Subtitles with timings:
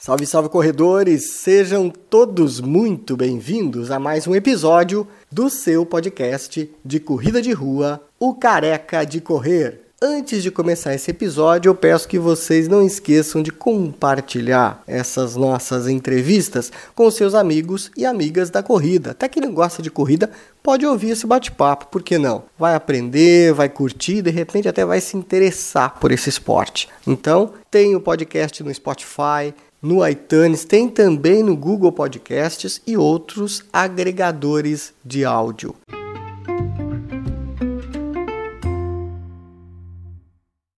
[0.00, 1.32] Salve, salve corredores!
[1.32, 8.02] Sejam todos muito bem-vindos a mais um episódio do seu podcast de corrida de rua,
[8.18, 9.82] O Careca de Correr.
[10.02, 15.86] Antes de começar esse episódio, eu peço que vocês não esqueçam de compartilhar essas nossas
[15.86, 19.10] entrevistas com seus amigos e amigas da corrida.
[19.10, 20.30] Até quem não gosta de corrida
[20.62, 22.44] pode ouvir esse bate-papo, por que não?
[22.58, 26.88] Vai aprender, vai curtir, de repente até vai se interessar por esse esporte.
[27.06, 29.52] Então, tem o podcast no Spotify,
[29.82, 35.74] no iTunes, tem também no Google Podcasts e outros agregadores de áudio.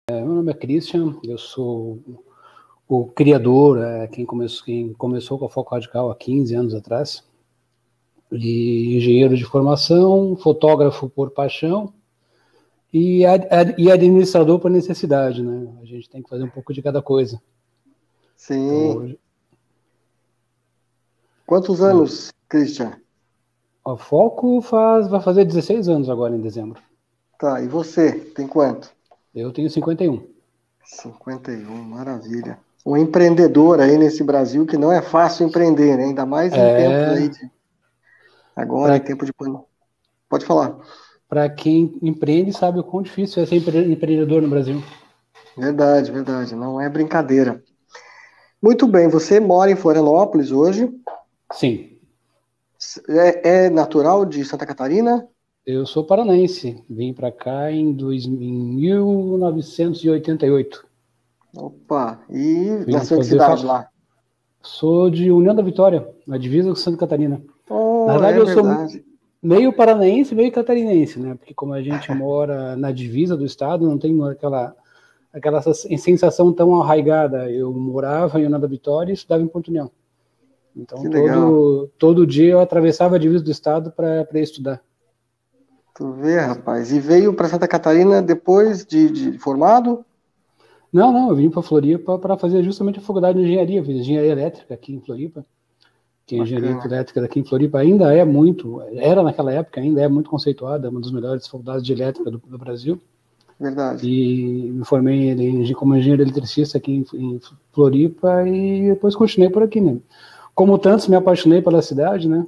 [0.09, 1.99] É, meu nome é Christian, eu sou
[2.89, 7.25] o criador, é, quem, começou, quem começou com a Foco Radical há 15 anos atrás,
[8.31, 11.93] e engenheiro de formação, fotógrafo por paixão
[12.93, 15.69] e, ad, e administrador por necessidade, né?
[15.83, 17.41] A gente tem que fazer um pouco de cada coisa.
[18.43, 18.91] Sim.
[18.91, 19.17] Então,
[21.47, 22.99] Quantos anos, Christian?
[23.85, 26.83] O Foco faz, vai fazer 16 anos agora em dezembro.
[27.39, 28.91] Tá, e você, tem quanto?
[29.33, 30.27] Eu tenho 51.
[30.85, 32.59] 51, maravilha.
[32.85, 36.05] Um empreendedor aí nesse Brasil que não é fácil empreender, né?
[36.07, 36.77] ainda mais em é...
[36.77, 37.51] tempos aí de...
[38.57, 38.97] Agora, pra...
[38.97, 39.33] em tempo de.
[40.29, 40.77] Pode falar.
[41.29, 44.83] Para quem empreende, sabe o quão difícil é ser empreendedor no Brasil.
[45.57, 46.57] Verdade, verdade.
[46.57, 47.63] Não é brincadeira.
[48.63, 50.89] Muito bem, você mora em Florianópolis hoje?
[51.53, 51.99] Sim.
[53.09, 55.27] É, é natural de Santa Catarina?
[55.67, 60.87] Eu sou paranaense, vim para cá em, dois, em 1988.
[61.57, 63.89] Opa, e Vim nasceu em cidade lá?
[64.63, 67.43] Sou de União da Vitória, na divisa com Santa Catarina.
[67.69, 68.93] Oh, na verdade, é eu verdade.
[68.93, 69.03] sou
[69.43, 71.35] meio paranaense, meio catarinense, né?
[71.35, 74.73] Porque como a gente mora na divisa do estado, não tem aquela
[75.33, 77.51] aquela sensação tão arraigada.
[77.51, 79.91] Eu morava em União da Vitória e estudava em Porto União.
[80.77, 84.83] Então, todo, todo dia eu atravessava a divisa do estado para estudar.
[85.95, 86.91] Tu vê, rapaz.
[86.91, 90.05] E veio para Santa Catarina depois de, de, formado?
[90.91, 91.29] Não, não.
[91.29, 93.85] Eu vim para Floripa para fazer justamente a faculdade de engenharia.
[93.85, 95.45] Fiz engenharia elétrica aqui em Floripa.
[96.25, 100.09] Que a engenharia elétrica daqui em Floripa ainda é muito, era naquela época, ainda é
[100.09, 102.99] muito conceituada, uma das melhores faculdades de elétrica do, do Brasil.
[103.59, 104.09] Verdade.
[104.09, 107.41] E me formei em, como engenheiro eletricista aqui em, em,
[107.73, 109.99] Floripa e depois continuei por aqui, né?
[110.55, 112.47] Como tantos, me apaixonei pela cidade, né?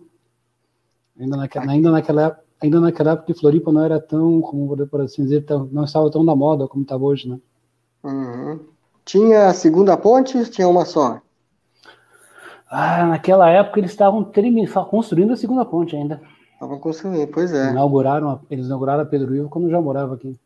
[1.19, 5.23] Ainda naquela, ainda naquela, ainda naquela época que Floripa não era tão, como por assim
[5.23, 7.39] dizer, tão, não estava tão na moda como estava hoje, né?
[8.03, 8.61] Uhum.
[9.05, 11.21] Tinha a segunda ponte ou tinha uma só?
[12.69, 14.31] Ah, naquela época eles estavam
[14.91, 16.21] construindo a segunda ponte ainda.
[16.55, 17.71] Estavam construindo, pois é.
[17.71, 20.37] Inauguraram, eles inauguraram a Pedro Ivo quando eu já morava aqui.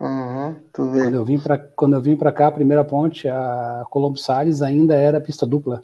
[0.00, 4.16] Uhum, quando eu vim para quando eu vim para cá, a primeira ponte, a Colombo
[4.16, 5.82] Salles ainda era pista dupla.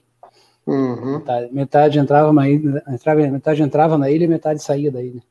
[0.66, 1.19] Uhum.
[1.19, 5.22] Metade, metade, entrava na ilha, entrava, metade entrava na ilha e metade saía da ilha.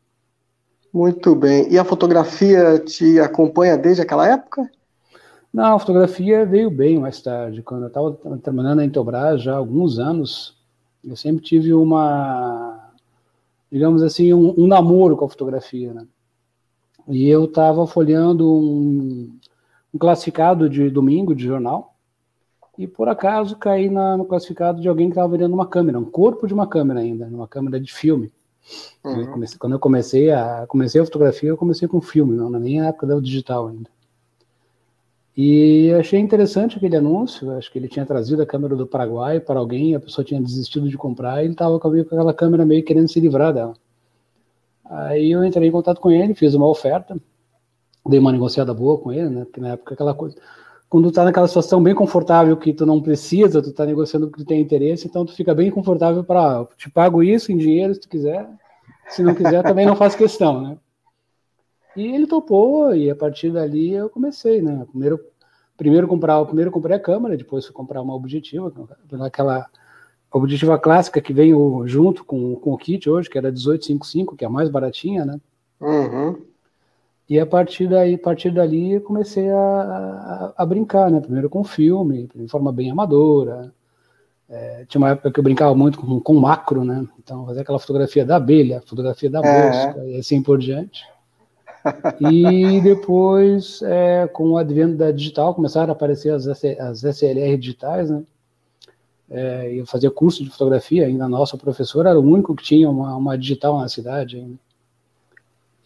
[0.94, 1.72] Muito bem.
[1.72, 4.70] E a fotografia te acompanha desde aquela época?
[5.52, 7.64] Não, a fotografia veio bem mais tarde.
[7.64, 8.12] Quando eu estava
[8.44, 10.56] trabalhando na Intelbras já há alguns anos,
[11.04, 12.92] eu sempre tive uma,
[13.72, 16.06] digamos assim, um, um namoro com a fotografia, né?
[17.08, 19.38] E eu estava folheando um,
[19.94, 21.96] um, classificado de domingo de jornal
[22.78, 26.06] e por acaso caí na, no classificado de alguém que estava vendendo uma câmera, um
[26.06, 28.32] corpo de uma câmera ainda, uma câmera de filme.
[29.04, 29.22] Uhum.
[29.22, 32.80] Eu comecei, quando eu comecei a comecei a fotografia, eu comecei com filme, não, nem
[32.80, 33.90] na época do digital ainda.
[35.36, 39.60] E achei interessante aquele anúncio, acho que ele tinha trazido a câmera do Paraguai para
[39.60, 43.10] alguém, a pessoa tinha desistido de comprar e ele estava com aquela câmera meio querendo
[43.10, 43.74] se livrar dela.
[44.94, 47.18] Aí eu entrei em contato com ele, fiz uma oferta,
[48.08, 49.44] dei uma negociada boa com ele, né?
[49.46, 50.38] Porque na época aquela coisa.
[50.88, 54.44] Quando tu tá naquela situação bem confortável que tu não precisa, tu tá negociando porque
[54.44, 57.96] tu tem interesse, então tu fica bem confortável para ah, te pago isso em dinheiro
[57.96, 58.48] se tu quiser.
[59.10, 60.78] Se não quiser, também não faz questão, né?
[61.96, 64.86] E ele topou, e a partir dali eu comecei, né?
[64.90, 65.20] Primeiro,
[65.76, 68.72] primeiro comprar, primeiro comprei a câmera, depois fui comprar uma objetiva,
[69.22, 69.68] aquela a
[70.34, 74.48] objetiva clássica que veio junto com, com o kit hoje, que era 1855, que é
[74.48, 75.40] a mais baratinha, né?
[75.80, 76.42] Uhum.
[77.30, 81.22] E a partir daí, a partir dali, eu comecei a, a, a brincar, né?
[81.22, 83.72] Primeiro com filme, de forma bem amadora.
[84.50, 87.08] É, tinha uma época que eu brincava muito com, com macro, né?
[87.18, 89.66] Então, fazer aquela fotografia da abelha, fotografia da é.
[89.66, 90.10] mosca é.
[90.12, 91.04] e assim por diante.
[92.32, 98.10] e depois, é, com o advento da digital, começaram a aparecer as, as SLR digitais,
[98.10, 98.24] né?
[99.34, 102.88] É, eu fazia curso de fotografia, ainda a nossa professora era o único que tinha
[102.88, 104.60] uma, uma digital na cidade ainda.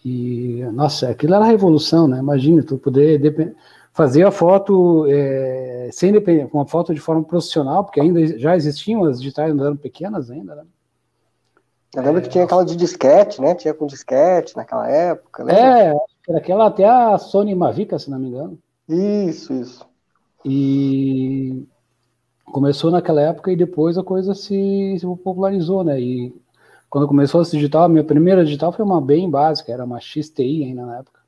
[0.03, 2.19] E, nossa, aquilo era a revolução, né?
[2.19, 3.55] Imagina, tu poder
[3.93, 9.19] fazia foto é, sem depender, uma foto de forma profissional, porque ainda já existiam as
[9.19, 10.63] digitais, ainda eram pequenas ainda, né?
[11.95, 13.55] Eu lembro é, que tinha aquela de disquete, né?
[13.55, 15.43] Tinha com disquete naquela época.
[15.43, 15.79] Lembra?
[15.79, 15.95] É,
[16.27, 18.59] era aquela até a Sony Mavica, se não me engano.
[18.87, 19.85] Isso, isso.
[20.45, 21.65] E
[22.51, 25.99] começou naquela época e depois a coisa se, se popularizou, né?
[25.99, 26.33] E
[26.89, 30.63] quando começou esse digital, a minha primeira digital foi uma bem básica, era uma XTI
[30.63, 31.19] ainda na época.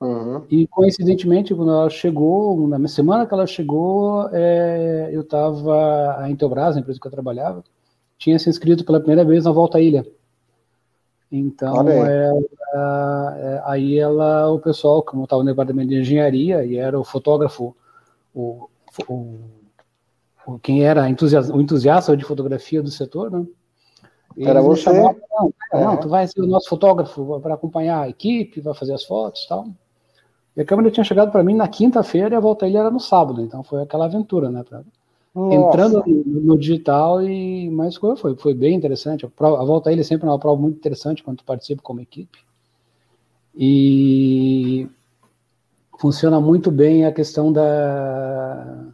[0.00, 0.42] Uhum.
[0.50, 6.76] E coincidentemente, quando ela chegou, na semana que ela chegou, é, eu estava, a Intelbras,
[6.76, 7.64] a empresa que eu trabalhava,
[8.18, 10.06] tinha se inscrito pela primeira vez na Volta à Ilha.
[11.32, 16.98] Então, ela, é, aí ela, o pessoal, como estava no departamento de engenharia, e era
[16.98, 17.74] o fotógrafo,
[18.32, 18.68] o,
[19.08, 19.38] o
[20.62, 23.46] quem era entusiasta, o entusiasta de fotografia do setor, né?
[24.36, 24.82] Era você?
[24.82, 25.96] Chamaram, não, não, é.
[25.96, 29.48] tu vai ser o nosso fotógrafo para acompanhar a equipe, vai fazer as fotos e
[29.48, 29.66] tal.
[30.56, 33.00] E a câmera tinha chegado para mim na quinta-feira e a volta ele era no
[33.00, 34.64] sábado, então foi aquela aventura, né?
[34.64, 34.82] Pra,
[35.36, 39.26] entrando no, no, digital e mais coisa foi, foi bem interessante.
[39.26, 42.00] A, prova, a volta ele é sempre uma prova muito interessante quando tu participa como
[42.00, 42.38] equipe.
[43.56, 44.88] E
[45.98, 48.93] funciona muito bem a questão da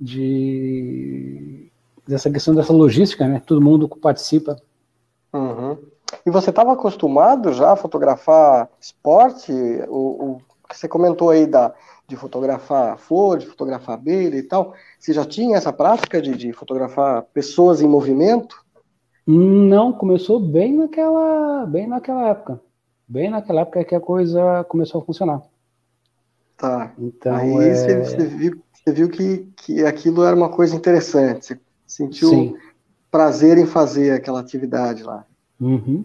[0.00, 1.70] de
[2.06, 3.42] dessa questão dessa logística, né?
[3.44, 4.56] Todo mundo participa.
[5.32, 5.78] Uhum.
[6.26, 9.52] E você estava acostumado já a fotografar esporte?
[9.88, 11.74] O, o que você comentou aí da,
[12.10, 14.74] de fotografar flor, de fotografar abelha e tal.
[14.98, 18.64] Você já tinha essa prática de, de fotografar pessoas em movimento?
[19.24, 22.60] Não, começou bem naquela, bem naquela época.
[23.06, 25.42] Bem naquela época que a coisa começou a funcionar.
[26.56, 26.92] Tá.
[26.98, 27.74] Então, aí é...
[27.74, 31.46] você, você, viu, você viu que, que aquilo era uma coisa interessante.
[31.46, 32.56] Você sentiu Sim.
[33.10, 35.24] prazer em fazer aquela atividade lá.
[35.60, 36.04] Uhum.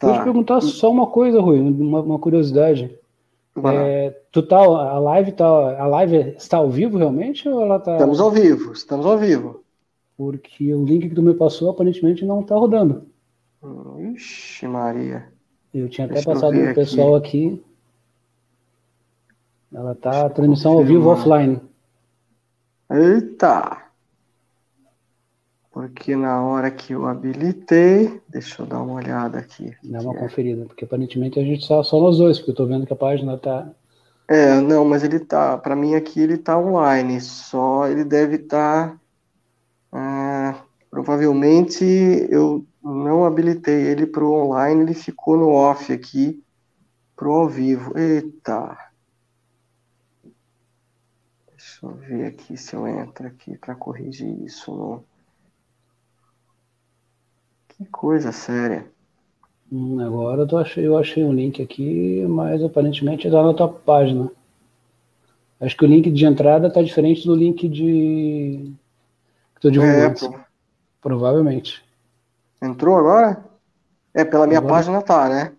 [0.00, 0.08] Tá.
[0.08, 2.98] Vou te perguntar só uma coisa, Rui, uma, uma curiosidade.
[3.64, 7.92] É, tu tá, a live tá, a live está ao vivo realmente ou ela tá?
[7.92, 9.62] Estamos ao vivo, estamos ao vivo.
[10.16, 13.06] Porque o link que tu me passou aparentemente não está rodando.
[14.14, 15.28] Ixi, Maria.
[15.72, 17.46] Eu tinha até Deixa passado o pessoal aqui.
[17.48, 17.62] aqui.
[19.72, 21.60] Ela tá transmissão ao vivo offline.
[22.92, 23.82] Eita!
[25.72, 29.74] Porque na hora que eu habilitei, deixa eu dar uma olhada aqui.
[29.82, 30.18] Dá uma é.
[30.18, 32.96] conferida, porque aparentemente a gente só, só nós dois, porque eu tô vendo que a
[32.96, 33.70] página tá.
[34.28, 38.90] É, não, mas ele tá, para mim aqui ele tá online, só ele deve estar.
[38.90, 39.00] Tá,
[39.92, 41.82] ah, provavelmente
[42.30, 46.42] eu não habilitei ele para o online, ele ficou no off aqui,
[47.16, 47.96] para o ao vivo.
[47.96, 48.91] Eita!
[51.82, 55.02] Deixa eu ver aqui se eu entro aqui para corrigir isso.
[57.68, 58.86] Que coisa séria.
[59.70, 64.30] Hum, agora eu, achei, eu achei um link aqui, mas aparentemente está na tua página.
[65.60, 68.72] Acho que o link de entrada está diferente do link de.
[69.54, 70.36] que estou divulgando.
[70.36, 70.44] É,
[71.00, 71.84] Provavelmente.
[72.60, 73.44] Entrou agora?
[74.14, 74.74] É, pela minha agora...
[74.74, 75.52] página tá, né?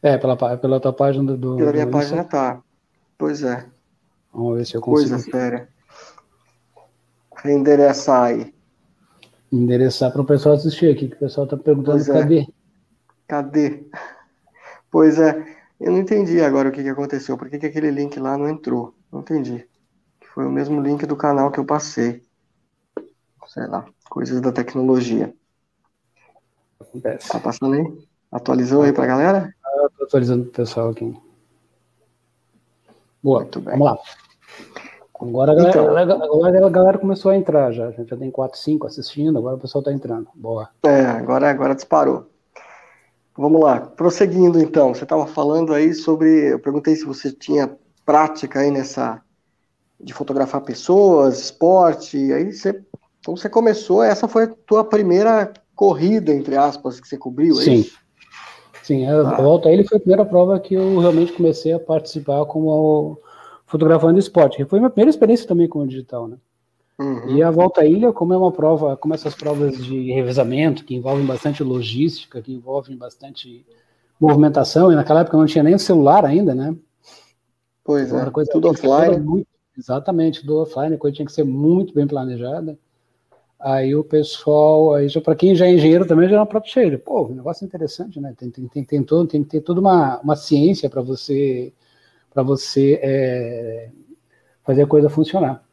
[0.00, 1.56] É, pela, pela tua página do.
[1.56, 2.62] Pela minha do página tá.
[3.16, 3.73] Pois é.
[4.34, 5.10] Vamos ver se eu consigo.
[5.10, 5.68] Coisa séria.
[7.36, 8.54] Reendereçar aí
[9.54, 12.12] endereçar para o pessoal assistir aqui, que o pessoal está perguntando pois é.
[12.12, 12.40] cadê.
[12.40, 12.46] É.
[13.26, 13.86] Cadê?
[14.90, 15.44] Pois é,
[15.80, 18.48] eu não entendi agora o que, que aconteceu, por que, que aquele link lá não
[18.48, 18.94] entrou.
[19.12, 19.66] Não entendi.
[20.34, 22.22] Foi o mesmo link do canal que eu passei.
[23.46, 25.34] Sei lá, coisas da tecnologia.
[26.80, 27.28] Acontece.
[27.28, 28.08] Tá passando aí?
[28.32, 29.54] Atualizou aí para a galera?
[29.76, 31.16] Eu tô atualizando o pessoal aqui.
[33.24, 33.78] Boa, Muito bem.
[33.78, 33.98] vamos lá.
[35.18, 37.86] Agora a, galera, então, agora a galera começou a entrar já.
[37.86, 40.28] A gente já tem 4, 5 assistindo, agora o pessoal está entrando.
[40.34, 40.68] Boa.
[40.84, 42.28] É, agora, agora disparou.
[43.34, 44.94] Vamos lá, prosseguindo então.
[44.94, 46.52] Você estava falando aí sobre.
[46.52, 49.22] Eu perguntei se você tinha prática aí nessa.
[49.98, 52.30] de fotografar pessoas, esporte.
[52.30, 52.78] Aí você.
[53.20, 57.64] Então você começou, essa foi a tua primeira corrida, entre aspas, que você cobriu, é
[57.64, 57.74] Sim.
[57.76, 58.03] Isso?
[58.84, 59.40] Sim, a ah.
[59.40, 63.18] volta a ele foi a primeira prova que eu realmente comecei a participar como
[63.64, 66.36] fotografando esporte, que foi a minha primeira experiência também com o digital, né?
[66.98, 67.30] Uhum.
[67.30, 70.94] E a volta à ilha, como é uma prova, como essas provas de revezamento, que
[70.94, 73.64] envolvem bastante logística, que envolvem bastante
[74.20, 76.76] movimentação, e naquela época não tinha nem celular ainda, né?
[77.82, 79.18] Pois é, coisa tudo offline.
[79.18, 79.48] Muito,
[79.78, 82.78] exatamente, tudo offline, a coisa tinha que ser muito bem planejada.
[83.64, 86.98] Aí o pessoal, já para quem já é engenheiro também já é uma própria cheia.
[86.98, 88.34] Pô, um negócio interessante, né?
[88.36, 91.72] Tem, tem, tem, tem, todo, tem que ter toda uma, uma ciência para você
[92.28, 93.90] para você é,
[94.64, 95.64] fazer a coisa funcionar.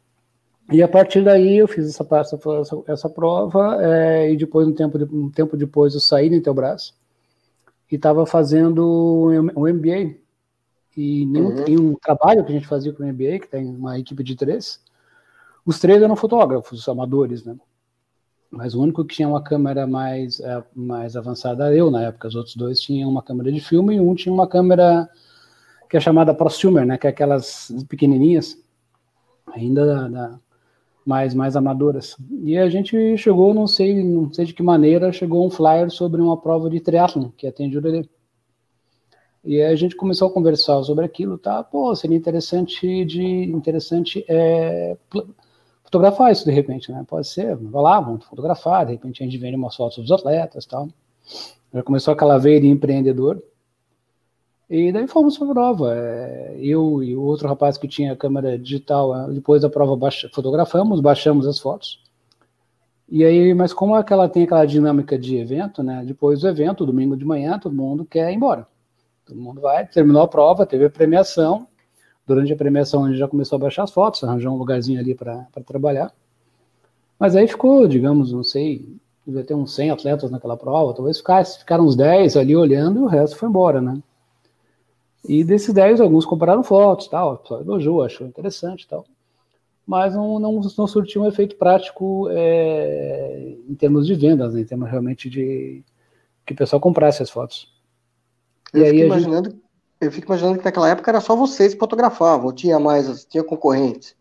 [0.70, 4.96] E a partir daí eu fiz essa, essa, essa prova é, e depois, um tempo,
[5.12, 6.94] um tempo depois, eu saí da Intelbras
[7.90, 10.16] e estava fazendo um MBA
[10.96, 11.64] E nenhum, uhum.
[11.68, 14.34] em um trabalho que a gente fazia com o MBA, que tem uma equipe de
[14.34, 14.80] três,
[15.66, 17.54] os três eram fotógrafos, amadores, né?
[18.52, 22.28] Mas o único que tinha uma câmera mais, é, mais avançada era eu na época.
[22.28, 25.08] Os outros dois tinham uma câmera de filme e um tinha uma câmera
[25.88, 26.98] que é chamada prosumer, né?
[26.98, 28.62] Que é aquelas pequenininhas,
[29.46, 30.38] ainda da, da,
[31.04, 32.14] mais mais amadoras.
[32.42, 36.20] E a gente chegou, não sei, não sei de que maneira, chegou um flyer sobre
[36.20, 38.06] uma prova de triatlon que atende Jurerê.
[39.42, 41.64] E aí a gente começou a conversar sobre aquilo, tá?
[41.64, 44.96] Pô, seria interessante de interessante é,
[45.92, 47.04] fotografar isso de repente, né?
[47.06, 50.64] Pode ser, vai lá, vamos fotografar, de repente a gente vende umas fotos dos atletas,
[50.64, 50.88] tal.
[51.72, 53.42] Já começou aquela veia de empreendedor.
[54.70, 55.94] E daí fomos para a prova.
[55.94, 60.30] É, eu e o outro rapaz que tinha câmera digital, é, depois da prova baixa,
[60.32, 62.02] fotografamos, baixamos as fotos.
[63.06, 66.02] E aí, mas como aquela tem aquela dinâmica de evento, né?
[66.06, 68.66] Depois do evento, domingo de manhã, todo mundo quer ir embora.
[69.26, 71.68] Todo mundo vai, terminou a prova, teve a premiação.
[72.32, 75.14] Durante a premiação, a gente já começou a baixar as fotos, arranjar um lugarzinho ali
[75.14, 76.10] para trabalhar.
[77.18, 78.88] Mas aí ficou, digamos, não sei,
[79.26, 83.02] devia ter uns 100 atletas naquela prova, talvez ficasse, ficaram uns 10 ali olhando e
[83.02, 84.02] o resto foi embora, né?
[85.28, 89.04] E desses 10, alguns compraram fotos, tal, o pessoal elogiou, achou interessante tal.
[89.86, 94.64] Mas não, não, não surtiu um efeito prático é, em termos de vendas, né, em
[94.64, 95.82] termos realmente de
[96.46, 97.68] que o pessoal comprasse as fotos.
[98.72, 99.61] Eu, fico imaginando, gente...
[100.02, 104.14] eu fico imaginando que naquela época era só vocês que fotografavam, tinha mais, tinha concorrentes.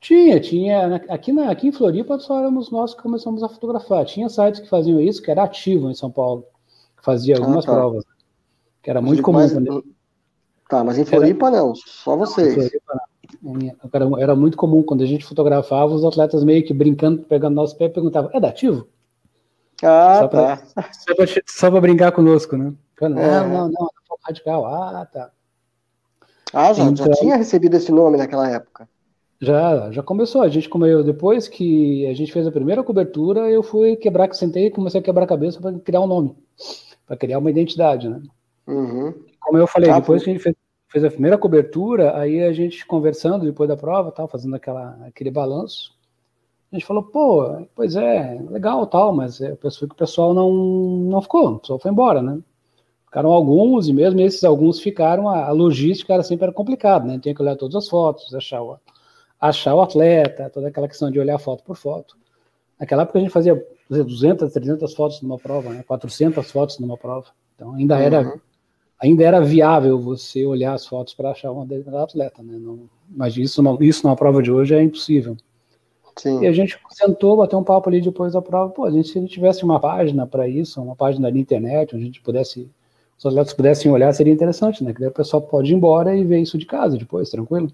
[0.00, 0.96] Tinha, tinha.
[1.08, 4.04] Aqui, na, aqui em Floripa só éramos nós que começamos a fotografar.
[4.04, 6.44] Tinha sites que faziam isso, que era ativo em São Paulo,
[6.96, 7.74] que fazia algumas ah, tá.
[7.74, 8.04] provas.
[8.82, 9.38] Que era muito comum.
[9.38, 9.52] Mas,
[10.68, 11.56] Tá, mas em Floripa era...
[11.56, 12.54] não, só vocês.
[12.54, 13.00] Floripa,
[13.92, 17.76] era, era, muito comum quando a gente fotografava, os atletas meio que brincando, pegando nosso
[17.76, 18.86] pé, perguntavam: é dativo?
[19.82, 20.90] Ah, só pra, tá.
[20.92, 22.72] Só pra, só pra brincar conosco, né?
[23.00, 23.46] Não, é.
[23.46, 23.88] não, não,
[24.24, 24.66] radical.
[24.66, 25.30] Ah, tá.
[26.52, 28.88] Ah, já, então, já tinha recebido esse nome naquela época.
[29.40, 30.42] Já, já começou.
[30.42, 34.66] A gente comeu depois que a gente fez a primeira cobertura, eu fui quebrar, sentei
[34.66, 36.36] e comecei a quebrar a cabeça para criar um nome,
[37.06, 38.22] para criar uma identidade, né?
[38.66, 39.12] Uhum.
[39.40, 40.24] Como eu falei, ah, depois foi.
[40.24, 40.56] que a gente fez,
[40.88, 45.30] fez, a primeira cobertura, aí a gente conversando depois da prova, tal, fazendo aquela, aquele
[45.30, 45.92] balanço,
[46.72, 50.50] a gente falou, pô, pois é, legal, tal, mas eu pensei que o pessoal não,
[50.52, 52.40] não ficou, o pessoal foi embora, né?
[53.14, 57.16] Ficaram alguns, e mesmo esses alguns ficaram, a, a logística era sempre era complicada, né?
[57.16, 58.76] Tinha que olhar todas as fotos, achar o,
[59.40, 62.16] achar o atleta, toda aquela questão de olhar foto por foto.
[62.76, 65.84] Naquela época a gente fazia 200, 300 fotos numa prova, né?
[65.86, 67.26] 400 fotos numa prova.
[67.54, 68.40] Então ainda era uhum.
[69.00, 72.58] ainda era viável você olhar as fotos para achar determinada atleta, né?
[72.58, 75.36] Não, mas isso, isso numa prova de hoje é impossível.
[76.16, 76.40] Sim.
[76.40, 78.72] E a gente sentou, bateu um papo ali depois da prova.
[78.72, 81.94] Pô, a gente, se a gente tivesse uma página para isso, uma página na internet,
[81.94, 82.68] onde a gente pudesse
[83.18, 84.92] os atletas pudessem olhar, seria interessante, né?
[84.92, 87.70] Que daí o pessoal pode ir embora e ver isso de casa depois, tranquilo.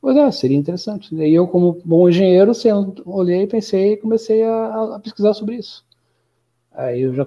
[0.00, 1.14] Pois é, seria interessante.
[1.14, 2.52] E eu, como bom engenheiro,
[3.04, 5.84] olhei, pensei e comecei a, a, pesquisar sobre isso.
[6.72, 7.26] Aí eu já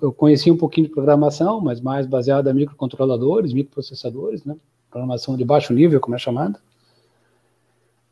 [0.00, 4.56] eu conheci um pouquinho de programação, mas mais baseada em microcontroladores, microprocessadores, né?
[4.90, 6.60] Programação de baixo nível, como é chamada.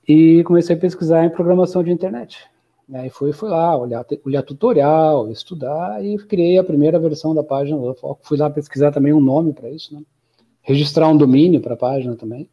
[0.09, 2.51] E comecei a pesquisar em programação de internet.
[2.93, 7.79] Aí fui, fui lá olhar, olhar tutorial, estudar e criei a primeira versão da página
[7.79, 8.21] do Foco.
[8.23, 10.03] Fui lá pesquisar também um nome para isso, né?
[10.63, 12.49] Registrar um domínio para a página também.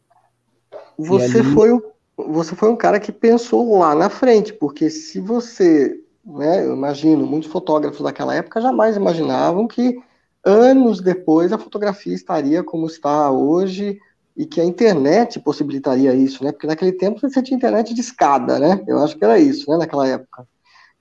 [0.96, 1.54] Você ali...
[1.54, 1.82] foi,
[2.16, 7.26] você foi um cara que pensou lá na frente, porque se você, né, eu imagino,
[7.26, 10.00] muitos fotógrafos daquela época jamais imaginavam que
[10.44, 13.98] anos depois a fotografia estaria como está hoje,
[14.38, 16.52] e que a internet possibilitaria isso, né?
[16.52, 18.84] Porque naquele tempo você tinha internet de escada, né?
[18.86, 19.78] Eu acho que era isso, né?
[19.78, 20.46] Naquela época.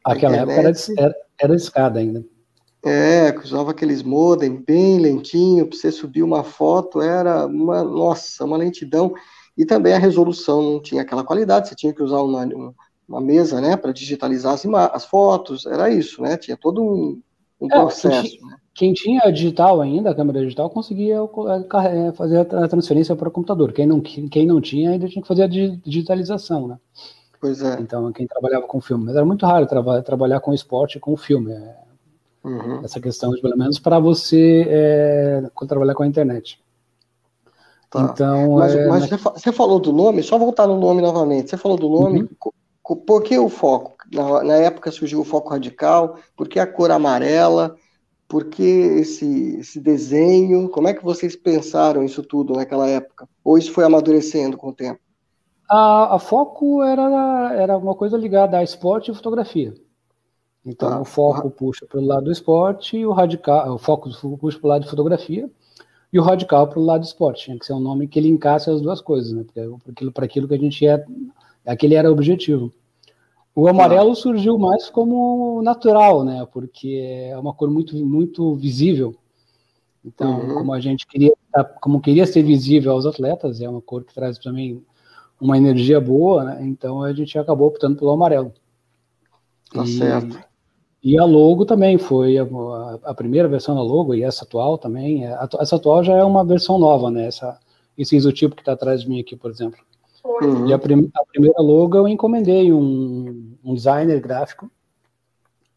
[0.04, 0.92] Aquela internet...
[0.92, 2.26] época era, era, escada ainda.
[2.84, 8.58] É, usava aqueles modem bem lentinho, para você subir uma foto, era uma, nossa, uma
[8.58, 9.14] lentidão.
[9.56, 12.74] E também a resolução não tinha aquela qualidade, você tinha que usar uma,
[13.08, 16.38] uma mesa, né, para digitalizar as, as fotos, era isso, né?
[16.38, 17.22] Tinha todo um,
[17.62, 18.58] um é, processo, né?
[18.78, 23.32] Quem tinha digital ainda, a câmera digital, conseguia é, é, fazer a transferência para o
[23.32, 23.74] computador.
[23.74, 26.78] Quem não, quem não tinha, ainda tinha que fazer a digitalização, né?
[27.42, 27.80] Pois é.
[27.80, 29.06] Então, quem trabalhava com filme.
[29.06, 31.54] Mas era muito raro tra trabalhar com esporte com filme.
[31.54, 31.76] É,
[32.44, 32.82] uhum.
[32.84, 36.62] Essa questão, pelo menos, para você é, trabalhar com a internet.
[37.90, 38.12] Tá.
[38.14, 41.50] Então, mas, é, mas você falou do nome, só voltar no nome novamente.
[41.50, 42.96] Você falou do nome, uhum.
[42.96, 43.96] por que o foco?
[44.14, 47.76] Na, na época surgiu o foco radical, por que a cor amarela?
[48.28, 50.70] Por que esse, esse desenho?
[50.70, 53.28] Como é que vocês pensaram isso tudo naquela época?
[53.44, 55.00] Ou isso foi amadurecendo com o tempo?
[55.70, 59.74] A, a foco era, era uma coisa ligada a esporte e fotografia.
[60.66, 64.60] Então, ah, o foco puxa pelo lado do esporte e o radical, o foco puxa
[64.60, 65.50] para o lado de fotografia.
[66.12, 67.46] e o radical para o lado do esporte.
[67.46, 69.46] Tinha que ser um nome que ele encasse as duas coisas, né?
[69.54, 71.04] Para aquilo, aquilo que a gente é,
[71.66, 72.74] aquele era o objetivo.
[73.58, 76.48] O amarelo surgiu mais como natural, né?
[76.54, 79.16] Porque é uma cor muito, muito visível.
[80.06, 80.54] Então, uhum.
[80.54, 81.34] como a gente queria,
[81.82, 84.86] como queria ser visível aos atletas, é uma cor que traz também
[85.42, 86.68] uma energia boa, né?
[86.68, 88.54] Então a gente acabou optando pelo amarelo.
[89.74, 90.40] Tá e, certo.
[91.02, 92.46] E a logo também foi a,
[93.06, 95.26] a, primeira versão da logo e essa atual também.
[95.26, 97.26] É, essa atual já é uma versão nova, né?
[97.26, 97.58] Essa,
[97.98, 99.80] esse isotipo que está atrás de mim aqui, por exemplo.
[100.28, 100.68] Uhum.
[100.68, 104.70] E a, prim, a, primeira logo eu encomendei um, um designer gráfico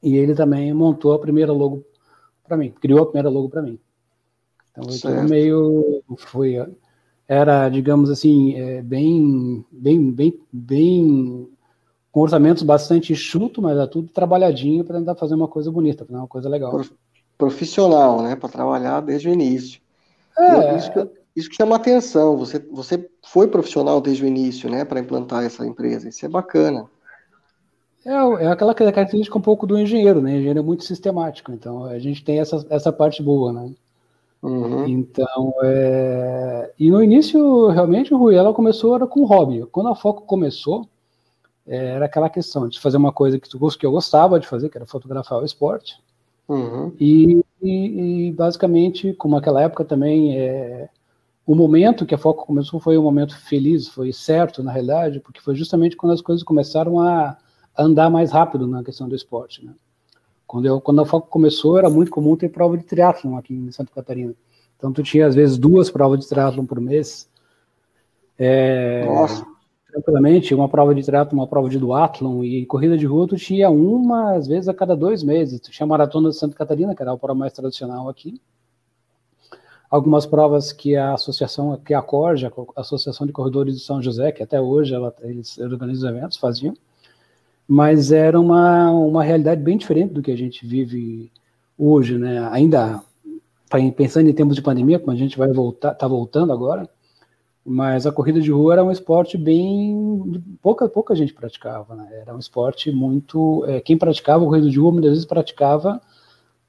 [0.03, 1.85] e ele também montou a primeira logo
[2.47, 3.79] para mim, criou a primeira logo para mim.
[4.71, 6.57] Então foi meio foi
[7.29, 11.49] era digamos assim é, bem bem bem bem
[12.11, 16.17] com orçamentos bastante chuto, mas é tudo trabalhadinho para tentar fazer uma coisa bonita, para
[16.17, 16.81] uma coisa legal.
[17.39, 18.35] Profissional, né?
[18.35, 19.81] Para trabalhar desde o início.
[20.37, 20.77] É.
[20.77, 22.37] Isso que, isso que chama atenção.
[22.37, 24.85] Você, você foi profissional desde o início, né?
[24.85, 26.09] Para implantar essa empresa.
[26.09, 26.87] Isso é bacana.
[28.05, 30.33] É, é aquela característica um pouco do engenheiro, né?
[30.33, 33.73] O engenheiro é muito sistemático, então a gente tem essa, essa parte boa, né?
[34.43, 34.87] Uhum.
[34.87, 36.73] Então, é...
[36.79, 39.67] e no início, realmente, o Rui, ela começou era com hobby.
[39.71, 40.89] Quando a Foco começou,
[41.67, 44.71] é, era aquela questão de fazer uma coisa que, tu, que eu gostava de fazer,
[44.71, 45.99] que era fotografar o esporte.
[46.49, 46.93] Uhum.
[46.99, 50.89] E, e, e, basicamente, como aquela época também, é,
[51.51, 55.41] o momento que a Foco começou foi um momento feliz, foi certo, na realidade, porque
[55.41, 57.37] foi justamente quando as coisas começaram a
[57.77, 59.67] andar mais rápido na questão do esporte.
[59.67, 59.73] Né?
[60.47, 63.73] Quando, eu, quando a Foco começou, era muito comum ter prova de triatlon aqui em
[63.73, 64.33] Santa Catarina.
[64.77, 67.29] Então, tu tinha, às vezes, duas provas de triatlon por mês.
[68.39, 69.45] É, Nossa
[69.91, 73.69] tranquilamente, uma prova de triatlo, uma prova de duatlon e corrida de rua, tu tinha
[73.71, 75.59] uma, às vezes, a cada dois meses.
[75.59, 78.41] Tu tinha a Maratona de Santa Catarina, que era a prova mais tradicional aqui.
[79.91, 84.31] Algumas provas que a associação, que a Corja, a Associação de Corredores de São José,
[84.31, 86.75] que até hoje ela, eles organizam eventos, faziam.
[87.67, 91.31] Mas era uma, uma realidade bem diferente do que a gente vive
[91.77, 92.49] hoje, né?
[92.53, 93.03] Ainda
[93.97, 96.89] pensando em tempos de pandemia, como a gente vai voltar, tá voltando agora,
[97.65, 102.09] mas a corrida de rua era um esporte bem pouca pouca gente praticava, né?
[102.21, 106.01] Era um esporte muito é, quem praticava a corrida de rua muitas vezes praticava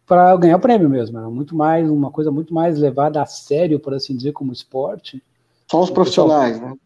[0.05, 3.79] para ganhar o prêmio mesmo, era muito mais uma coisa muito mais levada a sério,
[3.79, 5.23] por assim dizer, como esporte.
[5.69, 6.77] Só os profissionais, pessoal, né?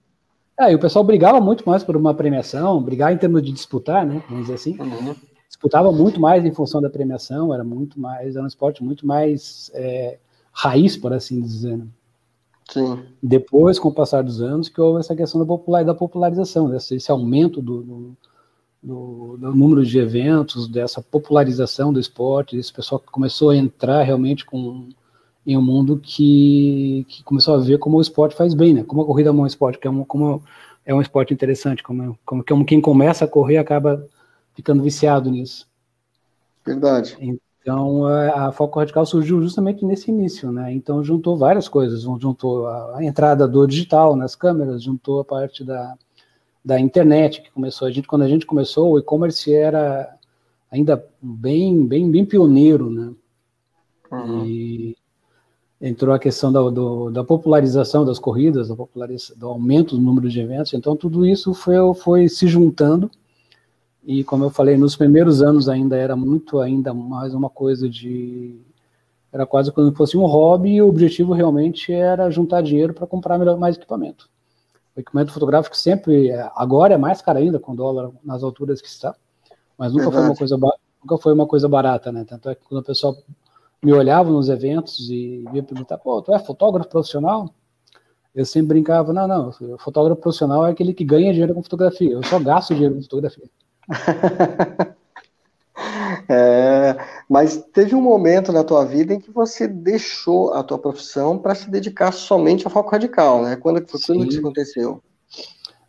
[0.58, 4.06] É, e o pessoal brigava muito mais por uma premiação, brigar em termos de disputar,
[4.06, 4.23] né?
[4.30, 4.80] Vamos dizer assim.
[4.80, 5.15] Uhum.
[5.47, 9.69] Disputava muito mais em função da premiação, era muito mais, era um esporte muito mais
[9.73, 10.17] é,
[10.51, 11.78] raiz, por assim dizer.
[11.78, 11.88] Né?
[12.69, 13.04] Sim.
[13.21, 16.95] Depois, com o passar dos anos, que houve essa questão da, popular, da popularização, desse,
[16.95, 18.17] esse aumento do, do,
[18.86, 24.04] do, do, número de eventos, dessa popularização do esporte, esse pessoal que começou a entrar
[24.04, 24.89] realmente com,
[25.45, 28.84] em um mundo que, que começou a ver como o esporte faz bem, né?
[28.84, 30.43] Como a corrida é um esporte, que é um, como
[30.86, 34.08] é um esporte interessante, como, como, como quem começa a correr acaba
[34.54, 35.67] ficando viciado nisso.
[36.63, 37.17] Verdade.
[37.19, 40.71] Então, a, Foco Radical surgiu justamente nesse início, né?
[40.71, 42.04] Então, juntou várias coisas.
[42.04, 45.95] Juntou a, a entrada do digital nas câmeras, juntou a parte da,
[46.65, 47.88] da internet que começou.
[47.88, 50.17] A gente, quando a gente começou, o e-commerce era
[50.71, 53.13] ainda bem, bem, bem pioneiro, né?
[54.12, 54.45] Uhum.
[54.45, 54.97] E
[55.80, 60.39] entrou a questão da, do, da popularização das corridas, da do aumento do número de
[60.39, 60.73] eventos.
[60.73, 63.12] Então, tudo isso foi, foi se juntando
[64.06, 68.62] e como eu falei, nos primeiros anos ainda era muito ainda mais uma coisa de
[69.34, 73.08] era quase como se fosse um hobby e o objetivo realmente era juntar dinheiro para
[73.08, 74.30] comprar melhor, mais equipamento.
[74.96, 78.88] O equipamento fotográfico sempre, agora é mais caro ainda com o dólar nas alturas que
[78.88, 79.14] está,
[79.78, 82.24] mas nunca foi uma coisa nunca foi uma coisa barata, né?
[82.24, 83.16] Tanto é que quando o pessoal
[83.84, 87.54] me olhava nos eventos e me perguntar, pô, tu é fotógrafo profissional?
[88.34, 92.24] Eu sempre brincava, não, não, fotógrafo profissional é aquele que ganha dinheiro com fotografia, eu
[92.24, 93.50] só gasto dinheiro com fotografia.
[96.30, 96.95] é,
[97.30, 101.56] mas teve um momento na tua vida em que você deixou a tua profissão para
[101.56, 103.56] se dedicar somente ao foco radical, né?
[103.56, 105.01] Quando, quando que isso aconteceu?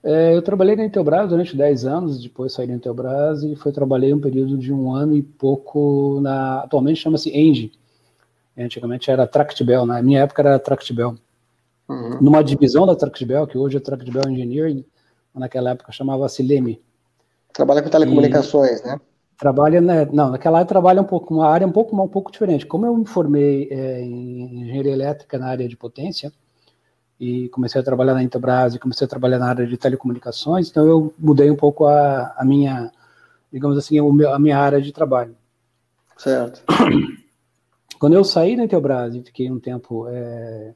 [0.02, 4.14] É, eu trabalhei na Intelbras durante 10 anos, depois saí da Intelbras e foi trabalhei
[4.14, 6.60] um período de um ano e pouco na.
[6.60, 7.72] Atualmente chama-se Engie.
[8.56, 11.16] Antigamente era Tractbel, na minha época era Tractbel.
[11.88, 12.20] Uhum.
[12.20, 14.84] Numa divisão da Tractbel, que hoje é Tractbel Engineering,
[15.34, 16.80] naquela época chamava-se Leme.
[17.52, 19.00] Trabalha com telecomunicações, e né?
[19.38, 22.66] Trabalha, né, não, naquela área trabalha um pouco, uma área um pouco, um pouco diferente.
[22.66, 26.32] Como eu me formei é, em engenharia elétrica na área de potência,
[27.18, 30.86] e comecei a trabalhar na Intelbras e comecei a trabalhar na área de telecomunicações, então
[30.86, 32.92] eu mudei um pouco a, a minha,
[33.52, 35.34] digamos assim, a minha área de trabalho.
[36.16, 36.62] Certo.
[37.98, 40.74] quando eu saí da Intelbras e fiquei um tempo é,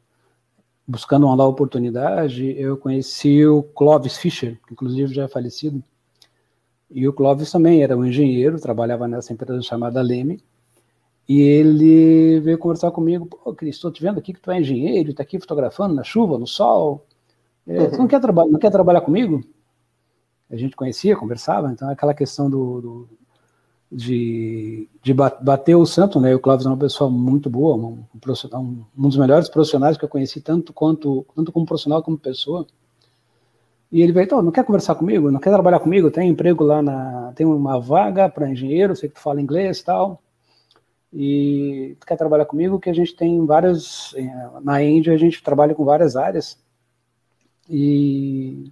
[0.87, 5.83] buscando uma nova oportunidade, eu conheci o Clovis Fischer, que inclusive já é falecido.
[6.90, 10.42] E o Clovis também era um engenheiro, trabalhava nessa empresa chamada Leme.
[11.29, 15.11] E ele veio conversar comigo, pô, Cris, estou te vendo aqui que tu é engenheiro,
[15.11, 17.07] está aqui fotografando na chuva, no sol.
[17.66, 17.90] É, uhum.
[17.90, 19.40] Tu não quer, não quer trabalhar comigo?
[20.50, 23.09] A gente conhecia, conversava, então aquela questão do, do
[23.90, 26.35] de, de bater o santo, né?
[26.35, 30.09] O Clóvis é uma pessoa muito boa, um, um, um, dos melhores profissionais que eu
[30.09, 32.66] conheci, tanto quanto tanto como profissional como pessoa.
[33.92, 35.31] E ele veio, então, não quer conversar comigo?
[35.31, 36.11] Não quer trabalhar comigo?
[36.11, 37.33] Tem emprego lá na.
[37.35, 40.22] Tem uma vaga para engenheiro, sei que tu fala inglês e tal.
[41.12, 42.79] E tu quer trabalhar comigo?
[42.79, 44.14] Que a gente tem várias.
[44.16, 46.57] Eh, na Índia a gente trabalha com várias áreas.
[47.68, 48.70] E.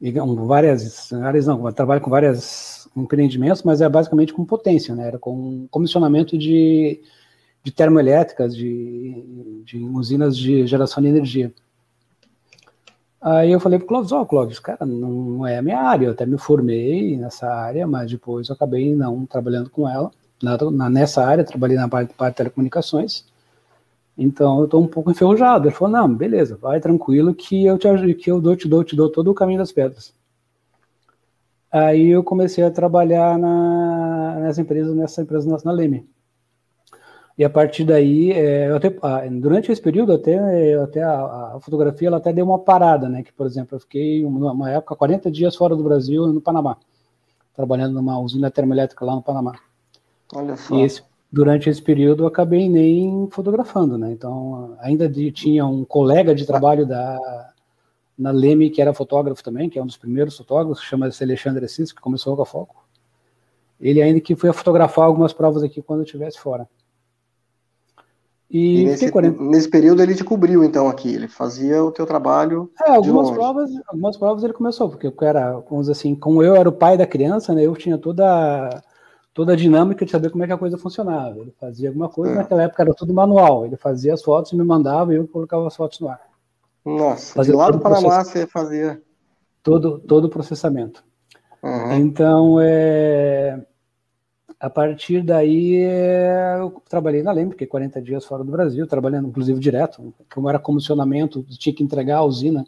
[0.00, 5.08] e várias áreas, não, trabalha com várias empreendimentos, mas é basicamente com potência, né?
[5.08, 7.00] Era com comissionamento de,
[7.62, 11.54] de termoelétricas, de, de usinas de geração de energia.
[13.22, 16.12] Aí eu falei pro Clóvis, ó, oh, Clóvis, cara, não é a minha área, eu
[16.12, 20.10] até me formei nessa área, mas depois eu acabei não trabalhando com ela,
[20.42, 23.24] na, na nessa área, trabalhei na parte, parte de telecomunicações,
[24.16, 25.68] então eu estou um pouco enferrujado.
[25.68, 28.96] Ele falou, não, beleza, vai tranquilo que eu te que eu dou, te dou, te
[28.96, 30.12] dou todo o caminho das pedras.
[31.70, 36.06] Aí eu comecei a trabalhar na, nessa empresa, nessa empresa na, na Leme.
[37.36, 42.08] E a partir daí, é, até, ah, durante esse período, até, até a, a, fotografia
[42.08, 43.22] ela até deu uma parada, né?
[43.22, 46.76] Que, por exemplo, eu fiquei uma, época 40 dias fora do Brasil, no Panamá,
[47.54, 49.54] trabalhando numa usina termoelétrica lá no Panamá.
[50.34, 50.76] Olha só.
[50.76, 54.12] E esse, durante esse período eu acabei nem fotografando, né?
[54.12, 57.18] Então, ainda de, tinha um colega de trabalho da,
[58.18, 61.92] na Leme, que era fotógrafo também, que é um dos primeiros fotógrafos, chama-se Alexandre Assis,
[61.92, 62.84] que começou com a Foco.
[63.80, 66.68] Ele ainda que foi fotografar algumas provas aqui quando eu estivesse fora.
[68.52, 69.42] E, e nesse, 40...
[69.42, 72.70] nesse, período ele te cobriu, então, aqui, ele fazia o teu trabalho.
[72.86, 76.54] É, algumas provas, algumas provas ele começou, porque eu era, vamos dizer assim, como eu
[76.54, 78.82] era o pai da criança, né, eu tinha toda,
[79.32, 81.38] toda a dinâmica de saber como é que a coisa funcionava.
[81.38, 82.36] Ele fazia alguma coisa, é.
[82.36, 85.74] naquela época era tudo manual, ele fazia as fotos, me mandava e eu colocava as
[85.74, 86.20] fotos no ar.
[86.84, 89.00] Nossa, fazia de lá do Panamá você fazia.
[89.62, 91.02] Todo, todo o processamento.
[91.62, 91.92] Uhum.
[91.94, 93.64] Então, é,
[94.62, 99.26] a partir daí, é, eu trabalhei na Leme, porque 40 dias fora do Brasil, trabalhando
[99.26, 102.64] inclusive direto, como era comissionamento, tinha que entregar a usina,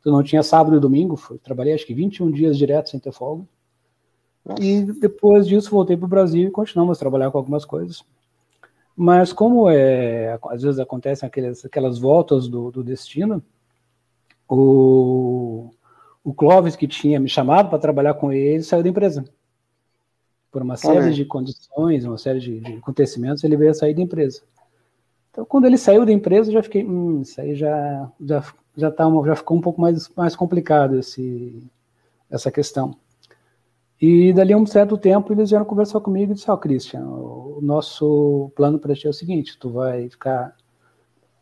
[0.00, 3.12] então não tinha sábado e domingo, foi, trabalhei acho que 21 dias direto sem ter
[3.12, 3.44] folga.
[4.44, 4.60] Nossa.
[4.60, 8.02] E depois disso voltei para o Brasil e continuamos a trabalhar com algumas coisas.
[8.96, 13.40] Mas como é, às vezes acontecem aquelas, aquelas voltas do, do destino,
[14.48, 15.70] o,
[16.24, 19.24] o Clóvis, que tinha me chamado para trabalhar com ele, saiu da empresa.
[20.56, 24.00] Por uma série de condições, uma série de, de, acontecimentos, ele veio a sair da
[24.00, 24.40] empresa.
[25.30, 28.42] Então, quando ele saiu da empresa, eu já fiquei, hum, isso aí já, já,
[28.74, 31.62] já, tá uma, já ficou um pouco mais, mais complicado esse,
[32.30, 32.96] essa questão.
[34.00, 37.58] E dali a um certo tempo eles vieram conversar comigo e disseram, oh, Christian, o
[37.60, 40.56] nosso plano para ti é o seguinte, tu vai ficar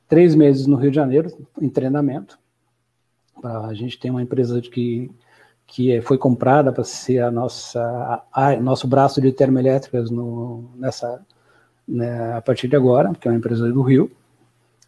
[0.09, 1.31] três meses no Rio de Janeiro
[1.63, 2.37] em treinamento,
[3.45, 5.09] a gente tem uma empresa que,
[5.67, 11.21] que foi comprada para ser a nossa a, a, nosso braço de termoelétricas no, nessa
[11.87, 14.11] né, a partir de agora, que é uma empresa do Rio.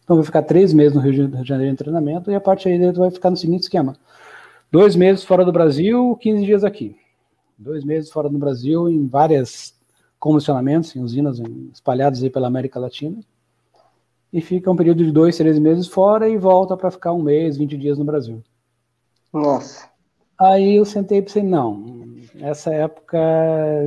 [0.03, 2.91] Então vai ficar três meses no Rio de Janeiro em treinamento e a partir daí
[2.91, 3.95] vai ficar no seguinte esquema:
[4.71, 6.95] dois meses fora do Brasil, 15 dias aqui.
[7.57, 9.75] Dois meses fora do Brasil em várias
[10.19, 11.39] comissionamentos, em usinas
[11.73, 13.17] espalhadas aí pela América Latina
[14.31, 17.57] e fica um período de dois, três meses fora e volta para ficar um mês,
[17.57, 18.43] 20 dias no Brasil.
[19.31, 19.86] Nossa.
[20.39, 21.83] Aí eu sentei e pensei, não,
[22.35, 23.17] nessa época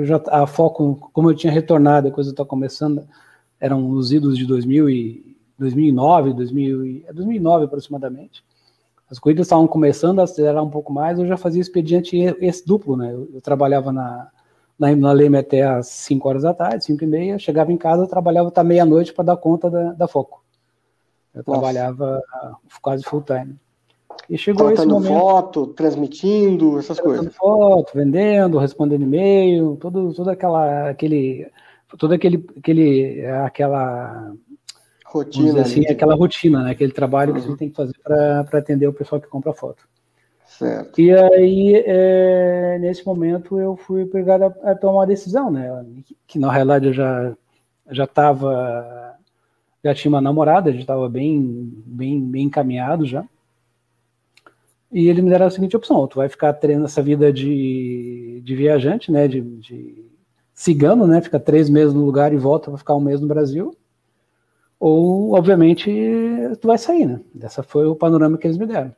[0.03, 3.07] já a foco, como eu tinha retornado, a coisa está começando,
[3.61, 8.45] eram os idos de 2000 e 2009, 2000 e, 2009 aproximadamente.
[9.09, 12.97] As corridas estavam começando a acelerar um pouco mais, eu já fazia expediente esse duplo,
[12.97, 13.13] né?
[13.13, 14.29] Eu, eu trabalhava na,
[14.79, 18.07] na, na Leme até às 5 horas da tarde, 5 e meia, chegava em casa,
[18.07, 20.43] trabalhava até meia-noite para dar conta da, da Foco.
[21.35, 21.61] Eu Nossa.
[21.61, 22.21] trabalhava
[22.81, 23.57] quase full time.
[24.29, 27.35] E chegou Tratando esse momento, foto, transmitindo, essas coisas.
[27.35, 31.51] foto, vendendo, respondendo e-mail, todo, todo aquela, aquele,
[31.99, 34.33] todo aquele, aquele, aquela
[35.05, 36.71] rotina, assim, aquela rotina, né?
[36.71, 37.41] Aquele trabalho uhum.
[37.41, 39.89] que você tem que fazer para atender o pessoal que compra foto.
[40.47, 41.01] Certo.
[41.01, 45.85] E aí, é, nesse momento, eu fui obrigado a, a, tomar uma decisão, né?
[46.27, 47.35] Que na realidade eu já
[47.91, 49.17] já estava,
[49.85, 53.25] já tinha uma namorada, já estava bem, bem, bem encaminhado já.
[54.93, 58.57] E ele me deram a seguinte opção: tu vai ficar treinando essa vida de, de
[58.57, 59.29] viajante, né?
[59.29, 60.11] De, de
[60.55, 61.21] cigano, né?
[61.21, 63.75] Fica três meses no lugar e volta para ficar um mês no Brasil.
[64.81, 65.91] ou, obviamente,
[66.61, 67.21] tu vai sair, né?
[67.43, 68.95] Essa foi o panorama que eles me deram.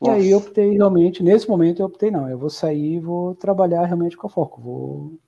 [0.00, 0.12] Nossa.
[0.18, 3.34] E aí eu optei realmente, nesse momento eu optei, não, eu vou sair e vou
[3.34, 5.18] trabalhar realmente com a foco, vou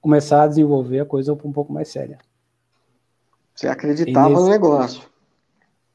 [0.00, 2.18] começar a desenvolver a coisa um pouco mais séria.
[3.52, 4.42] Você acreditava nesse...
[4.42, 5.02] no negócio.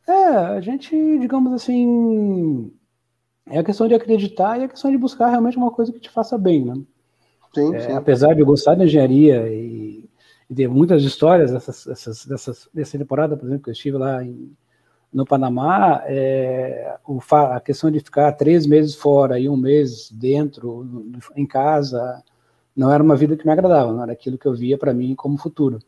[0.06, 2.74] É, a gente, digamos assim,
[3.47, 6.10] é a questão de acreditar e a questão de buscar realmente uma coisa que te
[6.10, 6.73] faça bem, né?
[7.54, 7.91] Sim, é, sim.
[7.93, 10.10] Apesar de eu gostar de engenharia e,
[10.49, 14.23] e ter muitas histórias dessas, dessas, dessas, dessa temporada, por exemplo, que eu estive lá
[14.23, 14.56] em,
[15.12, 21.06] no Panamá, é, o, a questão de ficar três meses fora e um mês dentro,
[21.36, 22.23] em casa,
[22.75, 25.13] não era uma vida que me agradava, não era aquilo que eu via para mim
[25.13, 25.80] como futuro.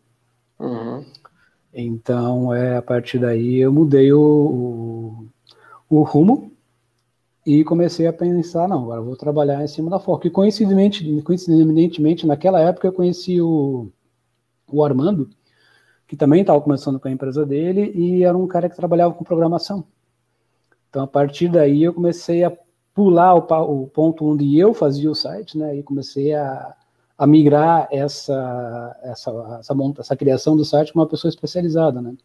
[0.59, 1.05] Uhum.
[1.73, 4.21] Então, é, a partir daí, eu mudei o,
[5.89, 6.52] o, o, rumo
[7.45, 10.27] e comecei a pensar, não, agora vou trabalhar em cima da Forca.
[10.27, 13.91] E coincidentemente, coincidentemente naquela época, eu conheci o,
[14.67, 15.29] o Armando,
[16.07, 19.23] que também estava começando com a empresa dele, e era um cara que trabalhava com
[19.23, 19.85] programação.
[20.89, 22.53] Então, a partir daí, eu comecei a
[22.93, 26.75] pular o, o ponto onde eu fazia o site, né, e comecei a,
[27.17, 32.15] a migrar essa, essa, essa, essa criação do site com uma pessoa especializada, né?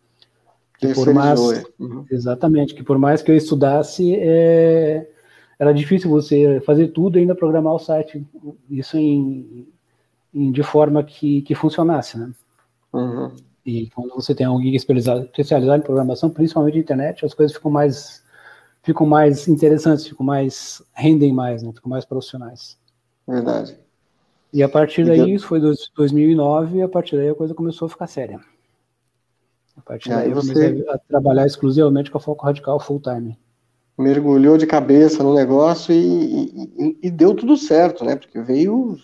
[0.79, 1.41] Que por mais,
[1.79, 2.05] uhum.
[2.11, 5.09] Exatamente, que por mais que eu estudasse, é,
[5.59, 8.25] era difícil você fazer tudo e ainda programar o site,
[8.71, 9.67] isso em,
[10.33, 12.31] em de forma que, que funcionasse, né?
[12.93, 13.33] Uhum.
[13.67, 17.71] E quando você tem alguém especializado, especializado em programação, principalmente na internet, as coisas ficam
[17.71, 18.23] mais
[18.83, 21.73] ficam mais interessantes, ficam mais rendem mais, né?
[21.75, 22.79] ficam mais profissionais.
[23.27, 23.77] Verdade.
[24.53, 27.89] E a partir daí, isso foi 2009, e a partir daí a coisa começou a
[27.91, 28.41] ficar séria.
[29.79, 33.39] A partir daí eu comecei a trabalhar exclusivamente com a Foco Radical full time.
[33.97, 36.45] Mergulhou de cabeça no negócio e,
[36.79, 38.17] e, e deu tudo certo, né?
[38.17, 38.97] Porque veio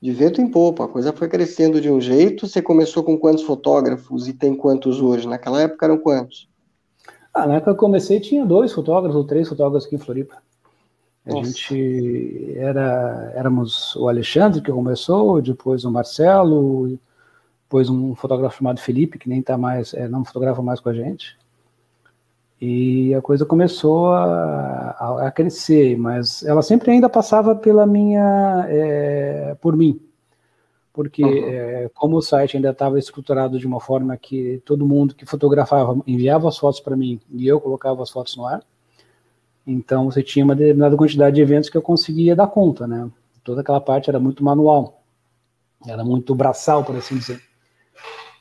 [0.00, 0.84] de vento em popa.
[0.84, 2.46] A coisa foi crescendo de um jeito.
[2.46, 5.26] Você começou com quantos fotógrafos e tem quantos hoje?
[5.26, 6.48] Naquela época eram quantos?
[7.32, 10.36] Ah, na época que eu comecei tinha dois fotógrafos ou três fotógrafos aqui em Floripa.
[11.24, 11.50] A Nossa.
[11.50, 16.98] gente era éramos o Alexandre que começou, depois o Marcelo,
[17.72, 20.92] depois um fotógrafo chamado Felipe que nem tá mais, é, não fotografa mais com a
[20.92, 21.38] gente.
[22.60, 28.66] E a coisa começou a, a, a, crescer, mas ela sempre ainda passava pela minha,
[28.68, 29.98] é, por mim,
[30.92, 31.48] porque uhum.
[31.48, 35.98] é, como o site ainda estava estruturado de uma forma que todo mundo que fotografava
[36.06, 38.62] enviava as fotos para mim e eu colocava as fotos no ar,
[39.66, 43.10] então você tinha uma determinada quantidade de eventos que eu conseguia dar conta, né?
[43.42, 45.02] Toda aquela parte era muito manual,
[45.84, 47.51] era muito braçal, por assim dizer.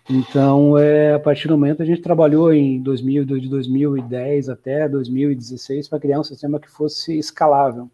[0.10, 5.88] Então, é, a partir do momento, a gente trabalhou em 2000, de 2010 até 2016
[5.88, 7.90] para criar um sistema que fosse escalável.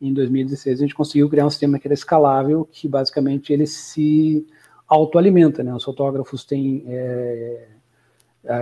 [0.00, 4.46] Em 2016, a gente conseguiu criar um sistema que era escalável, que basicamente ele se
[4.88, 5.62] autoalimenta.
[5.62, 5.74] Né?
[5.74, 6.84] Os fotógrafos têm.
[6.86, 7.68] É,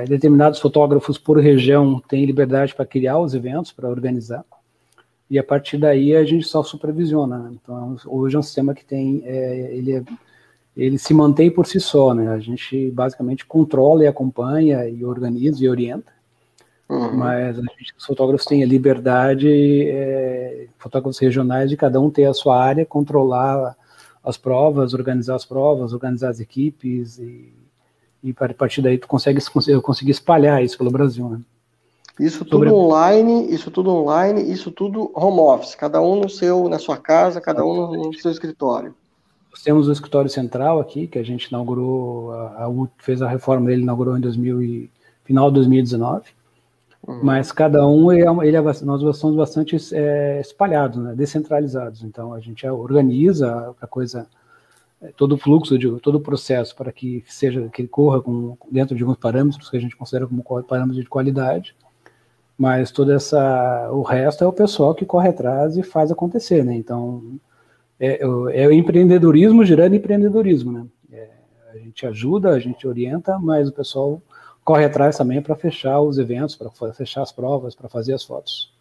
[0.06, 4.44] determinados fotógrafos por região têm liberdade para criar os eventos, para organizar.
[5.28, 7.38] E a partir daí a gente só supervisiona.
[7.38, 7.56] Né?
[7.60, 9.22] Então, hoje é um sistema que tem.
[9.24, 10.04] É, ele é
[10.76, 12.28] ele se mantém por si só, né?
[12.28, 16.10] A gente basicamente controla e acompanha e organiza e orienta,
[16.88, 17.16] uhum.
[17.16, 19.48] mas a gente, os fotógrafos têm a liberdade,
[19.88, 23.76] é, fotógrafos regionais, de cada um ter a sua área, controlar
[24.24, 27.52] as provas, organizar as provas, organizar as equipes e,
[28.22, 29.40] e a partir daí tu consegue
[29.82, 31.40] conseguir espalhar isso pelo Brasil, né?
[32.20, 32.70] Isso tudo Sobre...
[32.70, 37.40] online, isso tudo online, isso tudo home office, cada um no seu, na sua casa,
[37.40, 38.94] cada um no, no seu escritório.
[39.52, 43.66] Nós temos o escritório central aqui, que a gente inaugurou, a, a fez a reforma
[43.66, 44.90] dele, inaugurou em 2000 e,
[45.24, 46.30] final de 2019.
[47.06, 47.20] Uhum.
[47.22, 52.02] Mas cada um, ele, é, ele é, nós somos bastante é, espalhados, né, descentralizados.
[52.02, 54.26] Então a gente organiza a coisa,
[55.02, 58.96] é, todo o fluxo, de, todo o processo para que seja que corra com, dentro
[58.96, 61.74] de alguns parâmetros que a gente considera como parâmetros de qualidade.
[62.56, 66.74] Mas toda essa, o resto é o pessoal que corre atrás e faz acontecer, né?
[66.74, 67.40] Então
[68.04, 70.86] é, é, o empreendedorismo gerando empreendedorismo, né?
[71.12, 71.28] É,
[71.72, 74.20] a gente ajuda, a gente orienta, mas o pessoal
[74.64, 78.72] corre atrás também para fechar os eventos, para fechar as provas, para fazer as fotos.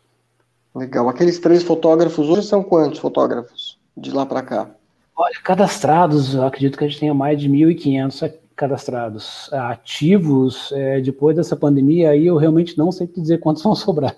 [0.74, 1.08] Legal.
[1.08, 4.72] Aqueles três fotógrafos hoje são quantos fotógrafos de lá para cá?
[5.16, 9.54] Olha, cadastrados, eu acredito que a gente tenha mais de 1.500 cadastrados.
[9.54, 14.16] Ativos, é, depois dessa pandemia, aí eu realmente não sei dizer quantos vão sobrar.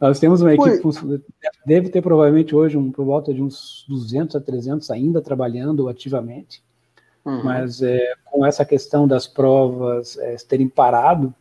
[0.00, 1.20] Nós temos uma equipe, Foi.
[1.66, 6.62] deve ter provavelmente hoje um, por volta de uns 200 a 300 ainda trabalhando ativamente,
[7.24, 7.44] uhum.
[7.44, 11.34] mas é, com essa questão das provas é, terem parado,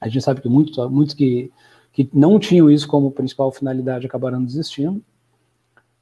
[0.00, 1.52] a gente sabe que muitos, muitos que,
[1.92, 5.02] que não tinham isso como principal finalidade acabaram desistindo,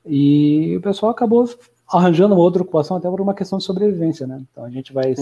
[0.07, 1.49] e o pessoal acabou
[1.89, 4.43] arranjando uma outra ocupação até por uma questão de sobrevivência, né?
[4.51, 5.15] Então a gente vai,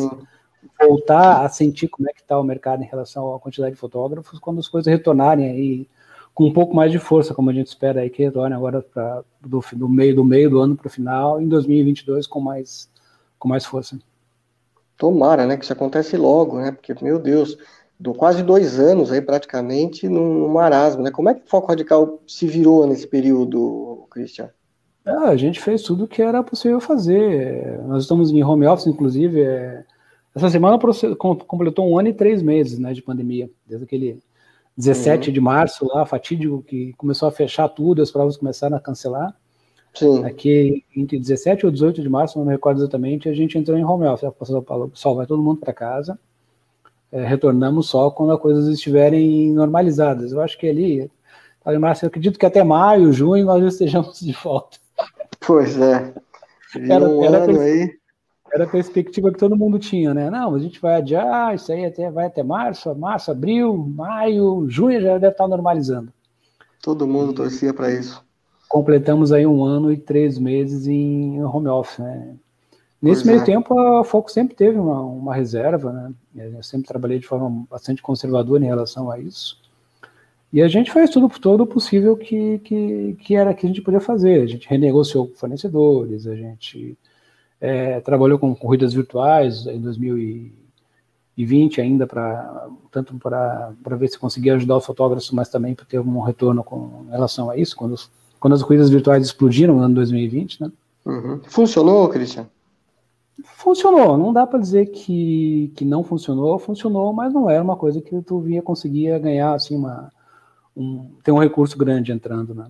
[0.81, 4.39] voltar a sentir como é que está o mercado em relação à quantidade de fotógrafos
[4.39, 5.89] quando as coisas retornarem aí
[6.39, 9.25] com um pouco mais de força, como a gente espera aí que retorne agora pra,
[9.41, 12.89] do, do meio do meio do ano para o final, em 2022 com mais
[13.41, 13.99] com mais força.
[14.97, 17.59] Tomara, né, que isso acontece logo, né, porque, meu Deus,
[17.99, 22.21] do quase dois anos aí praticamente num, marasmo, né, como é que o Foco Radical
[22.25, 24.49] se virou nesse período, Christian?
[25.05, 28.87] Ah, a gente fez tudo o que era possível fazer, nós estamos em home office,
[28.87, 29.85] inclusive, é...
[30.37, 30.79] essa semana
[31.19, 34.23] completou um ano e três meses, né, de pandemia, desde aquele
[34.79, 35.35] 17 uhum.
[35.35, 39.37] de março lá, fatídico, que começou a fechar tudo, as provas começaram a cancelar,
[39.95, 40.25] Sim.
[40.25, 43.85] Aqui, entre 17 ou 18 de março, não me recordo exatamente, a gente entrou em
[43.85, 44.29] home office.
[44.29, 46.19] O pessoal vai todo mundo para casa.
[47.11, 50.31] É, retornamos só quando as coisas estiverem normalizadas.
[50.31, 51.11] Eu acho que ali,
[51.67, 54.79] em março, eu acredito que até maio, junho, nós estejamos de volta.
[55.41, 56.13] Pois é.
[56.89, 57.98] Era, um era, ano aí.
[58.53, 60.31] Era a perspectiva que todo mundo tinha, né?
[60.31, 65.01] Não, a gente vai adiar, isso aí até, vai até março, março, abril, maio, junho
[65.01, 66.13] já deve estar normalizando.
[66.83, 68.27] Todo mundo torcia para isso
[68.69, 72.37] completamos aí um ano e três meses em home office, né?
[73.01, 73.45] Nesse pois meio é.
[73.45, 76.13] tempo, a Foco sempre teve uma, uma reserva, né?
[76.37, 79.61] Eu sempre trabalhei de forma bastante conservadora em relação a isso.
[80.53, 83.83] E a gente fez tudo, todo o possível que, que, que era que a gente
[83.83, 84.43] podia fazer.
[84.43, 86.99] A gente renegociou com fornecedores, a gente
[87.61, 94.77] é, trabalhou com corridas virtuais em 2020 ainda, pra, tanto para ver se conseguia ajudar
[94.77, 98.55] os fotógrafos, mas também para ter um retorno com relação a isso, quando os quando
[98.55, 100.73] as corridas virtuais explodiram no ano 2020, né?
[101.05, 101.41] Uhum.
[101.45, 102.47] Funcionou, Cristian?
[103.45, 108.01] Funcionou, não dá para dizer que, que não funcionou, funcionou, mas não era uma coisa
[108.01, 110.13] que tu via conseguia ganhar assim uma
[110.77, 112.67] um, ter um recurso grande entrando, né?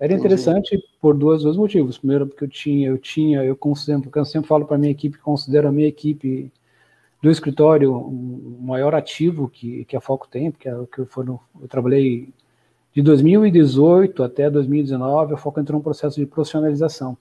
[0.00, 0.88] Era interessante Entendi.
[0.98, 1.98] por dois, dois motivos.
[1.98, 5.18] Primeiro, porque eu tinha, eu tinha, eu considero, porque eu sempre falo para minha equipe,
[5.18, 6.50] considero a minha equipe
[7.22, 11.06] do escritório o maior ativo que, que a Foco tem, porque é o que eu,
[11.06, 12.32] for, eu trabalhei
[12.94, 17.14] de 2018 até 2019, a Foco entrou num processo de profissionalização.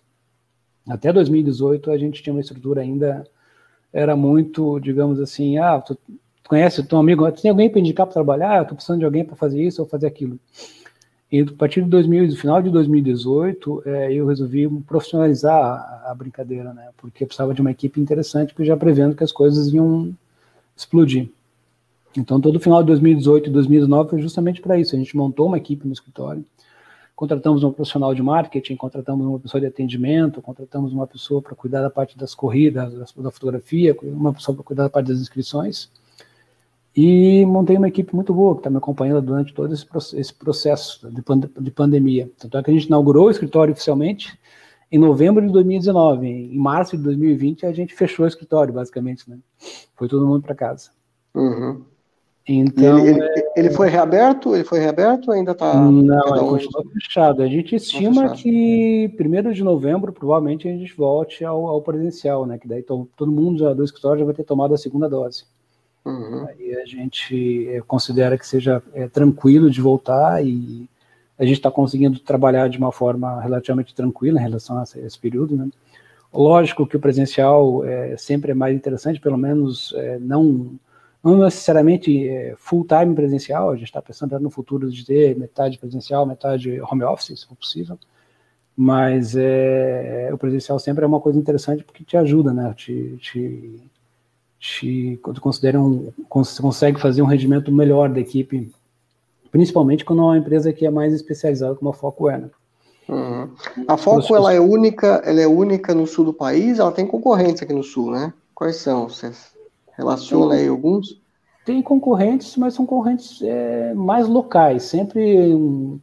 [0.87, 3.27] Até 2018, a gente tinha uma estrutura ainda,
[3.91, 7.81] era muito, digamos assim, ah, tu, tu conhece o teu amigo, tu tem alguém para
[7.81, 8.57] indicar para trabalhar?
[8.57, 10.39] Eu estou precisando de alguém para fazer isso ou fazer aquilo.
[11.31, 16.73] E a partir de 2000, do final de 2018, é, eu resolvi profissionalizar a, brincadeira,
[16.73, 16.89] né?
[16.97, 20.11] Porque precisava de uma equipe interessante, porque já prevendo que as coisas iam
[20.75, 21.29] explodir.
[22.17, 24.95] Então, todo o final de 2018 e 2019 foi justamente para isso.
[24.95, 26.43] A gente montou uma equipe no escritório,
[27.15, 31.81] contratamos um profissional de marketing, contratamos uma pessoa de atendimento, contratamos uma pessoa para cuidar
[31.81, 35.91] da parte das corridas, da fotografia, uma pessoa para cuidar da parte das inscrições.
[36.95, 41.71] E montei uma equipe muito boa que está me acompanhando durante todo esse processo de
[41.71, 42.29] pandemia.
[42.37, 44.37] Tanto é que a gente inaugurou o escritório oficialmente
[44.91, 46.27] em novembro de 2019.
[46.27, 49.37] Em março de 2020 a gente fechou o escritório, basicamente, né?
[49.95, 50.89] Foi todo mundo para casa.
[51.35, 51.83] Uhum.
[52.47, 53.53] Então, ele, é...
[53.55, 54.55] ele, foi reaberto?
[54.55, 55.75] Ele foi reaberto ou ainda está?
[55.75, 57.43] Não, ele continua fechado.
[57.43, 62.57] A gente estima que primeiro de novembro provavelmente a gente volte ao, ao presencial, né?
[62.57, 65.43] Que daí to, todo mundo já do escritório já vai ter tomado a segunda dose.
[66.05, 66.47] Uhum.
[66.47, 70.89] Aí a gente é, considera que seja é, tranquilo de voltar e
[71.37, 75.19] a gente está conseguindo trabalhar de uma forma relativamente tranquila em relação a esse, esse
[75.19, 75.69] período, né?
[76.31, 80.79] Lógico que o presencial é, sempre é mais interessante, pelo menos é, não
[81.21, 85.77] não necessariamente é, full time presencial, a gente está pensando no futuro de ter metade
[85.77, 87.99] presencial, metade home office, se for possível,
[88.75, 93.81] mas é, o presencial sempre é uma coisa interessante porque te ajuda, né, te, te,
[94.59, 98.71] te considera um, consegue fazer um rendimento melhor da equipe,
[99.51, 102.49] principalmente quando é uma empresa que é mais especializada como a Foco é, né?
[103.07, 103.49] Uhum.
[103.87, 107.63] A Foco ela é única, ela é única no sul do país, ela tem concorrentes
[107.63, 108.33] aqui no sul, né?
[108.53, 109.09] Quais são?
[109.09, 109.57] Vocês
[109.99, 111.21] Relaciona aí alguns?
[111.65, 114.83] Tem concorrentes, mas são concorrentes é, mais locais.
[114.83, 115.99] Sempre um,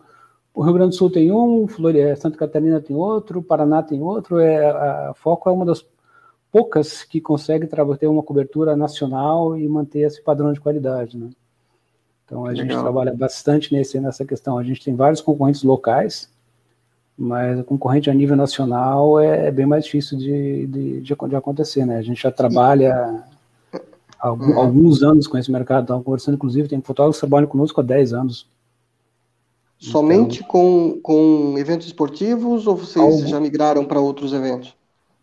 [0.55, 4.39] o Rio Grande do Sul tem um, Florida, Santa Catarina tem outro, Paraná tem outro.
[4.39, 5.83] É, a Foco é uma das
[6.51, 11.31] poucas que consegue ter uma cobertura nacional e manter esse padrão de qualidade, né?
[12.25, 12.67] Então a Legal.
[12.67, 14.59] gente trabalha bastante nesse, nessa questão.
[14.59, 16.29] A gente tem vários concorrentes locais,
[17.17, 21.37] mas o concorrente a nível nacional é, é bem mais difícil de, de, de, de
[21.37, 21.99] acontecer, né?
[21.99, 23.25] A gente já trabalha
[24.19, 24.59] algum, uhum.
[24.59, 25.85] alguns anos com esse mercado.
[25.85, 28.49] Estava conversando, inclusive, tem fotógrafos que trabalham conosco há 10 anos.
[29.79, 33.27] Somente então, com, com eventos esportivos ou vocês algum...
[33.27, 34.75] já migraram para outros eventos?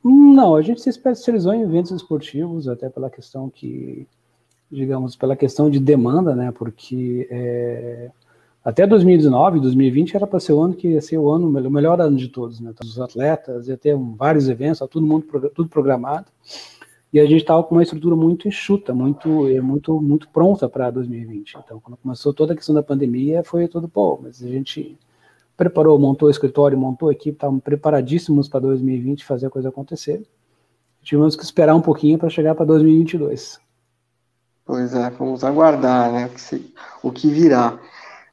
[0.03, 4.05] Não, a gente se especializou em eventos esportivos, até pela questão que,
[4.69, 6.51] digamos, pela questão de demanda, né?
[6.51, 8.11] Porque é,
[8.63, 12.01] até 2019, 2020 era para ser o ano que ia ser o ano o melhor
[12.01, 12.73] ano de todos, né?
[12.83, 15.25] Os atletas, ia ter vários eventos, todo mundo
[15.55, 16.27] tudo programado.
[17.13, 20.91] e a gente estava com uma estrutura muito enxuta, muito, é, muito, muito pronta para
[20.91, 21.59] 2020.
[21.63, 24.97] Então, quando começou toda a questão da pandemia, foi tudo, pô, mas a gente
[25.63, 30.21] preparou, montou o escritório, montou a equipe, estavam preparadíssimos para 2020 fazer a coisa acontecer.
[31.01, 33.59] Tivemos que esperar um pouquinho para chegar para 2022.
[34.65, 37.79] Pois é, vamos aguardar, né, que, se, o que virá.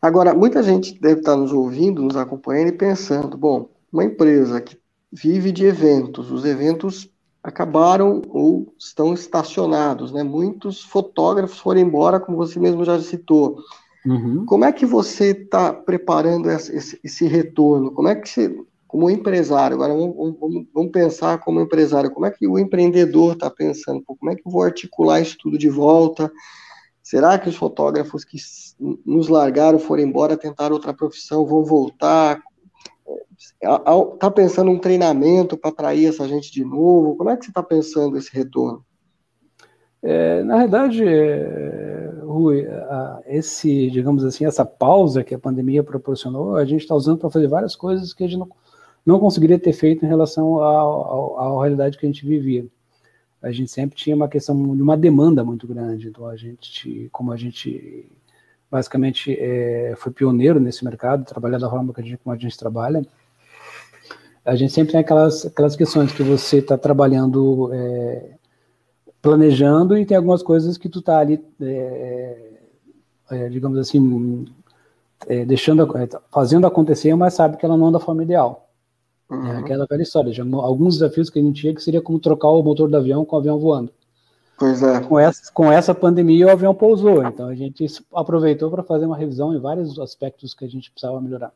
[0.03, 4.79] Agora, muita gente deve estar nos ouvindo, nos acompanhando e pensando, bom, uma empresa que
[5.13, 7.11] vive de eventos, os eventos
[7.43, 10.23] acabaram ou estão estacionados, né?
[10.23, 13.59] Muitos fotógrafos foram embora, como você mesmo já citou.
[14.07, 14.47] Uhum.
[14.47, 17.93] Como é que você está preparando esse, esse, retorno?
[17.93, 18.57] Como é que você,
[18.89, 23.51] como empresário, agora vamos, vamos, vamos pensar como empresário, como é que o empreendedor está
[23.51, 24.03] pensando?
[24.05, 26.33] como é que eu vou articular isso tudo de volta?
[27.03, 28.39] Será que os fotógrafos que
[29.05, 32.41] nos largaram, foram embora, tentaram outra profissão, vão voltar?
[34.15, 37.17] Está pensando um treinamento para atrair essa gente de novo?
[37.17, 38.85] Como é que você está pensando esse retorno?
[40.03, 42.00] É, na verdade, é,
[42.31, 42.67] Rui,
[43.27, 47.49] esse, digamos assim, essa pausa que a pandemia proporcionou, a gente está usando para fazer
[47.49, 48.49] várias coisas que a gente não,
[49.05, 52.67] não conseguiria ter feito em relação à realidade que a gente vivia.
[53.43, 57.33] A gente sempre tinha uma questão de uma demanda muito grande, então a gente, como
[57.33, 58.07] a gente
[58.71, 62.57] basicamente é, foi pioneiro nesse mercado, trabalhar da forma que a gente, como a gente
[62.57, 63.05] trabalha,
[64.45, 68.35] a gente sempre tem aquelas, aquelas questões que você está trabalhando é,
[69.23, 72.53] planejando e tem algumas coisas que tu está ali, é,
[73.31, 74.47] é, digamos assim,
[75.27, 78.69] é, deixando, é, fazendo acontecer, mas sabe que ela não é da forma ideal.
[79.31, 79.47] É uhum.
[79.47, 80.33] É aquela velha história.
[80.33, 83.25] Já, alguns desafios que a gente tinha que seria como trocar o motor do avião
[83.25, 83.93] com o avião voando.
[84.59, 85.01] Pois é.
[85.01, 89.17] Com essa, com essa pandemia o avião pousou, então a gente aproveitou para fazer uma
[89.17, 91.53] revisão em vários aspectos que a gente precisava melhorar.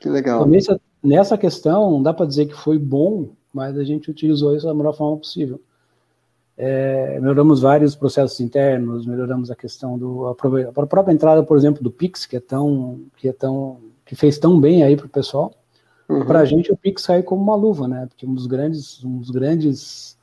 [0.00, 0.40] Que legal.
[0.40, 4.54] Então, nessa, nessa questão, não dá para dizer que foi bom, mas a gente utilizou
[4.54, 5.60] isso da melhor forma possível.
[6.56, 11.82] É, melhoramos vários processos internos, melhoramos a questão do a, a própria entrada, por exemplo,
[11.82, 15.08] do Pix, que é tão que é tão que fez tão bem aí para o
[15.08, 15.52] pessoal.
[16.08, 16.24] Uhum.
[16.24, 18.06] Para a gente o Pix caiu como uma luva, né?
[18.06, 20.16] Porque um dos grandes, um dos grandes,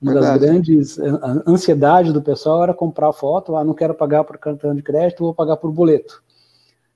[0.00, 0.38] uma Verdade.
[0.38, 0.98] das grandes
[1.46, 3.56] ansiedades do pessoal era comprar foto.
[3.56, 6.22] Ah, não quero pagar por cartão de crédito, vou pagar por boleto.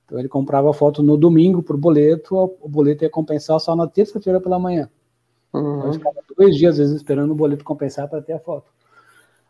[0.05, 3.85] Então ele comprava a foto no domingo por boleto, o boleto ia compensar só na
[3.87, 4.89] terça-feira pela manhã.
[5.57, 5.79] Uhum.
[5.79, 8.71] Então, ficava dois dias, às vezes, esperando o boleto compensar para ter a foto.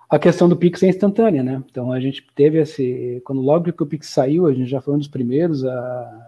[0.10, 1.62] A questão do Pix é instantânea, né?
[1.70, 3.22] Então a gente teve esse.
[3.26, 5.70] Quando logo que o Pix saiu, a gente já foi um dos primeiros a,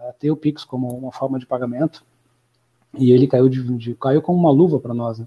[0.08, 2.04] a ter o Pix como uma forma de pagamento.
[2.98, 5.26] E ele caiu, de, de caiu como uma luva para nós, né?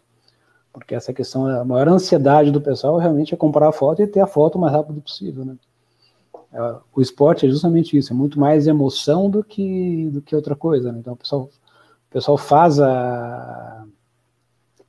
[0.72, 4.20] Porque essa questão, a maior ansiedade do pessoal realmente é comprar a foto e ter
[4.20, 5.56] a foto o mais rápido possível, né?
[6.52, 10.56] É, o esporte é justamente isso, é muito mais emoção do que, do que outra
[10.56, 11.00] coisa, né?
[11.00, 13.86] Então o pessoal, o pessoal faz a.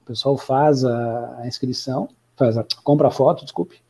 [0.04, 3.80] O pessoal faz a, a inscrição faz a, compra a foto, desculpe,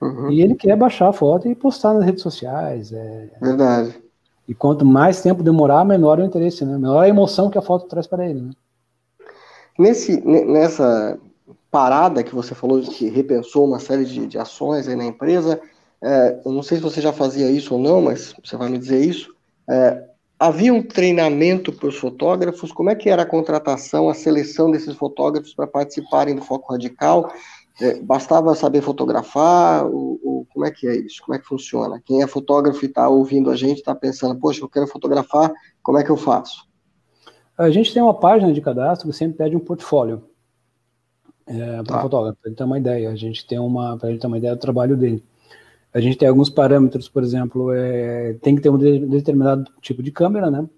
[0.00, 0.30] uhum.
[0.30, 2.92] e ele quer baixar a foto e postar nas redes sociais.
[2.92, 4.02] É, Verdade.
[4.48, 6.78] E quanto mais tempo demorar, menor o interesse, né?
[6.78, 8.50] Menor a emoção que a foto traz para ele, né?
[9.78, 11.18] Nesse, nessa
[11.70, 15.60] parada que você falou, que repensou uma série de, de ações aí na empresa,
[16.00, 18.78] é, eu não sei se você já fazia isso ou não, mas você vai me
[18.78, 19.34] dizer isso.
[19.68, 20.04] É,
[20.38, 22.72] havia um treinamento para os fotógrafos?
[22.72, 27.30] Como é que era a contratação, a seleção desses fotógrafos para participarem do Foco Radical?
[27.80, 29.86] É, bastava saber fotografar?
[29.86, 31.22] Ou, ou, como é que é isso?
[31.24, 32.00] Como é que funciona?
[32.04, 35.98] Quem é fotógrafo e está ouvindo a gente está pensando, poxa, eu quero fotografar, como
[35.98, 36.66] é que eu faço?
[37.56, 40.24] A gente tem uma página de cadastro que sempre pede um portfólio
[41.46, 42.02] é, para o tá.
[42.02, 43.10] fotógrafo, para ele ter uma ideia.
[43.10, 45.22] A gente tem uma, para ele ter uma ideia do trabalho dele.
[45.96, 50.12] A gente tem alguns parâmetros, por exemplo, é, tem que ter um determinado tipo de
[50.12, 50.68] câmera, né?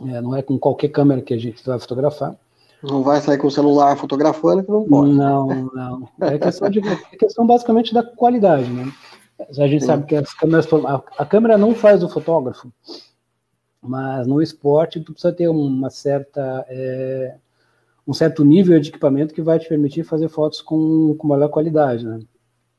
[0.00, 2.34] É, não é com qualquer câmera que a gente vai fotografar.
[2.82, 5.12] Não vai sair com o celular fotografando que não pode.
[5.12, 6.08] Não, não.
[6.20, 8.92] É questão, de, é questão basicamente da qualidade, né?
[9.38, 9.86] A gente Sim.
[9.86, 12.72] sabe que as câmeras, a, a, câmera não faz o fotógrafo,
[13.80, 17.36] mas no esporte tu precisa ter uma certa, é,
[18.04, 22.04] um certo nível de equipamento que vai te permitir fazer fotos com, com maior qualidade,
[22.04, 22.18] né?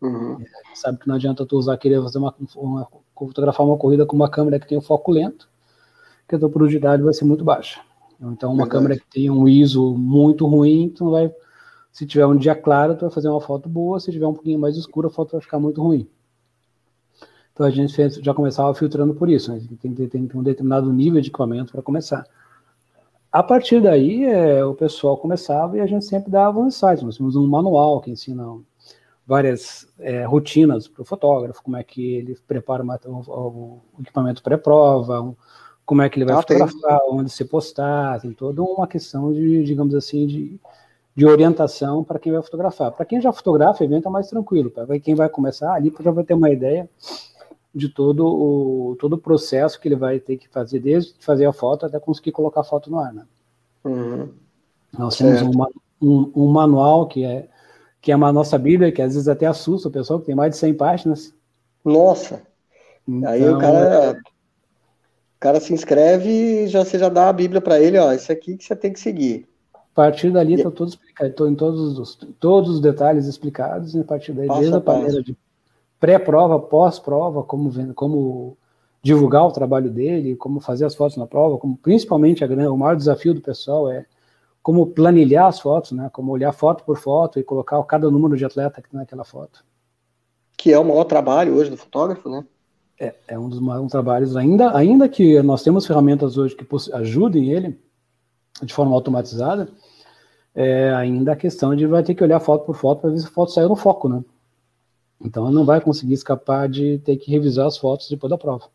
[0.04, 0.38] Uhum.
[0.42, 2.88] É, sabe que não adianta tu usar querer fazer uma, uma,
[3.18, 5.50] fotografar uma corrida com uma câmera que tem o foco lento,
[6.28, 7.80] que a tua produtividade vai ser muito baixa.
[8.20, 8.70] Então, uma Verdade.
[8.70, 11.34] câmera que tem um ISO muito ruim, tu vai,
[11.92, 14.60] se tiver um dia claro, tu vai fazer uma foto boa, se tiver um pouquinho
[14.60, 16.08] mais escura, a foto vai ficar muito ruim.
[17.54, 19.62] Então a gente fez, já começava filtrando por isso, né?
[19.82, 22.26] tem, tem, tem um determinado nível de equipamento para começar.
[23.32, 27.04] A partir daí, é, o pessoal começava e a gente sempre dava um insights.
[27.04, 28.44] Nós temos um manual que ensina
[29.26, 34.44] várias é, rotinas para o fotógrafo, como é que ele prepara o, o, o equipamento
[34.44, 35.36] pré-prova, um,
[35.86, 37.10] como é que ele vai ah, fotografar, tem.
[37.12, 40.60] onde se postar, tem toda uma questão de, digamos assim, de,
[41.16, 42.92] de orientação para quem vai fotografar.
[42.92, 44.72] Para quem já fotografa, o evento é mais tranquilo.
[44.72, 46.90] Para quem vai começar, ali já vai ter uma ideia
[47.76, 51.54] de todo o, todo o processo que ele vai ter que fazer, desde fazer a
[51.54, 53.14] foto até conseguir colocar a foto no ar.
[53.14, 53.26] Né?
[53.84, 54.30] Uhum.
[54.98, 55.52] Nós temos um,
[56.02, 57.50] um, um, manual que é,
[58.04, 60.52] que é uma nossa Bíblia, que às vezes até assusta o pessoal, que tem mais
[60.52, 61.34] de 100 páginas.
[61.86, 62.42] Nossa!
[63.08, 64.20] Então, Aí o cara,
[65.38, 68.30] o cara se inscreve e já, você já dá a Bíblia para ele, ó, isso
[68.30, 69.48] aqui que você tem que seguir.
[69.74, 74.02] A partir dali está tudo explicado, estou em todos os, todos os detalhes explicados, e
[74.02, 75.38] a partir daí, desde a maneira de
[75.98, 78.58] pré-prova, pós-prova, como, como
[79.02, 82.98] divulgar o trabalho dele, como fazer as fotos na prova, como principalmente a, o maior
[82.98, 84.06] desafio do pessoal é
[84.64, 86.10] como planilhar as fotos, né?
[86.14, 89.64] Como olhar foto por foto e colocar cada número de atleta que tem naquela foto.
[90.58, 92.46] Que é o maior trabalho hoje do fotógrafo, né?
[92.98, 97.52] É, é um dos maiores trabalhos, ainda, ainda que nós temos ferramentas hoje que ajudem
[97.52, 97.78] ele
[98.62, 99.68] de forma automatizada,
[100.56, 103.26] é ainda a questão de vai ter que olhar foto por foto para ver se
[103.26, 104.24] a foto saiu no foco, né?
[105.20, 108.66] Então ele não vai conseguir escapar de ter que revisar as fotos depois da prova.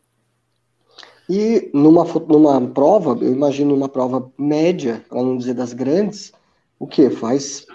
[1.29, 6.33] E numa, numa prova, eu imagino uma prova média, para não dizer das grandes,
[6.79, 7.09] o que?
[7.11, 7.67] Faz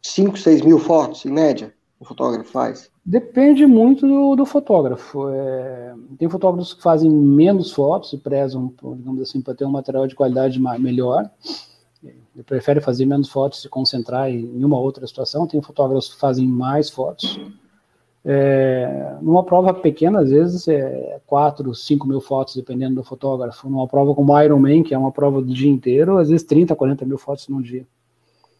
[0.00, 2.88] 5, 6 mil fotos, em média, o fotógrafo faz?
[3.04, 5.28] Depende muito do, do fotógrafo.
[5.28, 10.06] É, tem fotógrafos que fazem menos fotos e prezam, digamos assim, para ter um material
[10.06, 11.28] de qualidade melhor.
[12.02, 15.46] Ele prefere fazer menos fotos e se concentrar em uma outra situação.
[15.46, 17.40] Tem fotógrafos que fazem mais fotos.
[18.24, 23.68] É, numa prova pequena, às vezes, é 4, 5 mil fotos, dependendo do fotógrafo.
[23.68, 27.04] Numa prova como Ironman, que é uma prova do dia inteiro, às vezes 30, 40
[27.06, 27.86] mil fotos num dia.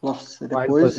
[0.03, 0.97] Nossa, depois...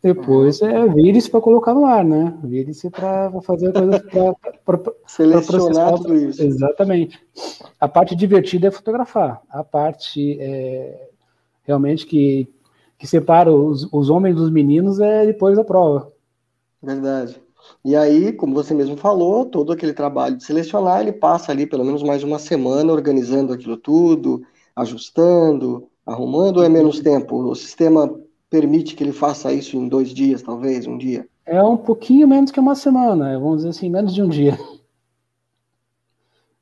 [0.00, 2.32] Depois é vire-se para colocar no ar, né?
[2.44, 4.00] Vire-se para fazer coisas
[4.64, 6.40] para selecionar tudo isso.
[6.40, 7.20] Exatamente.
[7.80, 9.42] A parte divertida é fotografar.
[9.50, 11.08] A parte é,
[11.64, 12.48] realmente que,
[12.96, 16.12] que separa os, os homens dos meninos é depois da prova.
[16.82, 17.40] Verdade.
[17.84, 21.84] E aí, como você mesmo falou, todo aquele trabalho de selecionar, ele passa ali pelo
[21.84, 24.42] menos mais de uma semana organizando aquilo tudo,
[24.74, 27.36] ajustando, arrumando, ou é menos tempo?
[27.36, 28.18] O sistema
[28.48, 31.28] permite que ele faça isso em dois dias, talvez, um dia?
[31.44, 34.58] É um pouquinho menos que uma semana, vamos dizer assim, menos de um dia.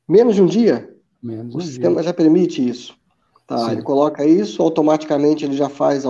[0.07, 0.95] Menos de um dia?
[1.21, 2.03] Menos o um sistema dia.
[2.03, 2.95] já permite isso.
[3.45, 3.71] Tá, Sim.
[3.73, 6.03] ele coloca isso, automaticamente ele já faz,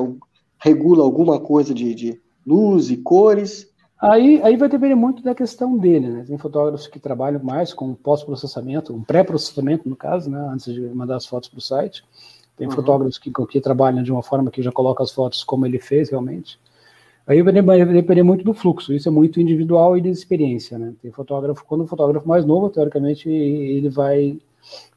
[0.60, 3.68] regula alguma coisa de, de luz e cores,
[4.00, 6.24] Aí, aí vai depender muito da questão dele, né?
[6.28, 10.40] Tem fotógrafos que trabalham mais com pós-processamento, um pré-processamento, no caso, né?
[10.52, 12.06] Antes de mandar as fotos para o site.
[12.56, 12.74] Tem uhum.
[12.74, 16.12] fotógrafos que, que trabalham de uma forma que já coloca as fotos como ele fez
[16.12, 16.60] realmente.
[17.26, 20.94] Aí vai depender muito do fluxo, isso é muito individual e de experiência, né?
[21.02, 24.40] Tem fotógrafo, quando o fotógrafo mais novo, teoricamente, ele vai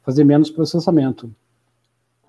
[0.03, 1.29] fazer menos processamento.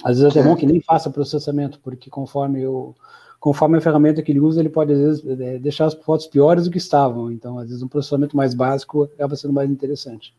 [0.02, 2.94] Às vezes é até bom que nem faça processamento, porque conforme o,
[3.42, 6.66] conforme a ferramenta que ele usa, ele pode, às vezes, é, deixar as fotos piores
[6.66, 7.28] do que estavam.
[7.32, 10.32] Então, às vezes, um processamento mais básico acaba sendo mais interessante.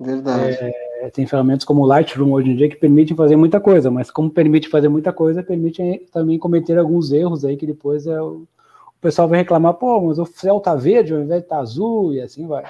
[0.00, 0.56] Verdade.
[1.02, 4.10] É, tem ferramentas como o Lightroom hoje em dia que permitem fazer muita coisa, mas
[4.10, 8.36] como permite fazer muita coisa, permite também cometer alguns erros aí que depois é o,
[8.36, 11.60] o pessoal vai reclamar, pô, mas o céu tá verde ao invés de estar tá
[11.60, 12.64] azul, e assim vai.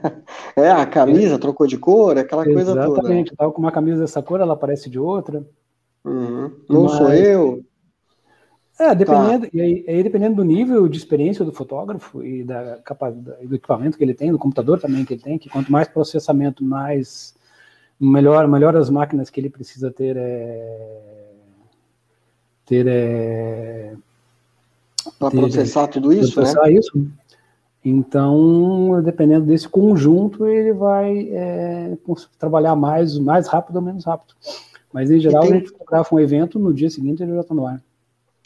[0.56, 1.38] é, a camisa é.
[1.38, 2.64] trocou de cor, aquela Exatamente.
[2.64, 2.98] coisa toda.
[3.00, 5.44] Exatamente, tava com uma camisa dessa cor, ela aparece de outra.
[6.02, 6.50] Uhum.
[6.66, 6.92] Não mas...
[6.92, 7.62] sou eu.
[8.82, 9.50] É, dependendo, tá.
[9.54, 13.96] e aí, aí, dependendo do nível de experiência do fotógrafo e da capacidade do equipamento
[13.96, 17.32] que ele tem, do computador também que ele tem, que quanto mais processamento, mais
[18.00, 21.28] melhor, melhor as máquinas que ele precisa ter é,
[22.66, 23.94] ter é,
[25.16, 26.34] para processar tudo isso, né?
[26.34, 26.72] processar né?
[26.72, 27.06] isso.
[27.84, 31.96] Então, dependendo desse conjunto, ele vai é,
[32.36, 34.34] trabalhar mais, mais rápido ou menos rápido.
[34.92, 35.52] Mas em geral, tem...
[35.52, 37.80] a gente fotografa um evento, no dia seguinte ele já está no ar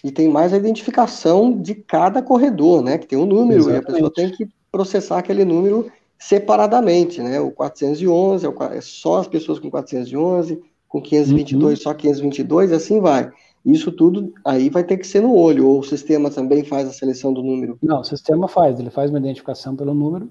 [0.06, 2.96] e tem mais a identificação de cada corredor, né?
[2.96, 3.74] Que tem um número Exatamente.
[3.74, 7.40] e a pessoa tem que processar aquele número separadamente, né?
[7.40, 11.82] O 411 é, é só as pessoas com 411, com 522 uhum.
[11.82, 13.32] só 522, assim vai.
[13.64, 16.92] Isso tudo aí vai ter que ser no olho, ou o sistema também faz a
[16.92, 17.76] seleção do número?
[17.82, 20.30] Não, o sistema faz, ele faz uma identificação pelo número,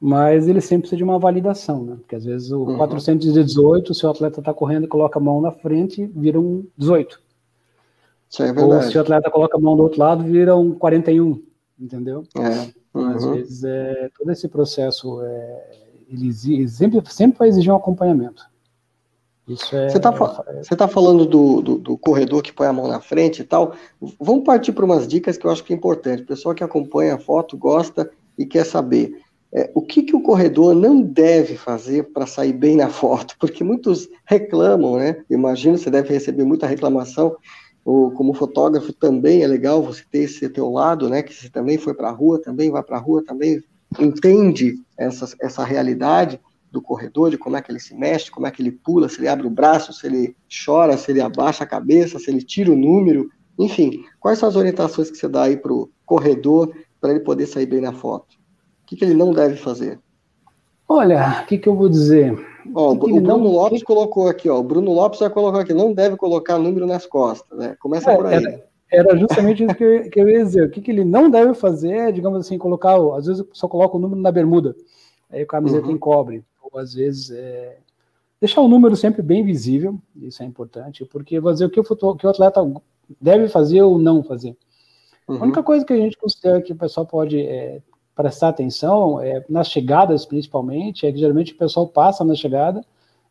[0.00, 1.96] mas ele sempre precisa de uma validação, né?
[1.96, 2.78] Porque às vezes o uhum.
[2.78, 7.22] 418, o seu atleta está correndo e coloca a mão na frente, vira um 18.
[8.34, 8.84] Isso é verdade.
[8.86, 11.40] Ou se o atleta coloca a mão do outro lado, vira um 41,
[11.78, 12.24] entendeu?
[12.36, 12.98] É.
[12.98, 13.08] Uhum.
[13.10, 15.70] Às vezes é, todo esse processo é,
[16.08, 16.32] ele
[16.68, 18.44] sempre, sempre vai exigir um acompanhamento.
[19.46, 20.12] Isso é, você está
[20.48, 23.74] é, tá falando do, do, do, corredor que põe a mão na frente e tal.
[24.18, 26.22] Vamos partir para umas dicas que eu acho que é importante.
[26.22, 29.16] O pessoal que acompanha a foto gosta e quer saber.
[29.52, 33.36] É, o que, que o corredor não deve fazer para sair bem na foto?
[33.38, 35.22] Porque muitos reclamam, né?
[35.30, 37.36] Imagino, você deve receber muita reclamação
[37.84, 41.22] ou como fotógrafo também é legal você ter esse teu lado, né?
[41.22, 43.62] Que você também foi para a rua, também vai para a rua, também
[43.98, 48.50] entende essa, essa realidade do corredor, de como é que ele se mexe, como é
[48.50, 51.66] que ele pula, se ele abre o braço, se ele chora, se ele abaixa a
[51.66, 55.56] cabeça, se ele tira o número, enfim, quais são as orientações que você dá aí
[55.56, 58.34] para o corredor para ele poder sair bem na foto?
[58.82, 60.00] O que, que ele não deve fazer?
[60.88, 62.34] Olha, o que, que eu vou dizer?
[62.72, 63.42] Ó, o, Bruno não...
[63.42, 64.58] Lopes colocou aqui, ó.
[64.58, 67.76] O Bruno Lopes vai colocar aqui, não deve colocar número nas costas, né?
[67.80, 68.34] Começa é, por aí.
[68.34, 70.66] Era, era justamente isso que eu, que eu, ia dizer.
[70.66, 72.96] O que, que ele não deve fazer é, digamos assim, colocar.
[73.16, 74.74] Às vezes só coloca o número na bermuda,
[75.30, 75.92] aí a camiseta uhum.
[75.92, 76.44] encobre.
[76.62, 77.78] Ou às vezes é,
[78.40, 82.26] deixar o número sempre bem visível, isso é importante, porque dizer o que o, que
[82.26, 82.60] o atleta
[83.20, 84.56] deve fazer ou não fazer.
[85.28, 85.36] Uhum.
[85.36, 87.80] A única coisa que a gente considera que o pessoal pode é,
[88.14, 92.84] prestar atenção, é, nas chegadas principalmente, é que geralmente o pessoal passa na chegada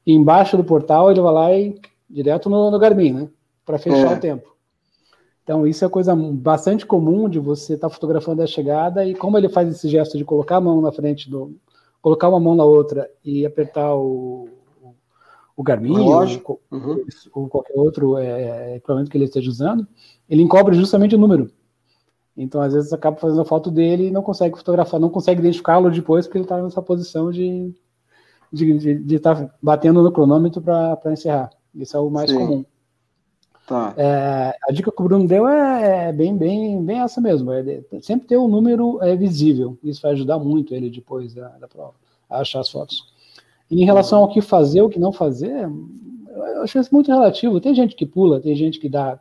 [0.05, 1.79] e embaixo do portal ele vai lá e
[2.09, 3.29] direto no, no Garmin, né?
[3.65, 4.15] Para fechar é.
[4.15, 4.53] o tempo.
[5.43, 9.37] Então, isso é coisa bastante comum de você estar tá fotografando a chegada e como
[9.37, 11.55] ele faz esse gesto de colocar a mão na frente do.
[12.01, 14.47] colocar uma mão na outra e apertar o,
[15.55, 16.23] o Garmin ou,
[16.71, 17.05] uhum.
[17.33, 19.85] ou, qualquer outro é, equipamento que ele esteja usando,
[20.29, 21.51] ele encobre justamente o número.
[22.35, 25.91] Então, às vezes, acaba fazendo a foto dele e não consegue fotografar, não consegue identificá-lo
[25.91, 27.73] depois, porque ele está nessa posição de
[28.53, 31.49] de estar tá batendo no cronômetro para encerrar.
[31.73, 32.37] Isso é o mais Sim.
[32.37, 32.65] comum.
[33.65, 33.93] Tá.
[33.97, 37.51] É, a dica que o Bruno deu é, é, bem, bem, bem essa mesmo.
[37.51, 39.77] É sempre ter um número é, visível.
[39.83, 41.95] Isso vai ajudar muito ele depois da, da prova
[42.29, 43.11] a achar as fotos.
[43.71, 45.67] E em relação ao que fazer, o que não fazer,
[46.27, 47.61] eu acho isso muito relativo.
[47.61, 49.19] Tem gente que pula, tem gente que dá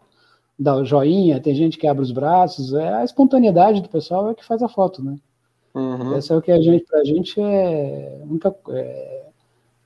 [0.58, 4.34] dá o joinha, tem gente que abre os braços, é a espontaneidade do pessoal é
[4.34, 5.16] que faz a foto, né?
[5.74, 6.14] Uhum.
[6.14, 8.20] Essa é o que a gente, pra gente é,
[8.68, 9.22] é,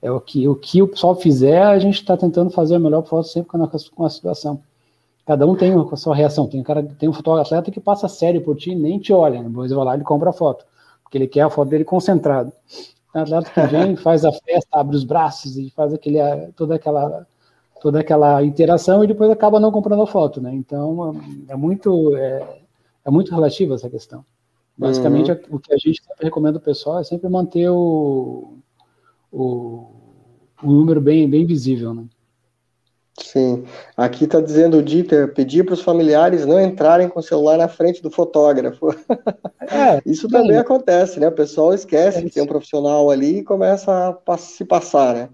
[0.02, 3.04] é, o que o que o pessoal fizer, a gente está tentando fazer a melhor
[3.04, 4.60] foto sempre com a, com a situação.
[5.24, 6.46] Cada um tem a sua reação.
[6.46, 9.48] Tem um cara, tem um fotógrafo que passa sério por ti, nem te olha, né?
[9.48, 10.64] depois vai lá e compra a foto,
[11.02, 12.52] porque ele quer a foto dele concentrado.
[13.12, 16.18] Tem atleta que vem, faz a festa, abre os braços e faz aquele
[16.56, 17.26] toda aquela
[17.80, 20.54] toda aquela interação e depois acaba não comprando a foto, né?
[20.54, 21.14] Então
[21.48, 22.60] é muito é,
[23.04, 24.24] é muito relativo essa questão.
[24.76, 25.38] Basicamente uhum.
[25.50, 28.58] o que a gente recomenda ao pessoal é sempre manter o,
[29.32, 29.86] o,
[30.62, 32.04] o número bem bem visível, né?
[33.18, 33.64] Sim.
[33.96, 37.66] Aqui está dizendo o Dieter pedir para os familiares não entrarem com o celular na
[37.66, 38.90] frente do fotógrafo.
[39.60, 41.28] É, Isso também acontece, né?
[41.28, 45.28] O pessoal esquece é que tem um profissional ali e começa a se passar, né?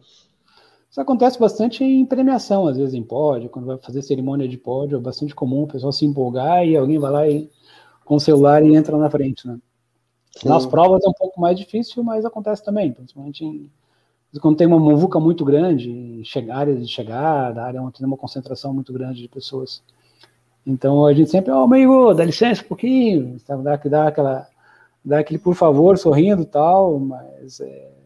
[0.92, 4.98] Isso acontece bastante em premiação, às vezes em pódio, quando vai fazer cerimônia de pódio,
[4.98, 7.50] é bastante comum o pessoal se empolgar e alguém vai lá e,
[8.04, 9.58] com o celular e entra na frente, né?
[10.36, 10.50] Sim.
[10.50, 13.70] Nas provas é um pouco mais difícil, mas acontece também, principalmente em,
[14.38, 18.92] quando tem uma muvuca muito grande, área de chegada, área onde tem uma concentração muito
[18.92, 19.82] grande de pessoas.
[20.66, 24.46] Então a gente sempre, ó, oh, amigo, dá licença um pouquinho, dá, dá, aquela,
[25.02, 28.01] dá aquele por favor, sorrindo e tal, mas é,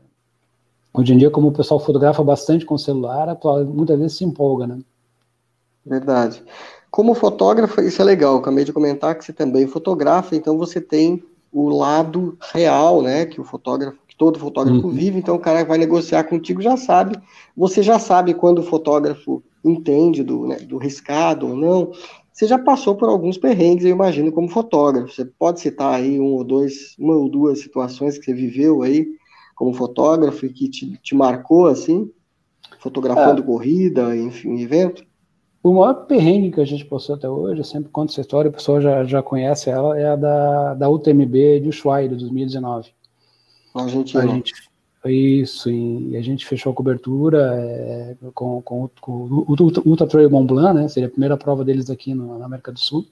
[0.97, 4.67] Hoje em dia, como o pessoal fotografa bastante com o celular, muitas vezes se empolga,
[4.67, 4.79] né?
[5.85, 6.43] Verdade.
[6.91, 8.39] Como fotógrafo, isso é legal.
[8.39, 11.23] Acabei de comentar que você também fotografa, então você tem
[11.53, 13.27] o lado real, né?
[13.27, 14.93] Que o fotógrafo, que todo fotógrafo uhum.
[14.95, 17.15] vive, então o cara vai negociar contigo já sabe.
[17.55, 21.93] Você já sabe quando o fotógrafo entende do, né, do riscado ou não.
[22.33, 25.13] Você já passou por alguns perrengues, eu imagino, como fotógrafo.
[25.13, 29.07] Você pode citar aí um ou dois, uma ou duas situações que você viveu aí
[29.57, 32.09] como fotógrafo e que te, te marcou assim,
[32.79, 33.45] fotografando é.
[33.45, 35.05] corrida, enfim, evento?
[35.63, 38.53] O maior perrengue que a gente passou até hoje, eu sempre conto essa história, o
[38.53, 42.91] pessoal já, já conhece ela, é a da, da UTMB de Ushuaia, de 2019.
[43.75, 44.53] A gente, a gente
[45.05, 50.47] Isso, e a gente fechou a cobertura é, com, com, com, o Ultra Trail Mont
[50.47, 50.89] Blanc, né?
[50.89, 53.07] Seria a primeira prova deles aqui no, na América do Sul.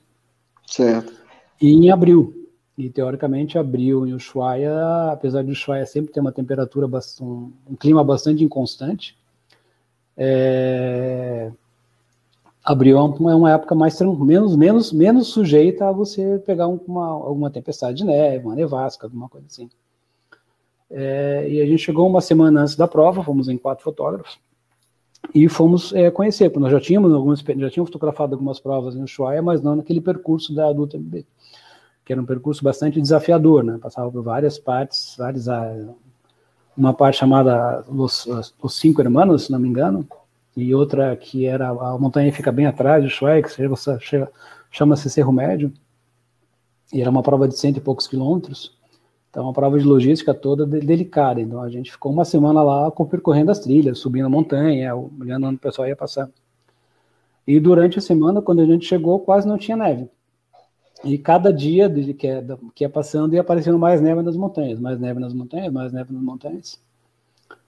[0.66, 1.12] Certo.
[1.60, 2.43] E em abril.
[2.76, 8.02] E teoricamente abril em Ushuaia, apesar de Ushuaia sempre ter uma temperatura, bastante, um, clima
[8.02, 9.16] bastante inconstante,
[10.16, 11.52] é,
[12.64, 17.98] abril é uma época mais menos, menos, menos sujeita a você pegar uma, alguma tempestade
[17.98, 19.70] de neve, uma nevasca, alguma coisa assim.
[20.90, 24.38] É, e a gente chegou uma semana antes da prova, fomos em quatro fotógrafos,
[25.34, 29.02] e fomos é, conhecer, porque nós já tínhamos algumas, já tínhamos fotografado algumas provas em
[29.02, 30.98] Ushuaia, mas não naquele percurso da adulta
[32.04, 33.78] que era um percurso bastante desafiador, né?
[33.80, 35.88] Passava por várias partes, várias áreas.
[36.76, 38.26] Uma parte chamada Os,
[38.60, 40.06] Os Cinco Hermanos, se não me engano,
[40.56, 43.50] e outra que era a montanha fica bem atrás Ushuaia, que
[44.70, 45.72] chama-se Cerro Médio,
[46.92, 48.76] e era uma prova de cento e poucos quilômetros,
[49.30, 53.50] então uma prova de logística toda delicada, então a gente ficou uma semana lá percorrendo
[53.50, 56.28] as trilhas, subindo a montanha, olhando onde o pessoal ia passar.
[57.46, 60.08] E durante a semana, quando a gente chegou, quase não tinha neve.
[61.04, 62.44] E cada dia que ia,
[62.74, 66.12] que ia passando ia aparecendo mais neve nas montanhas, mais neve nas montanhas, mais neve
[66.12, 66.80] nas montanhas.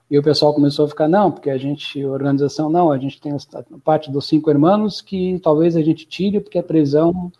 [0.09, 3.19] E o pessoal começou a ficar, não, porque a gente, a organização, não, a gente
[3.19, 7.31] tem a parte dos cinco irmãos que talvez a gente tire, porque a previsão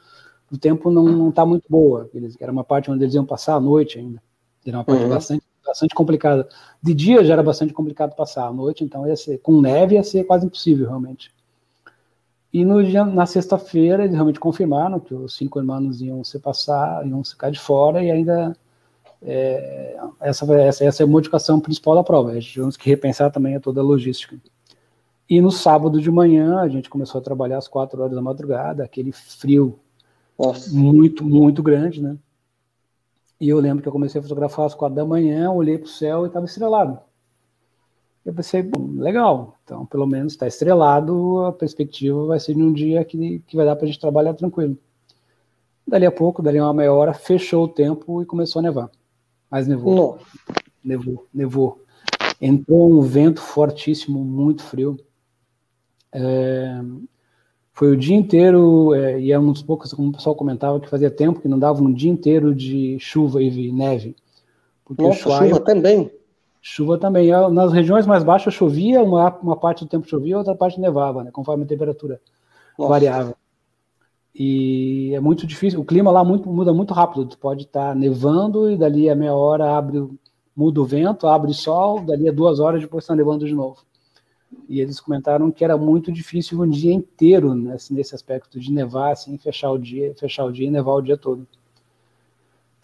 [0.52, 2.10] do tempo não está muito boa.
[2.14, 4.22] Eles, era uma parte onde eles iam passar a noite ainda.
[4.66, 5.10] Era uma parte uhum.
[5.10, 6.48] bastante, bastante complicada.
[6.84, 10.04] De dia já era bastante complicado passar, à noite, então ia ser, com neve ia
[10.04, 11.32] ser quase impossível, realmente.
[12.54, 17.06] E no dia, na sexta-feira eles realmente confirmaram que os cinco irmãos iam se passar,
[17.06, 18.56] iam ficar de fora e ainda
[19.22, 22.32] é, essa, essa, essa é a modificação principal da prova.
[22.32, 24.38] A gente tivemos que repensar também toda a logística.
[25.30, 28.84] E no sábado de manhã a gente começou a trabalhar às quatro horas da madrugada,
[28.84, 29.78] aquele frio
[30.40, 30.74] Nossa.
[30.74, 32.18] muito, muito grande, né?
[33.40, 35.90] E eu lembro que eu comecei a fotografar às quatro da manhã, olhei para o
[35.90, 36.98] céu e estava estrelado.
[38.26, 43.04] Eu pensei, legal, então pelo menos está estrelado, a perspectiva vai ser de um dia
[43.04, 44.78] que, que vai dar para a gente trabalhar tranquilo.
[45.86, 48.90] Dali a pouco, dali a uma meia hora, fechou o tempo e começou a nevar.
[49.52, 49.94] Mas nevou.
[49.94, 50.18] Não.
[50.84, 51.84] Nevou, nevou.
[52.42, 54.98] Entrou um vento fortíssimo, muito frio.
[56.14, 56.80] É,
[57.74, 60.90] foi o dia inteiro, é, e é um dos poucos, como o pessoal comentava, que
[60.90, 64.16] fazia tempo que não dava um dia inteiro de chuva e neve.
[64.86, 66.10] Porque Nossa, chuva também?
[66.62, 67.30] Chuva também.
[67.52, 71.32] Nas regiões mais baixas chovia, uma, uma parte do tempo chovia, outra parte nevava, né,
[71.32, 72.20] conforme a temperatura
[72.78, 72.90] Nossa.
[72.90, 73.36] variava.
[74.40, 77.36] E é muito difícil, o clima lá muito, muda muito rápido.
[77.38, 80.08] Pode estar nevando e dali a meia hora abre,
[80.56, 83.78] muda o vento, abre sol, dali a duas horas depois está nevando de novo.
[84.70, 89.12] E eles comentaram que era muito difícil um dia inteiro nesse, nesse aspecto de nevar,
[89.12, 91.48] assim, fechar o dia, fechar o dia e nevar o dia todo.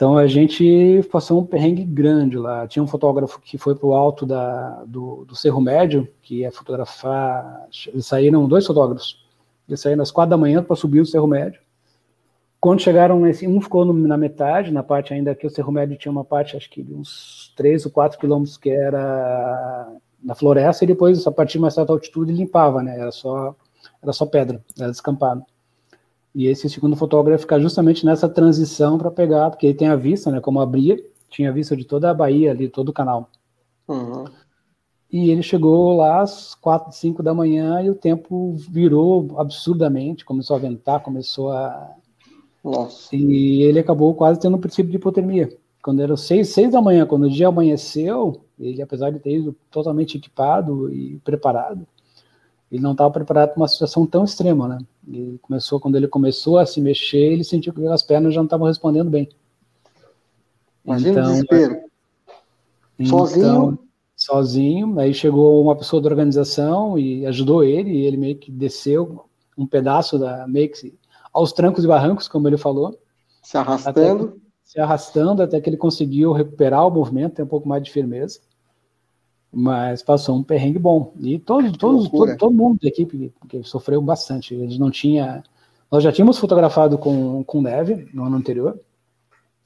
[0.03, 2.67] Então a gente passou um perrengue grande lá.
[2.67, 6.51] Tinha um fotógrafo que foi para o alto da, do, do Cerro Médio, que ia
[6.51, 7.69] fotografar.
[7.87, 9.25] Eles saíram, dois fotógrafos,
[9.65, 11.61] eles saíram às quatro da manhã para subir o Cerro Médio.
[12.59, 16.25] Quando chegaram um ficou na metade, na parte ainda que o Cerro Médio tinha uma
[16.25, 19.89] parte, acho que de uns 3 ou 4 quilômetros que era
[20.21, 22.99] na floresta, e depois, a partir de uma certa altitude, limpava, né?
[22.99, 23.55] Era só,
[24.01, 25.45] era só pedra, era descampado.
[26.33, 30.31] E esse segundo fotógrafo fica justamente nessa transição para pegar, porque ele tem a vista,
[30.31, 30.39] né?
[30.39, 30.97] Como abria,
[31.29, 33.29] tinha a vista de toda a Bahia ali, todo o canal.
[33.87, 34.25] Uhum.
[35.11, 40.55] E ele chegou lá às quatro, cinco da manhã e o tempo virou absurdamente, começou
[40.55, 41.91] a ventar, começou a.
[42.63, 43.15] Nossa.
[43.15, 45.55] E ele acabou quase tendo um princípio de hipotermia.
[45.83, 49.55] Quando era seis, seis da manhã, quando o dia amanheceu, ele, apesar de ter ido
[49.69, 51.85] totalmente equipado e preparado,
[52.73, 54.79] ele não estava preparado para uma situação tão extrema, né?
[55.07, 58.45] Ele começou, quando ele começou a se mexer, ele sentiu que as pernas já não
[58.45, 59.29] estavam respondendo bem.
[60.83, 61.81] Imagina então, desespero.
[63.05, 63.45] Sozinho?
[63.45, 63.79] Então,
[64.15, 69.23] sozinho, aí chegou uma pessoa da organização e ajudou ele, e ele meio que desceu
[69.55, 70.97] um pedaço da meio que
[71.31, 72.97] aos trancos e barrancos, como ele falou.
[73.43, 74.41] Se arrastando.
[74.63, 78.39] se arrastando até que ele conseguiu recuperar o movimento, ter um pouco mais de firmeza
[79.53, 81.13] mas passou um perrengue bom.
[81.19, 83.31] E todo, todo, todo, todo mundo da equipe
[83.63, 84.55] sofreu bastante.
[84.55, 85.43] Eles não tinha.
[85.91, 88.79] Nós já tínhamos fotografado com, com neve no ano anterior,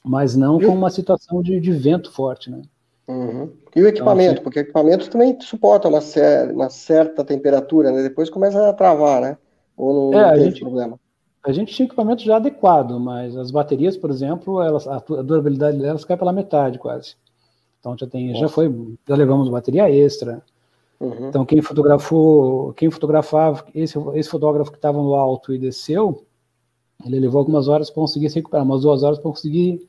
[0.03, 2.61] mas não com uma situação de, de vento forte, né?
[3.07, 3.49] Uhum.
[3.73, 8.03] E o equipamento, então, porque o equipamento também suporta uma, cer uma certa temperatura, né?
[8.03, 9.37] Depois começa a travar, né?
[9.77, 10.99] Ou não, é, não gente, problema.
[11.45, 16.03] A gente tinha equipamento já adequado, mas as baterias, por exemplo, elas, a durabilidade delas
[16.03, 17.15] cai pela metade quase.
[17.79, 18.73] Então já tem, já foi,
[19.07, 20.41] já levamos bateria extra.
[20.99, 21.29] Uhum.
[21.29, 26.25] Então quem fotografou, quem fotografava, esse, esse fotógrafo que estava no alto e desceu,
[27.05, 29.85] ele levou algumas horas para conseguir se recuperar, umas duas horas para conseguir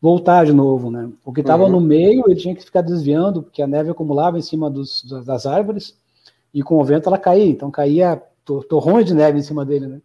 [0.00, 1.10] voltar de novo, né?
[1.24, 1.70] O que estava uhum.
[1.70, 5.46] no meio, ele tinha que ficar desviando, porque a neve acumulava em cima dos, das
[5.46, 5.96] árvores,
[6.52, 8.22] e com o vento ela caía, então caía
[8.68, 10.00] torrões de neve em cima dele, né?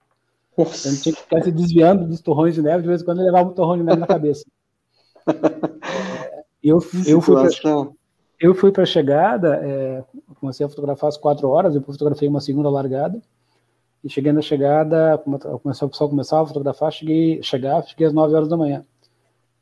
[0.53, 3.19] Então, ele tinha que ficar se desviando dos torrões de neve, de vez em quando
[3.19, 4.45] ele levava um torrão de neve na cabeça.
[6.63, 7.49] Eu, eu fui pra,
[8.39, 10.03] eu fui para a chegada, é,
[10.39, 13.21] comecei a fotografar às quatro horas, depois fotografei uma segunda largada,
[14.03, 15.17] e cheguei na chegada,
[15.61, 18.85] começou, o pessoal começar a fotografar, cheguei, chegar, cheguei às 9 horas da manhã.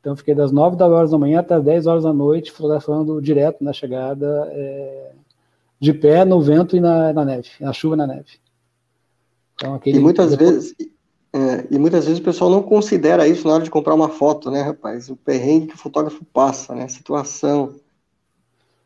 [0.00, 3.64] Então fiquei das 9 horas da manhã até as 10 horas da noite fotografando direto
[3.64, 5.12] na chegada, é,
[5.80, 8.38] de pé, no vento e na, na, neve, na chuva e na neve.
[9.54, 10.50] Então, aquele, e muitas depois...
[10.50, 10.76] vezes
[11.32, 14.50] é, e muitas vezes o pessoal não considera isso na hora de comprar uma foto,
[14.50, 15.10] né, rapaz?
[15.10, 16.84] O perrengue que o fotógrafo passa, né?
[16.84, 17.74] A situação.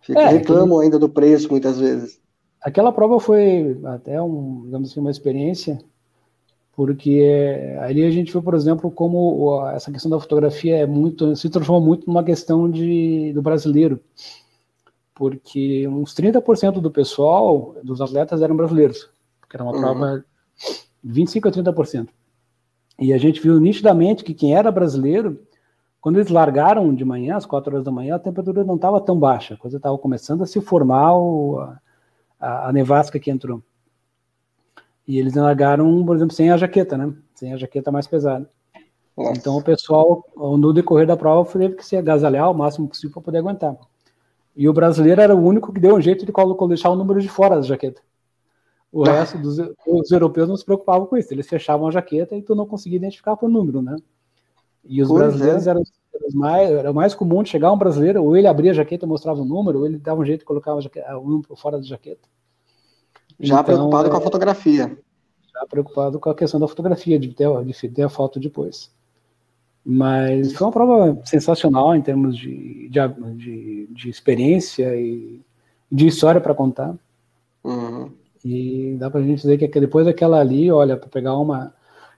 [0.00, 0.84] Fica, é, reclamam que...
[0.84, 2.20] ainda do preço muitas vezes.
[2.60, 5.78] Aquela prova foi até um, digamos assim, uma experiência,
[6.74, 11.48] porque ali a gente viu, por exemplo, como essa questão da fotografia é muito, se
[11.48, 14.00] transformou muito numa questão de, do brasileiro,
[15.14, 19.80] porque uns 30% do pessoal, dos atletas, eram brasileiros, porque era uma uhum.
[19.80, 20.24] prova
[21.04, 22.08] 25% a 30%.
[22.98, 25.40] E a gente viu nitidamente que quem era brasileiro,
[26.00, 29.18] quando eles largaram de manhã, às 4 horas da manhã, a temperatura não estava tão
[29.18, 31.58] baixa, a coisa estava começando a se formar o,
[32.38, 33.62] a, a, nevasca que entrou.
[35.06, 37.12] E eles largaram, por exemplo, sem a jaqueta, né?
[37.34, 38.48] Sem a jaqueta mais pesada.
[39.16, 39.32] Nossa.
[39.38, 43.22] Então o pessoal, no decorrer da prova, teve que se agasalhar o máximo possível para
[43.22, 43.76] poder aguentar.
[44.54, 46.32] E o brasileiro era o único que deu um jeito de
[46.68, 48.02] deixar o número de fora da jaqueta.
[48.92, 49.12] O ah.
[49.12, 51.32] resto dos os europeus não se preocupavam com isso.
[51.32, 53.96] Eles fechavam a jaqueta e tu não conseguia identificar por número, né?
[54.84, 55.70] E os pois brasileiros é.
[55.70, 55.82] eram,
[56.34, 59.40] mais, era mais comum de chegar um brasileiro, ou ele abria a jaqueta e mostrava
[59.40, 62.28] o número, ou ele dava um jeito de colocar o número fora da jaqueta.
[63.40, 64.98] Já então, preocupado é, com a fotografia.
[65.54, 68.90] Já preocupado com a questão da fotografia, de ter, de ter a foto depois.
[69.84, 73.00] Mas foi uma prova sensacional em termos de, de,
[73.36, 75.40] de, de experiência e
[75.90, 76.94] de história para contar.
[77.64, 78.10] Uhum.
[78.44, 81.72] E dá para a gente dizer que depois daquela ali, olha, para pegar uma.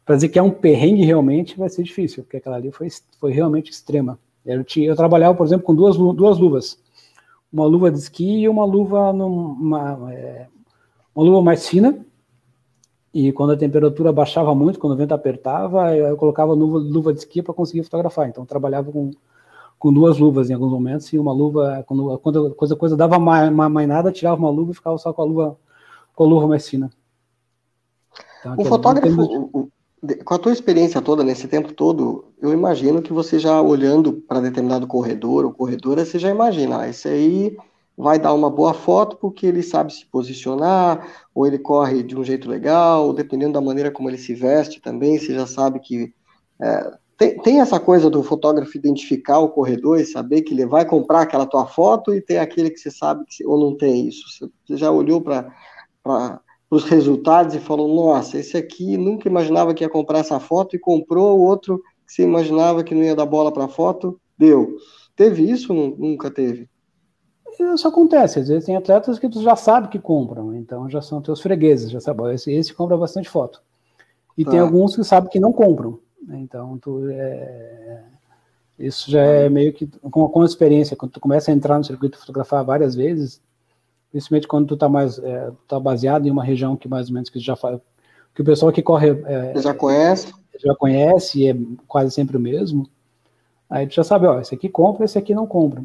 [0.05, 3.33] Para dizer que é um perrengue realmente vai ser difícil, porque aquela ali foi, foi
[3.33, 4.19] realmente extrema.
[4.45, 6.79] Eu, tinha, eu trabalhava, por exemplo, com duas, duas luvas.
[7.53, 10.47] Uma luva de esqui e uma luva, numa, é,
[11.15, 12.05] uma luva mais fina,
[13.15, 17.21] e quando a temperatura baixava muito, quando o vento apertava, eu colocava luva, luva de
[17.21, 18.29] esqui para conseguir fotografar.
[18.29, 19.13] Então, trabalhava com,
[19.79, 23.19] com duas luvas em alguns momentos, e uma luva, quando, quando a coisa, coisa dava
[23.19, 25.57] mais nada, tirava uma luva e ficava só com a luva,
[26.15, 26.91] com a luva mais fina.
[28.41, 29.71] Então, o fotógrafo,
[30.25, 34.41] com a tua experiência toda, nesse tempo todo, eu imagino que você já olhando para
[34.41, 37.57] determinado corredor ou corredora, você já imagina, ah, esse aí
[37.97, 42.25] vai dar uma boa foto porque ele sabe se posicionar, ou ele corre de um
[42.25, 46.13] jeito legal, dependendo da maneira como ele se veste também, você já sabe que.
[46.61, 50.85] É, tem, tem, essa coisa do fotógrafo identificar o corredor e saber que ele vai
[50.85, 54.51] comprar aquela tua foto e tem aquele que você sabe que, ou não tem isso.
[54.67, 55.55] Você já olhou para
[56.71, 60.79] os resultados e falou: nossa, esse aqui nunca imaginava que ia comprar essa foto e
[60.79, 64.77] comprou o outro que você imaginava que não ia dar bola para a foto, deu.
[65.17, 66.69] Teve isso ou nunca teve?
[67.75, 68.41] isso acontece.
[68.41, 71.91] Às vezes tem atletas que tu já sabe que compram, então já são teus fregueses,
[71.91, 72.35] já sabe.
[72.35, 73.63] Esse, esse compra bastante foto.
[74.37, 74.51] E tá.
[74.51, 76.01] tem alguns que sabem que não compram.
[76.27, 76.41] Né?
[76.41, 78.03] Então, tu, é,
[78.79, 80.97] isso já é meio que com, com a experiência.
[80.97, 83.41] Quando tu começa a entrar no circuito fotografar várias vezes,
[84.15, 87.29] principalmente quando tu tá mais é, tá baseado em uma região que mais ou menos
[87.29, 87.81] que já faz,
[88.33, 91.57] que o pessoal que corre é, já conhece, já conhece e é
[91.89, 92.89] quase sempre o mesmo.
[93.69, 95.81] Aí tu já sabe, ó, esse aqui compra, esse aqui não compra.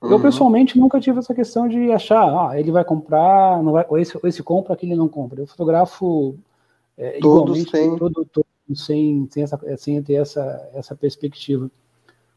[0.00, 0.12] Uhum.
[0.12, 3.98] Eu, pessoalmente, nunca tive essa questão de achar, ah, ele vai comprar, não vai, ou,
[3.98, 5.42] esse, ou esse compra, aquele não compra.
[5.42, 6.36] Eu fotografo
[6.96, 11.70] é, Todos igualmente, todo, todo, sem, sem, essa, sem ter essa, essa perspectiva.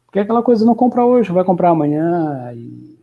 [0.04, 2.98] Porque é aquela coisa, não compra hoje, vai comprar amanhã, e,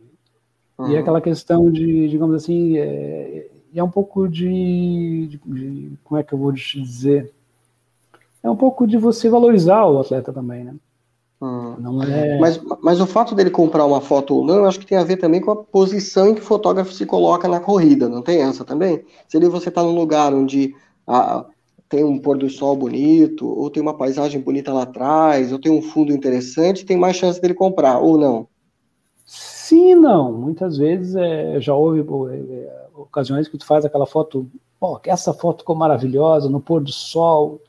[0.80, 0.88] uhum.
[0.88, 1.00] e é uhum.
[1.00, 6.32] aquela questão de, digamos assim, é, é um pouco de, de, de, como é que
[6.32, 7.32] eu vou te dizer?
[8.42, 10.74] É um pouco de você valorizar o atleta também, né?
[11.40, 11.76] Hum.
[11.78, 12.38] Não é...
[12.38, 15.04] mas, mas o fato dele comprar uma foto ou não, eu acho que tem a
[15.04, 18.42] ver também com a posição em que o fotógrafo se coloca na corrida, não tem
[18.42, 19.02] essa também?
[19.26, 20.74] Se ele, você está num lugar onde
[21.06, 21.46] a,
[21.88, 25.72] tem um pôr do sol bonito, ou tem uma paisagem bonita lá atrás, ou tem
[25.72, 28.46] um fundo interessante, tem mais chance dele comprar, ou não?
[29.70, 30.32] Sim não.
[30.32, 34.50] Muitas vezes é, já houve é, ocasiões que tu faz aquela foto,
[34.80, 37.62] ó, essa foto ficou maravilhosa, no pôr do sol,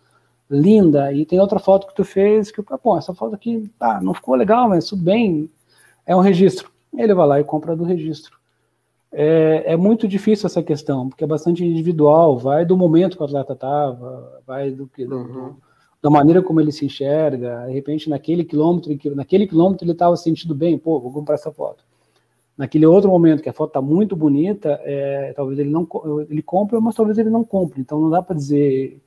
[0.50, 4.16] linda, e tem outra foto que tu fez que, bom, essa foto aqui, tá, não
[4.16, 5.48] ficou legal, mas tudo bem,
[6.04, 6.72] é um registro.
[6.92, 8.36] Ele vai lá e compra do registro.
[9.12, 13.26] É, é muito difícil essa questão, porque é bastante individual, vai do momento que o
[13.28, 15.54] atleta estava, vai do que uhum.
[16.02, 20.24] da maneira como ele se enxerga, de repente naquele quilômetro, naquele quilômetro ele estava se
[20.24, 21.91] sentindo bem, pô, vou comprar essa foto.
[22.58, 25.88] Naquele outro momento que a foto está muito bonita, é, talvez ele não
[26.30, 27.82] ele compre, mas talvez ele não compre.
[27.82, 29.02] Então não dá para dizer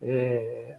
[0.00, 0.76] é,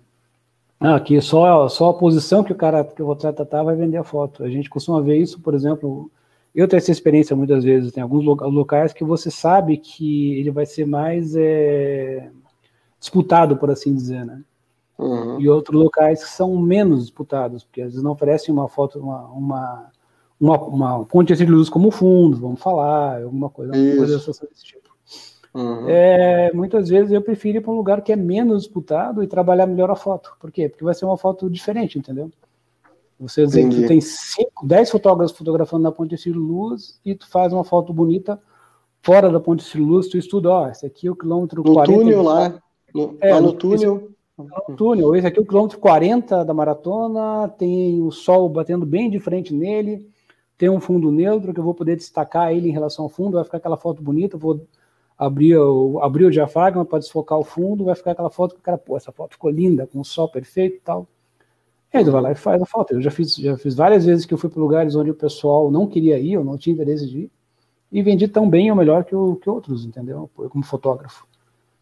[0.79, 3.97] ah, que só, só a posição que o cara, que o atleta tá vai vender
[3.97, 4.43] a foto.
[4.43, 6.11] A gente costuma ver isso, por exemplo,
[6.53, 10.65] eu tenho essa experiência muitas vezes, tem alguns locais que você sabe que ele vai
[10.65, 12.29] ser mais é,
[12.99, 14.41] disputado, por assim dizer, né?
[14.97, 15.41] Uhum.
[15.41, 19.25] E outros locais que são menos disputados, porque às vezes não oferecem uma foto, uma,
[19.27, 19.91] uma,
[20.39, 24.85] uma, uma ponte de luz como fundo, vamos falar, alguma coisa, alguma coisa desse tipo.
[25.53, 25.87] Uhum.
[25.87, 29.65] É, muitas vezes eu prefiro ir para um lugar que é menos disputado e trabalhar
[29.65, 30.35] melhor a foto.
[30.39, 30.67] Por quê?
[30.67, 32.29] Porque vai ser uma foto diferente, entendeu?
[33.17, 37.25] Você dizer que tu tem 5, 10 fotógrafos fotografando na ponte de luz e tu
[37.29, 38.37] faz uma foto bonita
[39.01, 41.99] fora da ponte de luz, tu estuda, ó, esse aqui é o quilômetro no 40.
[41.99, 42.61] Túnel lá,
[42.93, 43.97] no, é, lá no, túnel.
[43.97, 45.15] Esse, no túnel.
[45.15, 49.53] Esse aqui é o quilômetro 40 da maratona, tem o sol batendo bem de frente
[49.53, 50.09] nele,
[50.57, 53.43] tem um fundo neutro que eu vou poder destacar ele em relação ao fundo, vai
[53.43, 54.65] ficar aquela foto bonita, vou
[55.17, 58.63] abrir o, abrir o diafragma para desfocar o fundo, vai ficar aquela foto que o
[58.63, 61.07] cara, pô, essa foto ficou linda, com o sol perfeito e tal.
[61.93, 62.93] E aí tu vai lá e faz a foto.
[62.93, 65.71] Eu já fiz, já fiz várias vezes que eu fui para lugares onde o pessoal
[65.71, 67.31] não queria ir, ou não tinha interesse de ir,
[67.91, 70.29] e vendi tão bem ou melhor que, o, que outros, entendeu?
[70.35, 71.25] Como fotógrafo.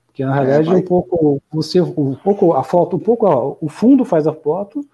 [0.06, 4.06] Porque na realidade é, um pouco você, um pouco a foto, um pouco o fundo
[4.06, 4.86] faz a foto,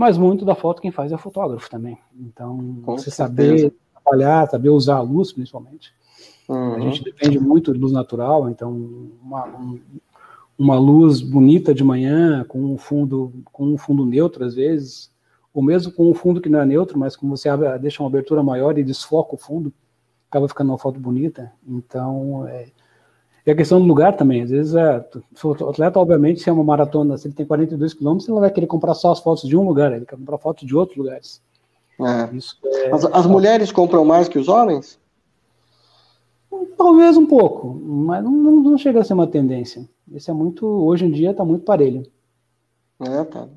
[0.00, 1.98] mas muito da foto quem faz é o fotógrafo também.
[2.18, 3.16] Então, Com você certeza.
[3.68, 5.92] saber trabalhar, saber usar a luz, principalmente.
[6.48, 6.74] Uhum.
[6.76, 8.72] A gente depende muito de luz natural, então
[9.22, 9.78] uma, um,
[10.58, 15.12] uma luz bonita de manhã com um fundo com um fundo neutro às vezes,
[15.52, 18.08] ou mesmo com um fundo que não é neutro, mas como você abre, deixa uma
[18.08, 19.70] abertura maior e desfoca o fundo,
[20.30, 21.52] acaba ficando uma foto bonita.
[21.68, 22.68] Então, é,
[23.46, 25.04] e a questão do lugar também, às vezes, é,
[25.42, 28.66] o atleta, obviamente, se é uma maratona, se ele tem 42 quilômetros, ele vai querer
[28.66, 31.42] comprar só as fotos de um lugar, ele quer comprar fotos de outros lugares.
[32.00, 32.30] É.
[32.84, 34.98] É, as, as mulheres compram mais que os homens?
[36.76, 39.88] Talvez um pouco, mas não, não, não, chega a ser uma tendência.
[40.10, 42.02] Isso é muito, hoje em dia está muito parelho.
[43.00, 43.48] É, tá.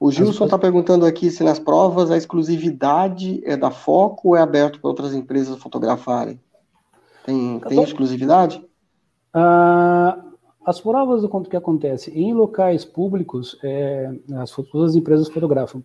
[0.00, 4.40] O Gilson está perguntando aqui se nas provas a exclusividade é da Foco ou é
[4.40, 6.40] aberto para outras empresas fotografarem?
[7.24, 8.64] Tem, tem exclusividade?
[9.32, 10.18] Ah,
[10.64, 15.82] as provas do que acontece em locais públicos, é, as, empresas fotografam.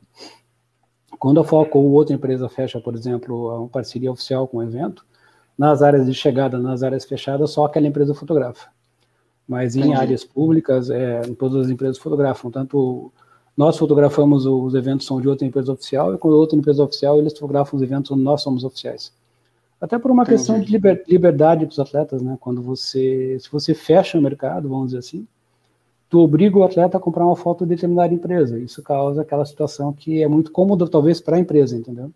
[1.18, 5.04] Quando a Foco ou outra empresa fecha, por exemplo, uma parceria oficial com o evento,
[5.58, 8.70] nas áreas de chegada, nas áreas fechadas, só aquela empresa fotografa.
[9.48, 9.96] Mas em Entendi.
[9.96, 12.52] áreas públicas, é, todas as empresas fotografam.
[12.52, 13.12] Tanto
[13.56, 17.34] nós fotografamos os eventos são de outra empresa oficial e quando outra empresa oficial eles
[17.34, 19.12] fotografam os eventos onde nós somos oficiais.
[19.80, 20.38] Até por uma Entendi.
[20.38, 22.38] questão de liber, liberdade para os atletas, né?
[22.40, 25.28] Quando você, se você fecha o mercado, vamos dizer assim,
[26.10, 28.58] tu obriga o atleta a comprar uma foto de determinada empresa.
[28.58, 32.12] Isso causa aquela situação que é muito cômoda, talvez, para a empresa, entendeu?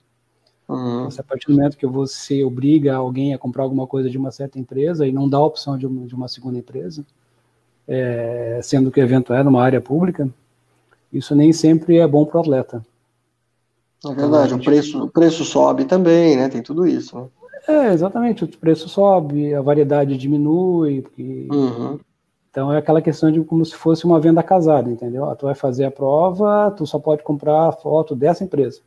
[0.68, 1.08] Uhum.
[1.08, 4.32] Então, a partir do momento que você obriga alguém a comprar alguma coisa de uma
[4.32, 7.06] certa empresa e não dá a opção de uma, de uma segunda empresa,
[7.88, 10.30] é, sendo que o evento é numa área pública,
[11.12, 12.86] isso nem sempre é bom para o atleta.
[14.04, 14.62] É verdade, então, gente...
[14.62, 16.50] o, preço, o preço sobe também, né?
[16.50, 17.20] Tem tudo isso.
[17.20, 17.28] Né?
[17.68, 21.48] É, exatamente, o preço sobe, a variedade diminui, porque...
[21.52, 22.00] uhum.
[22.50, 25.24] Então é aquela questão de como se fosse uma venda casada, entendeu?
[25.24, 28.82] Ah, tu vai fazer a prova, tu só pode comprar a foto dessa empresa.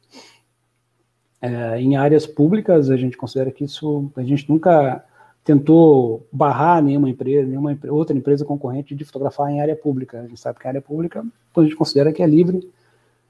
[1.41, 5.03] É, em áreas públicas, a gente considera que isso, a gente nunca
[5.43, 10.21] tentou barrar nenhuma empresa, nenhuma outra empresa concorrente de fotografar em área pública.
[10.21, 11.25] A gente sabe que a área pública,
[11.57, 12.71] a gente considera que é livre,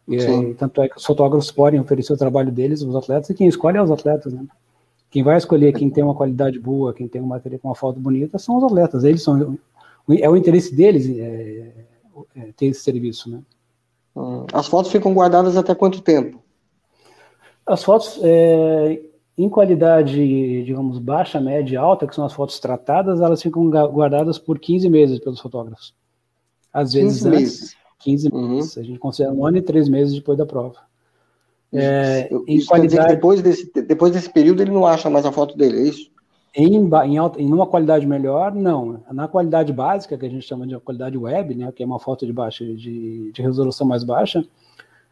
[0.07, 3.47] e, tanto é que os fotógrafos podem oferecer o trabalho deles, os atletas, e quem
[3.47, 4.45] escolhe é os atletas, né?
[5.15, 8.01] Quem vai escolher quem tem uma qualidade boa, quem tem um material com uma foto
[8.01, 9.05] bonita, são os atletas.
[9.05, 9.57] Eles são
[10.11, 11.73] é o interesse deles é,
[12.35, 13.41] é, ter esse serviço, né?
[14.17, 14.45] Hum.
[14.53, 16.43] As fotos ficam guardadas até quanto tempo?
[17.65, 19.03] As fotos é,
[19.39, 24.59] em qualidade, digamos, baixa, média, alta, que são as fotos tratadas, elas ficam guardadas por
[24.59, 25.95] 15 meses pelos fotógrafos.
[26.73, 27.77] Às vezes 15 antes, meses.
[28.01, 28.49] 15 uhum.
[28.49, 28.79] meses.
[28.79, 30.81] A gente considera um ano e três meses depois da prova.
[31.75, 33.15] É, isso qualidade...
[33.15, 36.11] depois desse, depois desse período ele não acha mais a foto dele, é isso?
[36.57, 39.03] Em, em, alta, em uma qualidade melhor, não.
[39.11, 42.25] Na qualidade básica, que a gente chama de qualidade web, né, que é uma foto
[42.25, 44.47] de, baixa, de, de resolução mais baixa,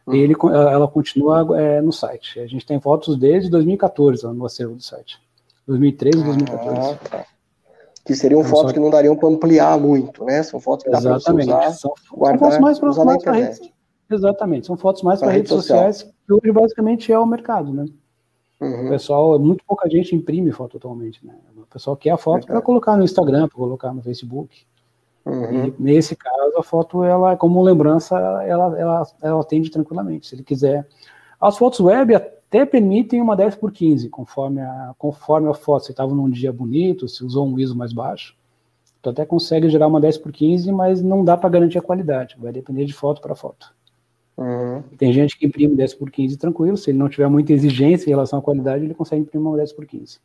[0.07, 0.13] uhum.
[0.13, 0.35] ele,
[0.71, 2.39] ela continua é, no site.
[2.39, 5.21] A gente tem fotos desde 2014 no acervo do site.
[5.67, 6.79] 2013 e 2014.
[6.79, 7.25] Ah, tá.
[8.05, 10.43] Que seriam então, fotos que não dariam para ampliar muito, né?
[10.43, 12.79] São fotos que dá para usar, são, guardar, são fotos mais
[13.21, 13.59] para redes,
[14.13, 16.15] Exatamente, são fotos mais para redes sociais, social.
[16.25, 17.85] que hoje basicamente é o mercado, né?
[18.59, 18.87] Uhum.
[18.87, 21.33] O pessoal, muito pouca gente imprime foto atualmente, né?
[21.57, 24.65] O pessoal quer a foto para colocar no Instagram, para colocar no Facebook.
[25.25, 25.73] Uhum.
[25.79, 30.27] Nesse caso, a foto, ela, como lembrança, ela, ela, ela atende tranquilamente.
[30.27, 30.87] Se ele quiser.
[31.39, 35.85] As fotos web até permitem uma 10 por 15, conforme a, conforme a foto.
[35.85, 38.35] Se estava num dia bonito, se usou um ISO mais baixo,
[39.01, 42.37] tu até consegue gerar uma 10 por 15, mas não dá para garantir a qualidade.
[42.39, 43.73] Vai depender de foto para foto.
[44.37, 44.81] Uhum.
[44.97, 48.09] Tem gente que imprime 10 por 15 tranquilo, se ele não tiver muita exigência em
[48.09, 50.19] relação à qualidade, ele consegue imprimir uma 10 por 15.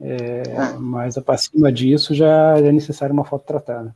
[0.00, 0.76] É, ah.
[0.78, 3.94] Mas acima disso já, já, é necessário uma foto tratada.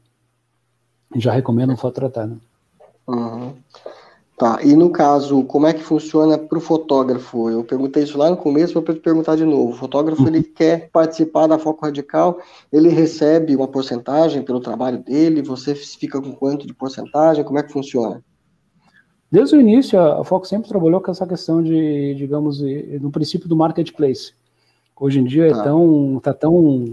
[1.16, 2.36] Já recomendo uma foto tratada.
[3.06, 3.54] Uhum.
[4.36, 7.48] Tá, e no caso, como é que funciona para o fotógrafo?
[7.48, 9.70] Eu perguntei isso lá no começo, vou perguntar de novo.
[9.70, 10.28] O fotógrafo, uhum.
[10.28, 12.38] ele quer participar da Foco Radical,
[12.72, 17.62] ele recebe uma porcentagem pelo trabalho dele, você fica com quanto de porcentagem, como é
[17.62, 18.22] que funciona?
[19.34, 22.60] Desde o início, a Fox sempre trabalhou com essa questão de, digamos,
[23.00, 24.32] no princípio do marketplace.
[24.94, 25.64] Hoje em dia é tá.
[25.64, 26.86] tão, tá tão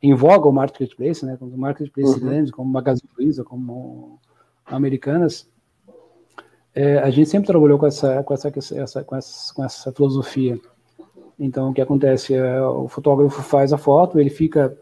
[0.00, 1.36] em voga o marketplace, né?
[1.40, 2.20] O marketplace uhum.
[2.20, 4.20] grande, como Magazine Luiza, como
[4.64, 5.50] Americanas.
[6.72, 10.60] É, a gente sempre trabalhou com essa, com essa, essa, com essa, com essa filosofia.
[11.36, 14.78] Então, o que acontece é o fotógrafo faz a foto, ele fica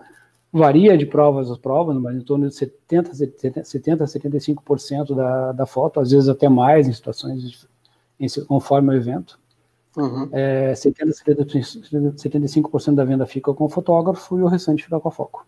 [0.52, 5.98] Varia de provas a provas, mas em torno de 70, 70 75% da, da foto,
[5.98, 7.66] às vezes até mais em situações
[8.20, 9.40] em, conforme o evento.
[9.96, 10.28] Uhum.
[10.30, 15.12] É, 70, 75% da venda fica com o fotógrafo e o restante fica com a
[15.12, 15.46] foco.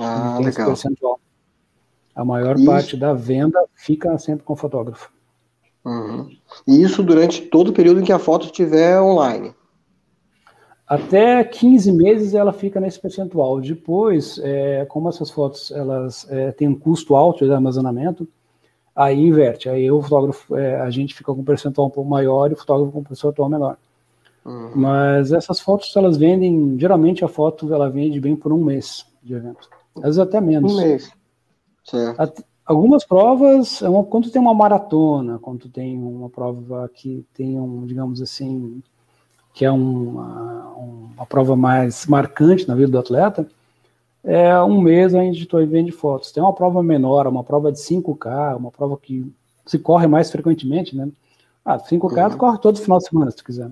[0.00, 0.74] Ah, legal.
[2.14, 2.66] A maior isso.
[2.66, 5.12] parte da venda fica sempre com o fotógrafo.
[5.84, 6.28] Uhum.
[6.66, 9.54] E isso durante todo o período em que a foto estiver online?
[10.90, 13.60] Até 15 meses ela fica nesse percentual.
[13.60, 18.26] Depois, é, como essas fotos elas é, têm um custo alto de armazenamento,
[18.94, 19.68] aí inverte.
[19.68, 22.56] Aí o fotógrafo, é, a gente fica com um percentual um pouco maior e o
[22.56, 23.78] fotógrafo com um percentual menor.
[24.44, 24.72] Uhum.
[24.74, 29.34] Mas essas fotos elas vendem, geralmente a foto ela vende bem por um mês de
[29.34, 29.70] evento.
[29.98, 30.74] Às vezes até menos.
[30.74, 31.12] Um mês.
[31.84, 32.44] Certo.
[32.66, 38.20] Algumas provas, é quando tem uma maratona, quando tem uma prova que tem um, digamos
[38.20, 38.82] assim,
[39.52, 40.68] que é uma,
[41.16, 43.46] uma prova mais marcante na vida do atleta,
[44.22, 46.30] é um mês a gente vende fotos.
[46.30, 49.30] Tem uma prova menor, uma prova de 5K, uma prova que
[49.66, 51.08] se corre mais frequentemente, né?
[51.64, 52.30] Ah, 5K uhum.
[52.30, 53.70] tu corre todo final de semana, se tu quiser.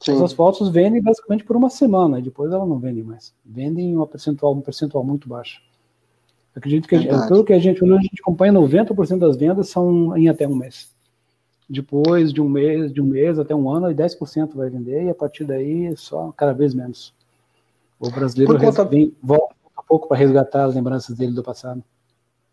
[0.00, 0.16] Sim.
[0.16, 3.32] Essas fotos vendem basicamente por uma semana, e depois elas não vendem mais.
[3.44, 5.60] Vendem uma percentual, um percentual muito baixo.
[6.54, 6.98] Acredito que,
[7.28, 10.92] pelo que a gente, a gente acompanha, 90% das vendas são em até um mês
[11.72, 15.10] depois de um mês, de um mês até um ano, e 10% vai vender, e
[15.10, 17.14] a partir daí só cada vez menos.
[17.98, 18.84] O brasileiro conta...
[18.84, 21.82] vem, volta um pouco para resgatar as lembranças dele do passado.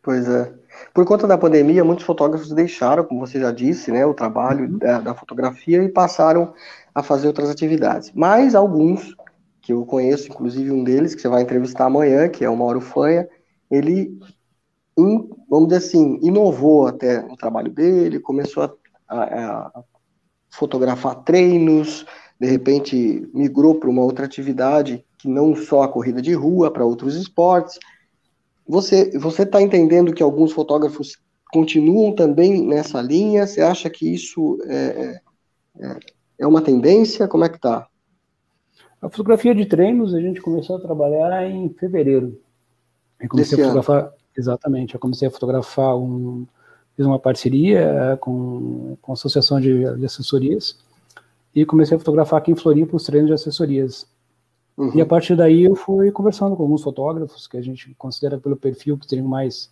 [0.01, 0.53] Pois é.
[0.93, 4.77] Por conta da pandemia, muitos fotógrafos deixaram, como você já disse, né, o trabalho uhum.
[4.77, 6.53] da, da, fotografia e passaram
[6.95, 8.13] a fazer outras atividades.
[8.15, 9.13] Mas alguns,
[9.61, 12.79] que eu conheço, inclusive um deles, que você vai entrevistar amanhã, que é o Mauro
[12.79, 13.27] Fanha,
[13.69, 14.17] ele,
[14.95, 18.73] vamos dizer assim, inovou até o trabalho dele, começou a
[19.09, 19.83] a, a
[20.49, 22.05] fotografar treinos,
[22.39, 26.85] de repente migrou para uma outra atividade que não só a corrida de rua, para
[26.85, 27.77] outros esportes.
[28.67, 31.17] Você você está entendendo que alguns fotógrafos
[31.51, 33.45] continuam também nessa linha?
[33.45, 35.21] Você acha que isso é,
[35.79, 35.99] é,
[36.39, 37.27] é uma tendência?
[37.27, 37.87] Como é que está?
[39.01, 42.39] A fotografia de treinos a gente começou a trabalhar em fevereiro.
[43.19, 44.13] Eu comecei Desse a fotografar, ano.
[44.37, 46.45] exatamente, eu comecei a fotografar um,
[46.99, 50.77] fiz uma parceria eh, com, com a Associação de, de, Assessorias
[51.55, 54.05] e comecei a fotografar aqui em Floripa os treinos de assessorias.
[54.75, 54.91] Uhum.
[54.93, 58.57] E a partir daí eu fui conversando com alguns fotógrafos que a gente considera pelo
[58.57, 59.71] perfil que teriam mais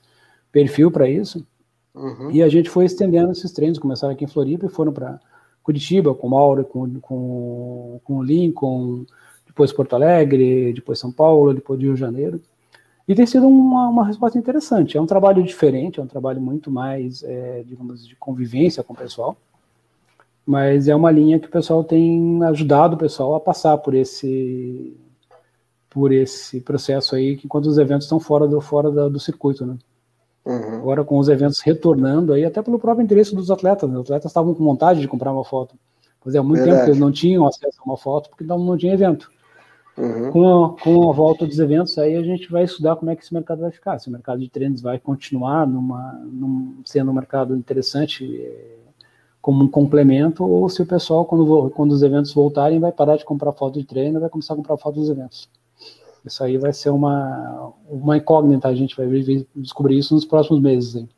[0.53, 1.45] perfil para isso.
[1.93, 2.31] Uhum.
[2.31, 5.19] E a gente foi estendendo esses treinos, começaram aqui em Floripa e foram para
[5.61, 9.05] Curitiba, com Mauro, com, com, com Lincoln,
[9.45, 12.41] depois Porto Alegre, depois São Paulo, depois Rio de Janeiro.
[13.07, 14.97] E tem sido uma, uma resposta interessante.
[14.97, 18.97] É um trabalho diferente, é um trabalho muito mais, é, digamos, de convivência com o
[18.97, 19.37] pessoal.
[20.45, 24.95] Mas é uma linha que o pessoal tem ajudado o pessoal a passar por esse
[25.89, 29.65] por esse processo aí, que enquanto os eventos estão fora do fora do, do circuito,
[29.65, 29.77] né?
[30.45, 30.75] Uhum.
[30.75, 33.95] Agora com os eventos retornando aí, até pelo próprio interesse dos atletas, né?
[33.95, 35.75] Os atletas estavam com vontade de comprar uma foto.
[36.21, 36.77] Fazia muito Verdade.
[36.77, 39.31] tempo que eles não tinham acesso a uma foto porque não, não tinha evento.
[39.97, 40.31] Uhum.
[40.31, 43.23] Com, a, com a volta dos eventos, aí a gente vai estudar como é que
[43.23, 43.97] esse mercado vai ficar.
[43.97, 48.77] Se o mercado de treinos vai continuar numa, num, sendo um mercado interessante é,
[49.41, 53.25] como um complemento, ou se o pessoal, quando, quando os eventos voltarem, vai parar de
[53.25, 55.49] comprar foto de treino e vai começar a comprar foto dos eventos.
[56.23, 59.07] Isso aí vai ser uma, uma incógnita, a gente vai
[59.55, 60.95] descobrir isso nos próximos meses.
[60.95, 61.09] Hein?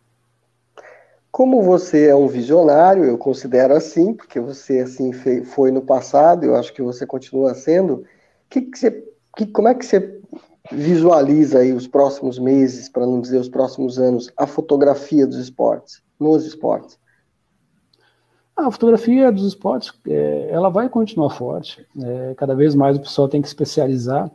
[1.32, 5.11] Como você é um visionário, eu considero assim, porque você assim
[5.43, 8.06] foi no passado, eu acho que você continua sendo
[8.49, 8.91] que, que você,
[9.38, 10.19] que, como é que você
[10.71, 16.01] visualiza aí os próximos meses, para não dizer os próximos anos, a fotografia dos esportes,
[16.19, 16.99] nos esportes?
[18.55, 21.85] A fotografia dos esportes, é, ela vai continuar forte.
[22.03, 24.30] É, cada vez mais o pessoal tem que especializar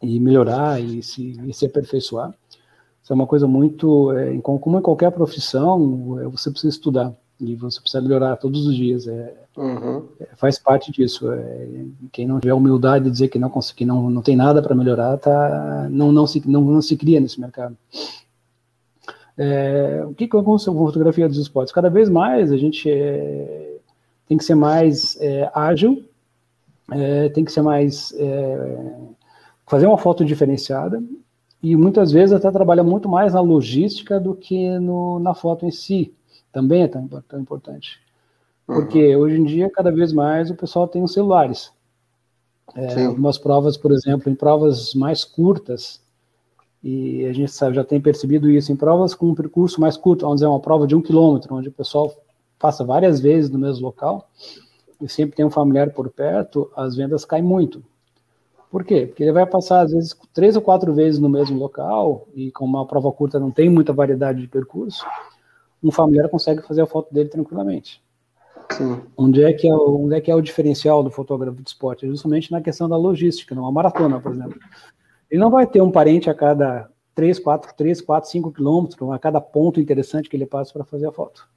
[0.00, 2.32] e melhorar e se, e se aperfeiçoar.
[3.02, 7.54] Isso é uma coisa muito, é, como em qualquer profissão, é, você precisa estudar e
[7.54, 9.06] você precisa melhorar todos os dias.
[9.06, 10.08] É, uhum.
[10.20, 11.30] é, faz parte disso.
[11.30, 11.68] É,
[12.12, 15.16] quem não tiver humildade de dizer que não que não, não tem nada para melhorar,
[15.18, 17.76] tá, não, não, se, não, não se cria nesse mercado.
[19.38, 21.72] É, o que aconteceu com a fotografia dos esportes?
[21.72, 23.76] Cada vez mais a gente é,
[24.26, 26.04] tem que ser mais é, ágil,
[27.34, 28.14] tem que ser mais.
[29.66, 31.02] fazer uma foto diferenciada
[31.60, 35.70] e muitas vezes até trabalha muito mais na logística do que no, na foto em
[35.72, 36.14] si
[36.52, 38.00] também é tão, tão importante.
[38.66, 39.22] Porque uhum.
[39.22, 41.72] hoje em dia, cada vez mais, o pessoal tem os celulares.
[42.74, 46.02] É, algumas provas, por exemplo, em provas mais curtas,
[46.82, 50.22] e a gente sabe, já tem percebido isso, em provas com um percurso mais curto,
[50.22, 52.12] vamos dizer, uma prova de um quilômetro, onde o pessoal
[52.58, 54.28] passa várias vezes no mesmo local,
[55.00, 57.82] e sempre tem um familiar por perto, as vendas caem muito.
[58.70, 59.06] Por quê?
[59.06, 62.76] Porque ele vai passar, às vezes, três ou quatro vezes no mesmo local, e como
[62.76, 65.06] uma prova curta não tem muita variedade de percurso,
[65.82, 68.02] um familiar consegue fazer a foto dele tranquilamente.
[68.72, 69.00] Sim.
[69.16, 72.04] Onde é, que é, o, onde é que é o diferencial do fotógrafo de esporte?
[72.04, 74.58] É justamente na questão da logística, numa maratona, por exemplo.
[75.30, 79.18] Ele não vai ter um parente a cada 3, 4, 3, 4, 5 quilômetros, a
[79.18, 81.48] cada ponto interessante que ele passa para fazer a foto.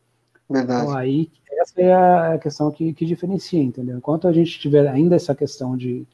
[0.49, 0.81] Verdade.
[0.81, 3.97] Então, aí, essa é a questão que, que diferencia, entendeu?
[3.97, 6.07] Enquanto a gente tiver ainda essa questão de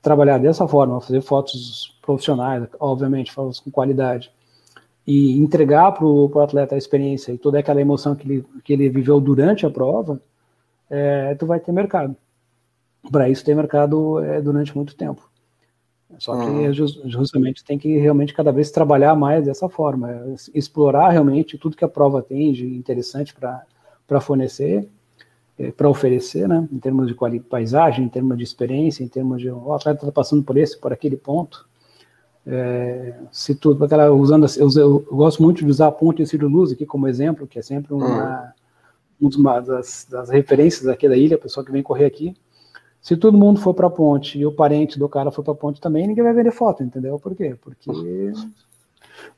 [0.00, 4.32] trabalhar dessa forma, fazer fotos profissionais, obviamente, fotos com qualidade,
[5.06, 8.88] e entregar para o atleta a experiência e toda aquela emoção que ele, que ele
[8.88, 10.20] viveu durante a prova,
[10.92, 12.14] é, tu vai ter mercado.
[13.10, 15.26] Para isso tem mercado é, durante muito tempo.
[16.18, 16.72] Só que uhum.
[17.08, 21.88] justamente tem que realmente cada vez trabalhar mais dessa forma, explorar realmente tudo que a
[21.88, 24.86] prova tem de interessante para fornecer,
[25.58, 29.50] é, para oferecer, né, em termos de paisagem, em termos de experiência, em termos de
[29.50, 31.66] o atleta está passando por esse, por aquele ponto.
[32.46, 36.72] É, se tudo, aquela, usando, eu, eu, gosto muito de usar a ponte Ciro Luz
[36.72, 38.61] aqui como exemplo, que é sempre uma, uhum.
[39.22, 42.34] Uma das, das referências aqui da ilha, a pessoa que vem correr aqui.
[43.00, 45.56] Se todo mundo for para a ponte e o parente do cara for para a
[45.56, 47.18] ponte também, ninguém vai vender foto, entendeu?
[47.18, 47.56] Por quê?
[47.60, 47.90] Porque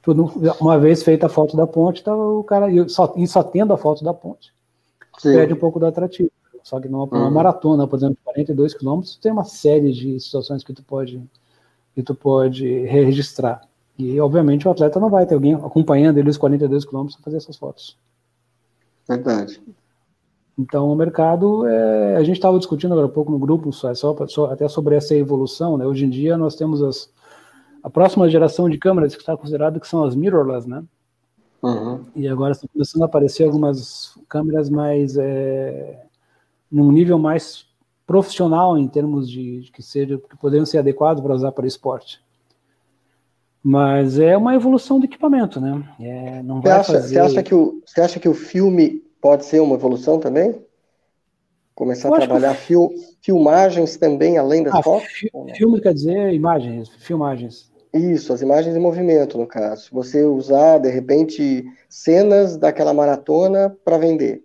[0.03, 0.31] tudo,
[0.61, 3.73] uma vez feita a foto da ponte, tá, o cara e só, e só tendo
[3.73, 4.53] a foto da ponte,
[5.19, 5.33] Sim.
[5.33, 6.31] perde um pouco do atrativo.
[6.63, 7.31] Só que numa, uhum.
[7.31, 11.23] maratona, por exemplo, 42 quilômetros, tem uma série de situações que tu pode
[11.95, 13.61] que tu pode registrar.
[13.97, 17.37] E obviamente o atleta não vai ter alguém acompanhando ele os 42 quilômetros para fazer
[17.37, 17.97] essas fotos.
[19.09, 19.61] Verdade.
[20.59, 24.15] Então, o mercado, é, a gente estava discutindo agora há pouco no grupo, só, só,
[24.51, 25.85] até sobre essa evolução, né?
[25.85, 27.13] Hoje em dia nós temos as,
[27.83, 30.85] a próxima geração de câmeras que está considerado que são as mirrorless, né?
[31.61, 32.05] Uhum.
[32.15, 36.05] E agora estão começando a aparecer algumas câmeras mais é,
[36.71, 37.67] num nível mais
[38.07, 42.23] profissional em termos de, de que seja que poderiam ser adequados para usar para esporte.
[43.67, 45.83] Mas é uma evolução do equipamento, né?
[45.99, 47.15] É, não você, acha, fazer...
[47.15, 50.63] você, acha que o, você acha que o filme pode ser uma evolução também?
[51.75, 52.61] Começar Eu a trabalhar que...
[52.61, 52.91] fil,
[53.23, 55.09] filmagens também, além das ah, fotos?
[55.09, 57.73] Fi, filme quer dizer imagens, filmagens.
[57.95, 59.89] Isso, as imagens em movimento, no caso.
[59.93, 64.45] Você usar, de repente, cenas daquela maratona para vender.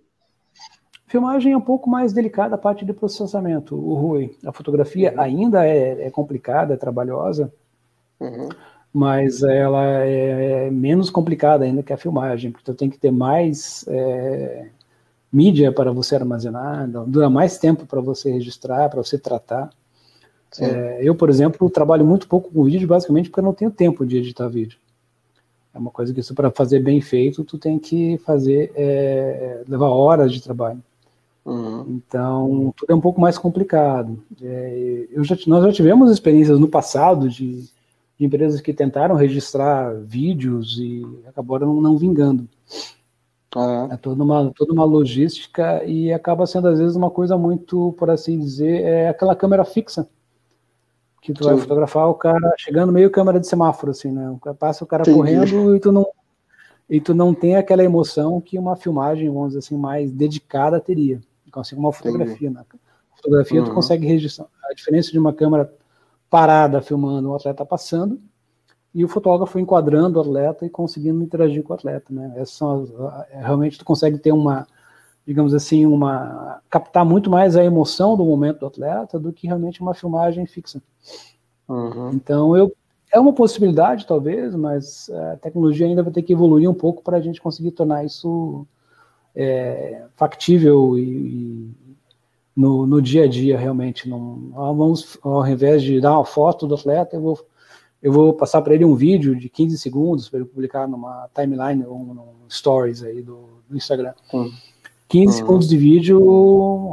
[1.07, 4.37] Filmagem é um pouco mais delicada a parte de processamento, o Rui.
[4.45, 5.19] A fotografia uhum.
[5.19, 7.51] ainda é, é, complicada, é trabalhosa,
[8.17, 8.47] uhum
[8.93, 13.11] mas ela é, é menos complicada ainda que a filmagem, porque tu tem que ter
[13.11, 14.67] mais é,
[15.31, 19.69] mídia para você armazenar, dura mais tempo para você registrar, para você tratar.
[20.59, 24.05] É, eu, por exemplo, trabalho muito pouco com vídeo, basicamente porque eu não tenho tempo
[24.05, 24.79] de editar vídeo.
[25.73, 30.33] É uma coisa que para fazer bem feito, tu tem que fazer é, levar horas
[30.33, 30.81] de trabalho.
[31.45, 31.85] Uhum.
[31.87, 34.19] Então, tudo é um pouco mais complicado.
[34.41, 37.69] É, eu já, nós já tivemos experiências no passado de
[38.19, 42.47] de empresas que tentaram registrar vídeos e acabaram não, vingando.
[43.91, 48.09] É toda uma, toda uma logística e acaba sendo, às vezes, uma coisa muito, por
[48.09, 50.07] assim dizer, é aquela câmera fixa.
[51.21, 51.51] Que tu Sim.
[51.51, 54.37] vai fotografar o cara chegando meio câmera de semáforo, assim, né?
[54.59, 55.13] Passa o cara Sim.
[55.13, 56.05] correndo e tu não
[56.89, 61.21] e tu não tem aquela emoção que uma filmagem, vamos dizer assim, mais dedicada teria.
[61.53, 62.63] Assim como uma fotografia, né?
[63.15, 63.67] Fotografia uhum.
[63.67, 64.47] tu consegue registrar.
[64.69, 65.71] A diferença de uma câmera
[66.30, 68.19] parada filmando o atleta passando
[68.93, 72.34] e o fotógrafo enquadrando o atleta e conseguindo interagir com o atleta, né?
[72.35, 72.89] Essas são as,
[73.31, 74.68] é, realmente tu consegue ter uma,
[75.26, 79.81] digamos assim, uma captar muito mais a emoção do momento do atleta do que realmente
[79.81, 80.81] uma filmagem fixa.
[81.68, 82.11] Uhum.
[82.14, 82.73] Então eu
[83.11, 87.18] é uma possibilidade talvez, mas a tecnologia ainda vai ter que evoluir um pouco para
[87.18, 88.68] a gente conseguir tornar isso
[89.35, 91.88] é, factível e, e
[92.60, 94.10] no, no dia a dia, realmente.
[94.10, 97.40] Não, vamos, ao invés de dar uma foto do atleta, eu vou,
[98.03, 101.86] eu vou passar para ele um vídeo de 15 segundos para ele publicar numa timeline
[101.86, 104.14] ou num stories aí do, do Instagram.
[104.34, 104.52] Hum.
[105.07, 105.31] 15 hum.
[105.38, 106.19] segundos de vídeo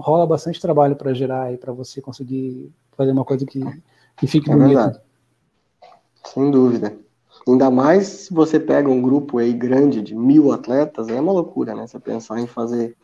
[0.04, 3.60] rola bastante trabalho para gerar e para você conseguir fazer uma coisa que,
[4.16, 4.82] que fique é bonita.
[4.82, 5.00] Verdade.
[6.26, 6.96] Sem dúvida.
[7.48, 11.74] Ainda mais se você pega um grupo aí grande de mil atletas, é uma loucura,
[11.74, 11.88] né?
[11.88, 12.96] Você pensar em fazer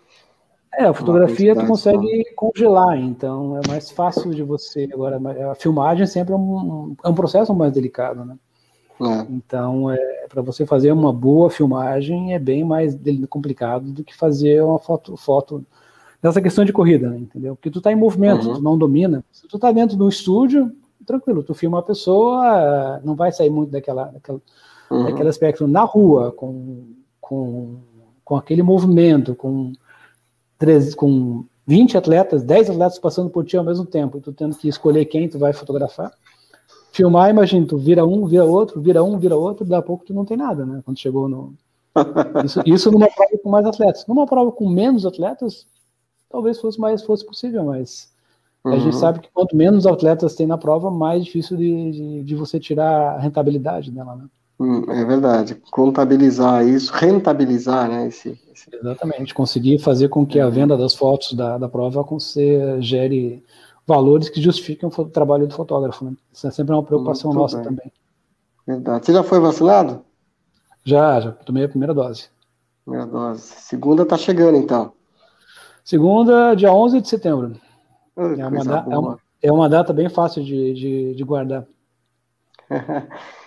[0.74, 4.88] é, a fotografia tu consegue congelar, então é mais fácil de você.
[4.92, 5.20] Agora,
[5.50, 8.36] a filmagem sempre é um, é um processo mais delicado, né?
[9.00, 9.26] É.
[9.30, 12.96] Então, é, para você fazer uma boa filmagem é bem mais
[13.28, 15.64] complicado do que fazer uma foto, foto
[16.22, 17.56] nessa questão de corrida, né, entendeu?
[17.56, 18.54] Porque tu está em movimento, uhum.
[18.54, 19.24] tu não domina.
[19.32, 20.70] Se tu está dentro de um estúdio,
[21.04, 24.40] tranquilo, tu filma a pessoa, não vai sair muito daquela, daquela,
[24.90, 25.04] uhum.
[25.04, 26.84] daquele aspecto na rua, com,
[27.20, 27.80] com,
[28.24, 29.72] com aquele movimento, com
[30.96, 34.68] com 20 atletas, 10 atletas passando por ti ao mesmo tempo, e tu tendo que
[34.68, 36.12] escolher quem tu vai fotografar,
[36.92, 40.14] filmar, imagina, tu vira um, vira outro, vira um, vira outro, daqui a pouco tu
[40.14, 40.82] não tem nada, né?
[40.84, 41.54] Quando chegou no.
[42.44, 44.06] Isso, isso numa prova com mais atletas.
[44.06, 45.66] Numa prova com menos atletas,
[46.30, 48.10] talvez fosse mais fosse possível, mas
[48.64, 48.72] uhum.
[48.72, 49.00] a gente uhum.
[49.00, 53.16] sabe que quanto menos atletas tem na prova, mais difícil de, de, de você tirar
[53.16, 54.24] a rentabilidade dela, né?
[54.62, 55.56] Hum, é verdade.
[55.72, 58.06] Contabilizar isso, rentabilizar, né?
[58.06, 58.72] Esse, esse...
[58.72, 59.34] Exatamente.
[59.34, 63.42] Conseguir fazer com que a venda das fotos da, da prova você gere
[63.84, 66.04] valores que justifiquem o trabalho do fotógrafo.
[66.04, 66.12] Né?
[66.32, 67.64] Isso é sempre uma preocupação Muito nossa bem.
[67.64, 67.92] também.
[68.64, 69.04] Verdade.
[69.04, 70.04] Você já foi vacinado?
[70.84, 72.28] Já, já tomei a primeira dose.
[72.84, 73.42] Primeira dose.
[73.42, 74.92] Segunda está chegando, então.
[75.84, 77.56] Segunda, dia 11 de setembro.
[78.16, 81.66] é, uma da, é, uma, é, uma data bem fácil de, de, de guardar.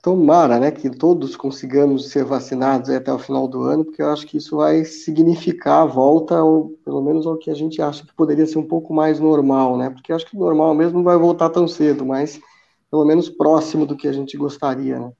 [0.00, 4.26] Tomara, né, que todos consigamos ser vacinados até o final do ano, porque eu acho
[4.26, 8.14] que isso vai significar a volta, ou pelo menos ao que a gente acha que
[8.14, 9.90] poderia ser um pouco mais normal, né?
[9.90, 12.40] Porque eu acho que o normal mesmo não vai voltar tão cedo, mas
[12.88, 15.12] pelo menos próximo do que a gente gostaria, né?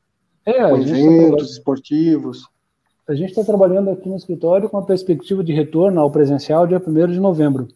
[0.46, 2.48] É, com tá eventos tá esportivos.
[3.09, 6.82] A gente está trabalhando aqui no escritório com a perspectiva de retorno ao presencial dia
[6.84, 7.68] 1 de novembro.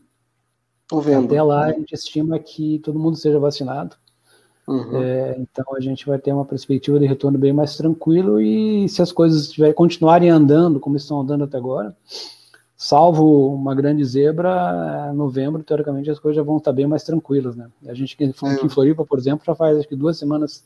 [0.91, 1.27] novembro.
[1.27, 3.97] Até lá a gente estima que todo mundo seja vacinado.
[4.73, 5.03] Uhum.
[5.03, 9.03] É, então a gente vai ter uma perspectiva de retorno bem mais tranquilo e se
[9.03, 11.95] as coisas tiver, continuarem andando como estão andando até agora,
[12.75, 17.69] salvo uma grande zebra, novembro, teoricamente as coisas já vão estar bem mais tranquilas, né?
[17.87, 20.65] A gente aqui em Floripa, por exemplo, já faz acho que duas semanas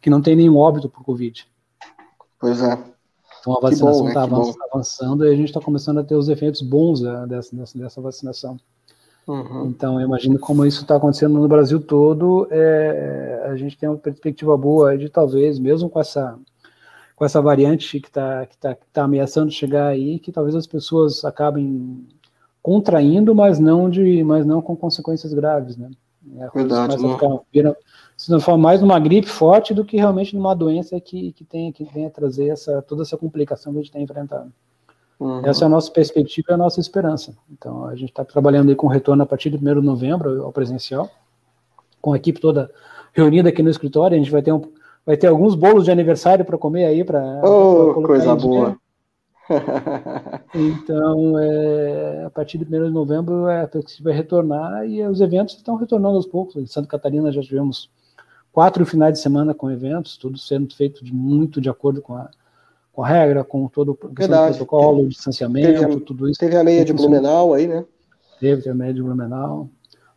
[0.00, 1.46] que não tem nenhum óbito por Covid.
[2.40, 2.82] Pois é.
[3.40, 4.26] Então a vacinação está né?
[4.26, 8.00] avançando, avançando, e a gente está começando a ter os efeitos bons né, dessa, dessa
[8.00, 8.56] vacinação.
[9.26, 9.66] Uhum.
[9.66, 12.48] Então, eu imagino como isso está acontecendo no Brasil todo.
[12.50, 16.38] É, a gente tem uma perspectiva boa de talvez, mesmo com essa
[17.14, 20.66] com essa variante que está que tá, que tá ameaçando chegar aí, que talvez as
[20.66, 22.04] pessoas acabem
[22.60, 25.90] contraindo, mas não de, mas não com consequências graves, né?
[26.38, 26.96] É, Verdade.
[26.96, 27.14] Não.
[27.14, 27.76] Ficar, vira,
[28.16, 31.70] se não for mais numa gripe forte do que realmente numa doença que que tem
[31.70, 34.52] que venha trazer essa toda essa complicação que a gente tem enfrentado.
[35.22, 35.46] Uhum.
[35.46, 37.32] Essa é a nossa perspectiva e a nossa esperança.
[37.48, 40.50] Então, a gente está trabalhando aí com retorno a partir de 1 de novembro ao
[40.50, 41.08] presencial,
[42.00, 42.68] com a equipe toda
[43.12, 44.16] reunida aqui no escritório.
[44.16, 44.60] A gente vai ter, um,
[45.06, 47.04] vai ter alguns bolos de aniversário para comer aí.
[47.04, 48.76] para oh, coisa boa!
[50.52, 55.20] então, é, a partir de 1 de novembro, é, a gente vai retornar e os
[55.20, 56.56] eventos estão retornando aos poucos.
[56.56, 57.88] Em Santa Catarina já tivemos
[58.52, 62.28] quatro finais de semana com eventos, tudo sendo feito de, muito de acordo com a,
[62.92, 66.38] com a regra, com todo o protocolo, teve, distanciamento, teve, tudo isso.
[66.38, 67.84] Teve a meia de Blumenau aí, né?
[68.38, 69.68] Teve, teve a meia de Blumenau.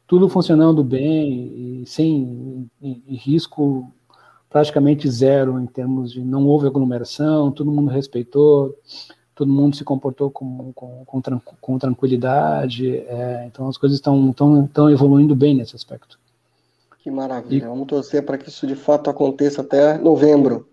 [0.05, 3.91] Tudo funcionando bem e sem e, e risco
[4.49, 8.73] praticamente zero em termos de não houve aglomeração, todo mundo respeitou,
[9.33, 11.21] todo mundo se comportou com, com, com,
[11.59, 16.17] com tranquilidade, é, então as coisas estão tão, tão evoluindo bem nesse aspecto.
[16.99, 20.67] Que maravilha, e, vamos torcer para que isso de fato aconteça até novembro.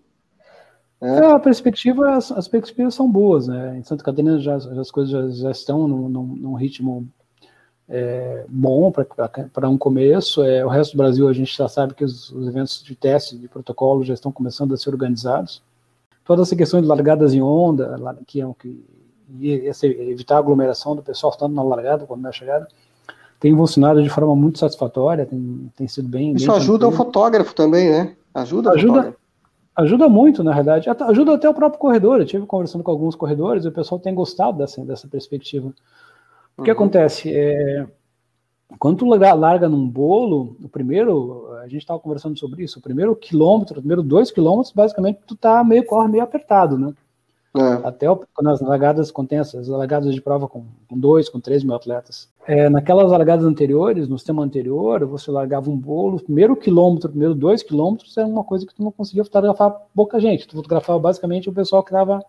[1.03, 1.19] É.
[1.19, 3.77] é, a perspectiva, as, as, perspectivas são boas, né?
[3.77, 7.05] Em Santa Catarina já, as coisas já, já estão num, num ritmo
[7.89, 10.41] é, bom para um começo.
[10.43, 13.37] É, o resto do Brasil a gente já sabe que os, os, eventos de teste,
[13.37, 15.61] de protocolo já estão começando a ser organizados.
[16.23, 18.85] Toda essa questão de largadas em onda, que é que
[19.41, 22.65] evitar a aglomeração do pessoal tanto na largada quanto na chegada,
[23.41, 26.33] tem funcionado de forma muito satisfatória, tem, tem sido bem.
[26.33, 27.01] Isso bem ajuda tranquilo.
[27.01, 28.15] o fotógrafo também, né?
[28.33, 29.13] Ajuda, ajuda
[29.75, 30.87] Ajuda muito, na verdade.
[30.89, 32.17] Ajuda até o próprio corredor.
[32.17, 35.73] Eu estive conversando com alguns corredores e o pessoal tem gostado dessa, dessa perspectiva.
[36.55, 36.75] O que uhum.
[36.75, 37.33] acontece?
[37.33, 37.87] É,
[38.77, 43.15] quando tu larga num bolo, o primeiro, a gente estava conversando sobre isso, o primeiro
[43.15, 46.93] quilômetro, o primeiro dois quilômetros, basicamente tu tá meio, corre meio apertado, né?
[47.55, 47.87] É.
[47.87, 51.75] Até quando as largadas contém essas largadas de prova com, com dois, com três mil
[51.75, 52.27] atletas.
[52.47, 57.61] É, naquelas largadas anteriores, no sistema anterior, você largava um bolo, primeiro quilômetro, primeiro dois
[57.61, 60.47] quilômetros, era uma coisa que tu não conseguia fotografar pouca gente.
[60.47, 62.23] Tu fotografava basicamente o pessoal que estava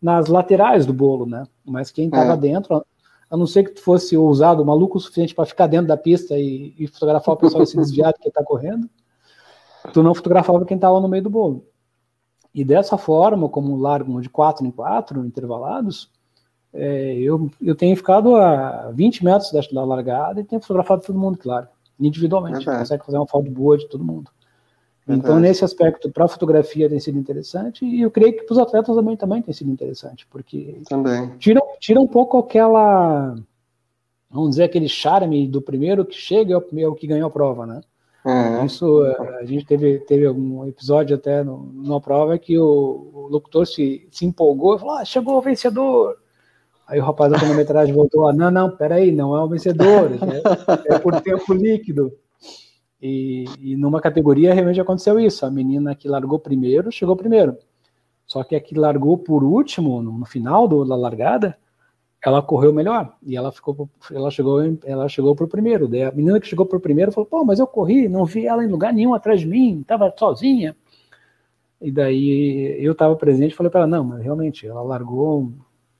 [0.00, 1.44] nas laterais do bolo, né?
[1.64, 2.36] Mas quem estava é.
[2.36, 2.86] dentro,
[3.28, 6.38] a não ser que tu fosse ousado, maluco o suficiente para ficar dentro da pista
[6.38, 8.88] e, e fotografar o pessoal se desviar que está correndo,
[9.92, 11.64] tu não fotografava quem estava no meio do bolo.
[12.54, 16.10] E dessa forma, como largam de quatro em quatro, intervalados,
[16.72, 21.18] é, eu, eu tenho ficado a 20 metros da, da largada e tenho fotografado todo
[21.18, 21.68] mundo, claro,
[21.98, 22.68] individualmente.
[22.68, 22.78] Uhum.
[22.78, 24.30] Consegue fazer uma foto boa de todo mundo.
[25.08, 28.58] Então, nesse aspecto, para a fotografia tem sido interessante e eu creio que para os
[28.58, 31.36] atletas também, também tem sido interessante, porque também.
[31.38, 33.34] Tira, tira um pouco aquela,
[34.30, 37.66] vamos dizer, aquele charme do primeiro que chega é o primeiro que ganhou a prova,
[37.66, 37.80] né?
[38.24, 38.66] Uhum.
[38.66, 43.28] Isso, eh, a gente teve, teve algum episódio até no, numa prova que o, o
[43.28, 46.18] locutor se, se empolgou e falou: ah, chegou o vencedor.
[46.86, 50.10] Aí o rapaz da cronometragem voltou: não, não, peraí, não é o vencedor,
[50.88, 52.12] é, é por tempo líquido.
[53.00, 55.46] E, e, numa categoria realmente aconteceu isso.
[55.46, 57.56] A menina que largou primeiro chegou primeiro.
[58.26, 61.56] Só que a que largou por último, no, no final do, da largada,
[62.28, 65.88] ela correu melhor e ela ficou, ela chegou, ela chegou para o primeiro.
[65.88, 68.46] Daí a menina que chegou para o primeiro falou: pô, mas eu corri, não vi
[68.46, 70.76] ela em lugar nenhum atrás de mim, estava sozinha.
[71.80, 75.50] E daí eu estava presente e falei para ela: não, mas realmente ela largou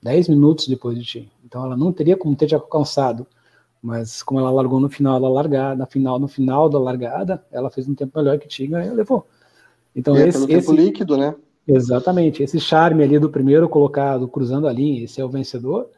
[0.03, 3.27] 10 minutos depois de ti, então ela não teria como ter te alcançado.
[3.83, 7.71] Mas como ela largou no final da largada, na final, no final da largada, ela
[7.71, 9.27] fez um tempo melhor que ti, e levou.
[9.97, 11.35] Então é, esse, pelo esse, tempo líquido, né?
[11.67, 15.89] Exatamente, esse charme ali do primeiro colocado cruzando a linha, esse é o vencedor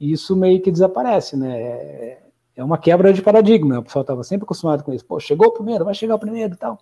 [0.00, 1.60] isso meio que desaparece, né?
[1.60, 2.22] É,
[2.56, 3.78] é uma quebra de paradigma.
[3.78, 5.04] O pessoal estava sempre acostumado com isso.
[5.04, 6.78] Pô, chegou o primeiro, vai chegar o primeiro e tal.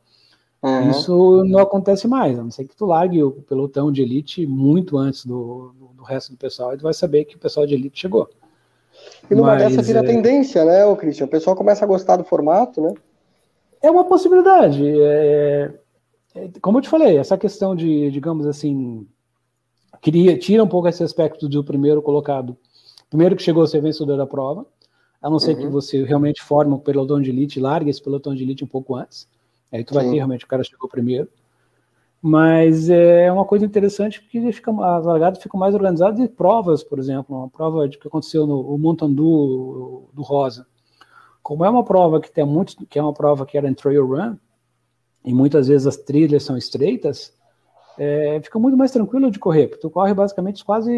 [0.62, 0.90] Uhum.
[0.90, 4.96] Isso não acontece mais, a não ser que tu largue o pelotão de elite muito
[4.96, 7.74] antes do, do, do resto do pessoal, e tu vai saber que o pessoal de
[7.74, 8.28] elite chegou.
[9.30, 10.02] E numa Mas, dessa vira é...
[10.02, 11.26] tendência, né, o Christian?
[11.26, 12.94] O pessoal começa a gostar do formato, né?
[13.82, 14.82] É uma possibilidade.
[14.82, 15.74] É,
[16.34, 19.06] é, como eu te falei, essa questão de, digamos assim,
[20.00, 22.56] queria, tira um pouco esse aspecto do primeiro colocado
[23.08, 24.66] primeiro que chegou a ser vencedor da prova,
[25.20, 25.62] a não ser uhum.
[25.62, 28.94] que você realmente forme um pelotão de elite, largue esse pelotão de elite um pouco
[28.94, 29.28] antes.
[29.72, 30.10] Aí tu vai Sim.
[30.10, 31.28] ter realmente o cara chegou primeiro.
[32.20, 36.98] Mas é uma coisa interessante porque fica, as largadas ficam mais organizadas e provas, por
[36.98, 40.66] exemplo, uma prova de que aconteceu no Montandu do Rosa.
[41.42, 44.06] Como é uma prova que tem muito, que é uma prova que era em trail
[44.06, 44.36] run,
[45.24, 47.32] e muitas vezes as trilhas são estreitas,
[47.98, 50.90] é, fica muito mais tranquilo de correr, porque tu corre basicamente quase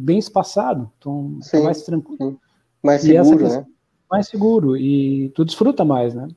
[0.00, 2.32] bem espaçado, então sim, mais tranquilo.
[2.32, 2.38] Sim.
[2.82, 3.66] Mais seguro, né?
[4.10, 6.28] Mais seguro, e tu desfruta mais, né?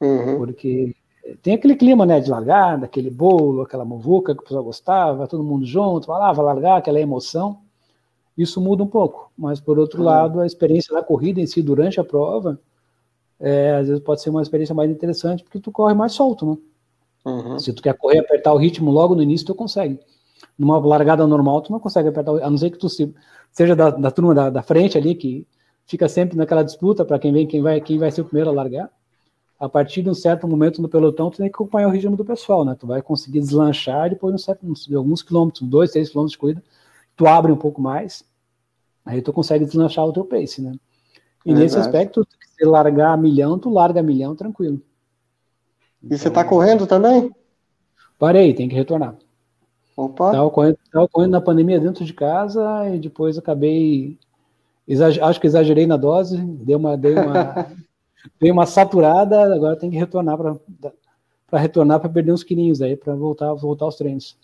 [0.00, 0.38] Uhum.
[0.38, 0.94] Porque
[1.42, 5.42] tem aquele clima, né, de largada, aquele bolo, aquela muvuca que o pessoal gostava, todo
[5.42, 7.60] mundo junto, vai lá, vai largar, aquela emoção.
[8.36, 10.06] Isso muda um pouco, mas por outro uhum.
[10.06, 12.60] lado, a experiência da corrida em si durante a prova,
[13.40, 16.56] é, às vezes pode ser uma experiência mais interessante, porque tu corre mais solto, né?
[17.28, 17.58] Uhum.
[17.58, 20.00] Se tu quer correr, apertar o ritmo logo no início, tu consegue.
[20.58, 23.14] Numa largada normal, tu não consegue apertar, a não ser que tu se,
[23.52, 25.46] seja da, da turma da, da, frente ali, que
[25.86, 28.52] fica sempre naquela disputa para quem vem, quem vai, quem vai ser o primeiro a
[28.52, 28.90] largar.
[29.58, 32.24] A partir de um certo momento no pelotão, tu tem que acompanhar o ritmo do
[32.24, 32.76] pessoal, né?
[32.78, 36.38] Tu vai conseguir deslanchar e depois, um certo, de alguns quilômetros, dois, três quilômetros de
[36.38, 36.62] corrida,
[37.16, 38.24] tu abre um pouco mais,
[39.04, 40.74] aí tu consegue deslanchar o teu pace, né?
[41.44, 42.26] E é nesse aspecto,
[42.56, 44.80] se largar a milhão, tu larga a milhão tranquilo.
[46.02, 47.30] E você está correndo também?
[48.18, 49.16] Parei, tem que retornar.
[49.96, 50.26] Opa!
[50.26, 54.18] Estava correndo, tava correndo na pandemia dentro de casa e depois acabei.
[55.22, 57.66] acho que exagerei na dose, dei uma, dei uma,
[58.40, 63.14] dei uma saturada, agora tem que retornar para retornar para perder uns quilinhos aí, para
[63.14, 64.36] voltar, voltar aos treinos.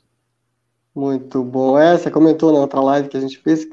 [0.94, 1.78] Muito bom.
[1.78, 3.66] É, você comentou na outra live que a gente fez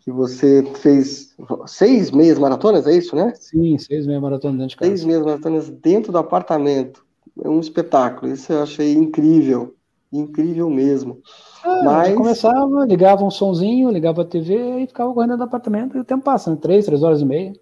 [0.00, 1.36] que você fez
[1.66, 3.32] seis meias maratonas, é isso, né?
[3.36, 4.90] Sim, seis meias maratonas dentro de casa.
[4.90, 7.04] Seis meias maratonas dentro do apartamento
[7.40, 8.32] é um espetáculo.
[8.32, 9.74] Isso eu achei incrível,
[10.12, 11.20] incrível mesmo.
[11.64, 16.00] É, Mas começava, ligava um sonzinho, ligava a TV e ficava correndo no apartamento e
[16.00, 16.58] o tempo passa, né?
[16.60, 17.52] três, três horas e meia.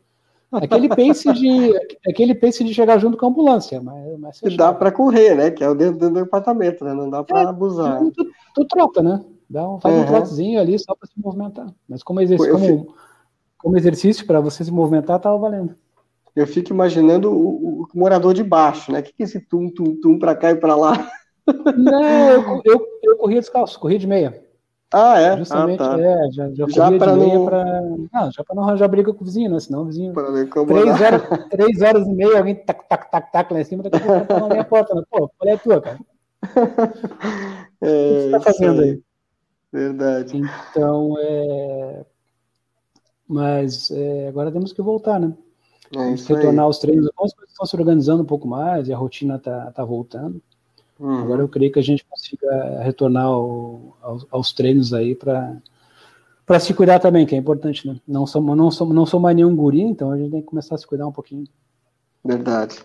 [0.51, 1.72] Aquele pace de
[2.09, 5.51] aquele pace de chegar junto com a ambulância, mas, mas dá para correr, né?
[5.51, 6.92] Que é o dentro, dentro, do apartamento, né?
[6.92, 8.01] Não dá para é, abusar.
[8.10, 9.24] Tu, tu, trota, né?
[9.48, 10.02] Dá um, faz uhum.
[10.02, 11.72] um trotezinho ali só para se movimentar.
[11.88, 12.94] Mas como exercício, como,
[13.59, 15.74] como exercício para você se movimentar, tava valendo
[16.35, 19.01] eu fico imaginando o, o, morador de baixo, né?
[19.01, 21.11] O que, que é esse tum, tum, tum para cá e para lá?
[21.77, 22.02] Não,
[22.32, 24.43] eu, eu, eu corria descalço, corria de meia.
[24.93, 25.36] Ah, é?
[25.36, 26.01] Justamente, ah, tá.
[26.01, 27.44] é, já, já, já corria de meia não...
[27.44, 27.81] para.
[28.12, 29.61] Não, já para não arranjar briga com o vizinho, né?
[29.61, 30.12] Senão o vizinho.
[30.12, 33.97] Três horas, três horas e meia, alguém tac, tac, tac, tac lá em cima, daqui
[33.97, 35.02] a pouco tá na minha porta, né?
[35.09, 35.98] Pô, qual é a tua, cara?
[37.82, 39.02] É, o que você tá fazendo aí?
[39.73, 40.36] Verdade.
[40.36, 42.05] Então, é.
[43.27, 45.32] Mas é, agora temos que voltar, né?
[45.94, 47.06] É retornar aos treinos.
[47.06, 50.40] As coisas estão se organizando um pouco mais e a rotina está tá voltando.
[50.98, 51.18] Uhum.
[51.18, 55.56] Agora eu creio que a gente consiga retornar ao, aos, aos, treinos aí para
[56.44, 58.00] para se cuidar também, que é importante, né?
[58.06, 60.74] Não sou, não, sou, não sou mais nenhum guri, então a gente tem que começar
[60.74, 61.44] a se cuidar um pouquinho.
[62.24, 62.76] Verdade.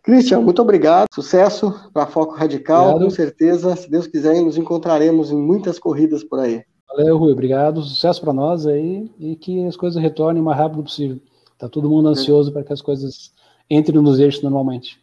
[0.00, 1.08] Cristian, muito obrigado.
[1.12, 2.90] Sucesso para Foco Radical.
[2.90, 3.04] Obrigado.
[3.04, 6.62] Com certeza, se Deus quiser, nos encontraremos em muitas corridas por aí.
[6.86, 7.32] Valeu, Rui.
[7.32, 7.82] Obrigado.
[7.82, 11.18] Sucesso para nós aí e que as coisas retornem o mais rápido possível.
[11.58, 13.32] Tá todo mundo ansioso para que as coisas
[13.70, 15.00] entrem nos eixos normalmente.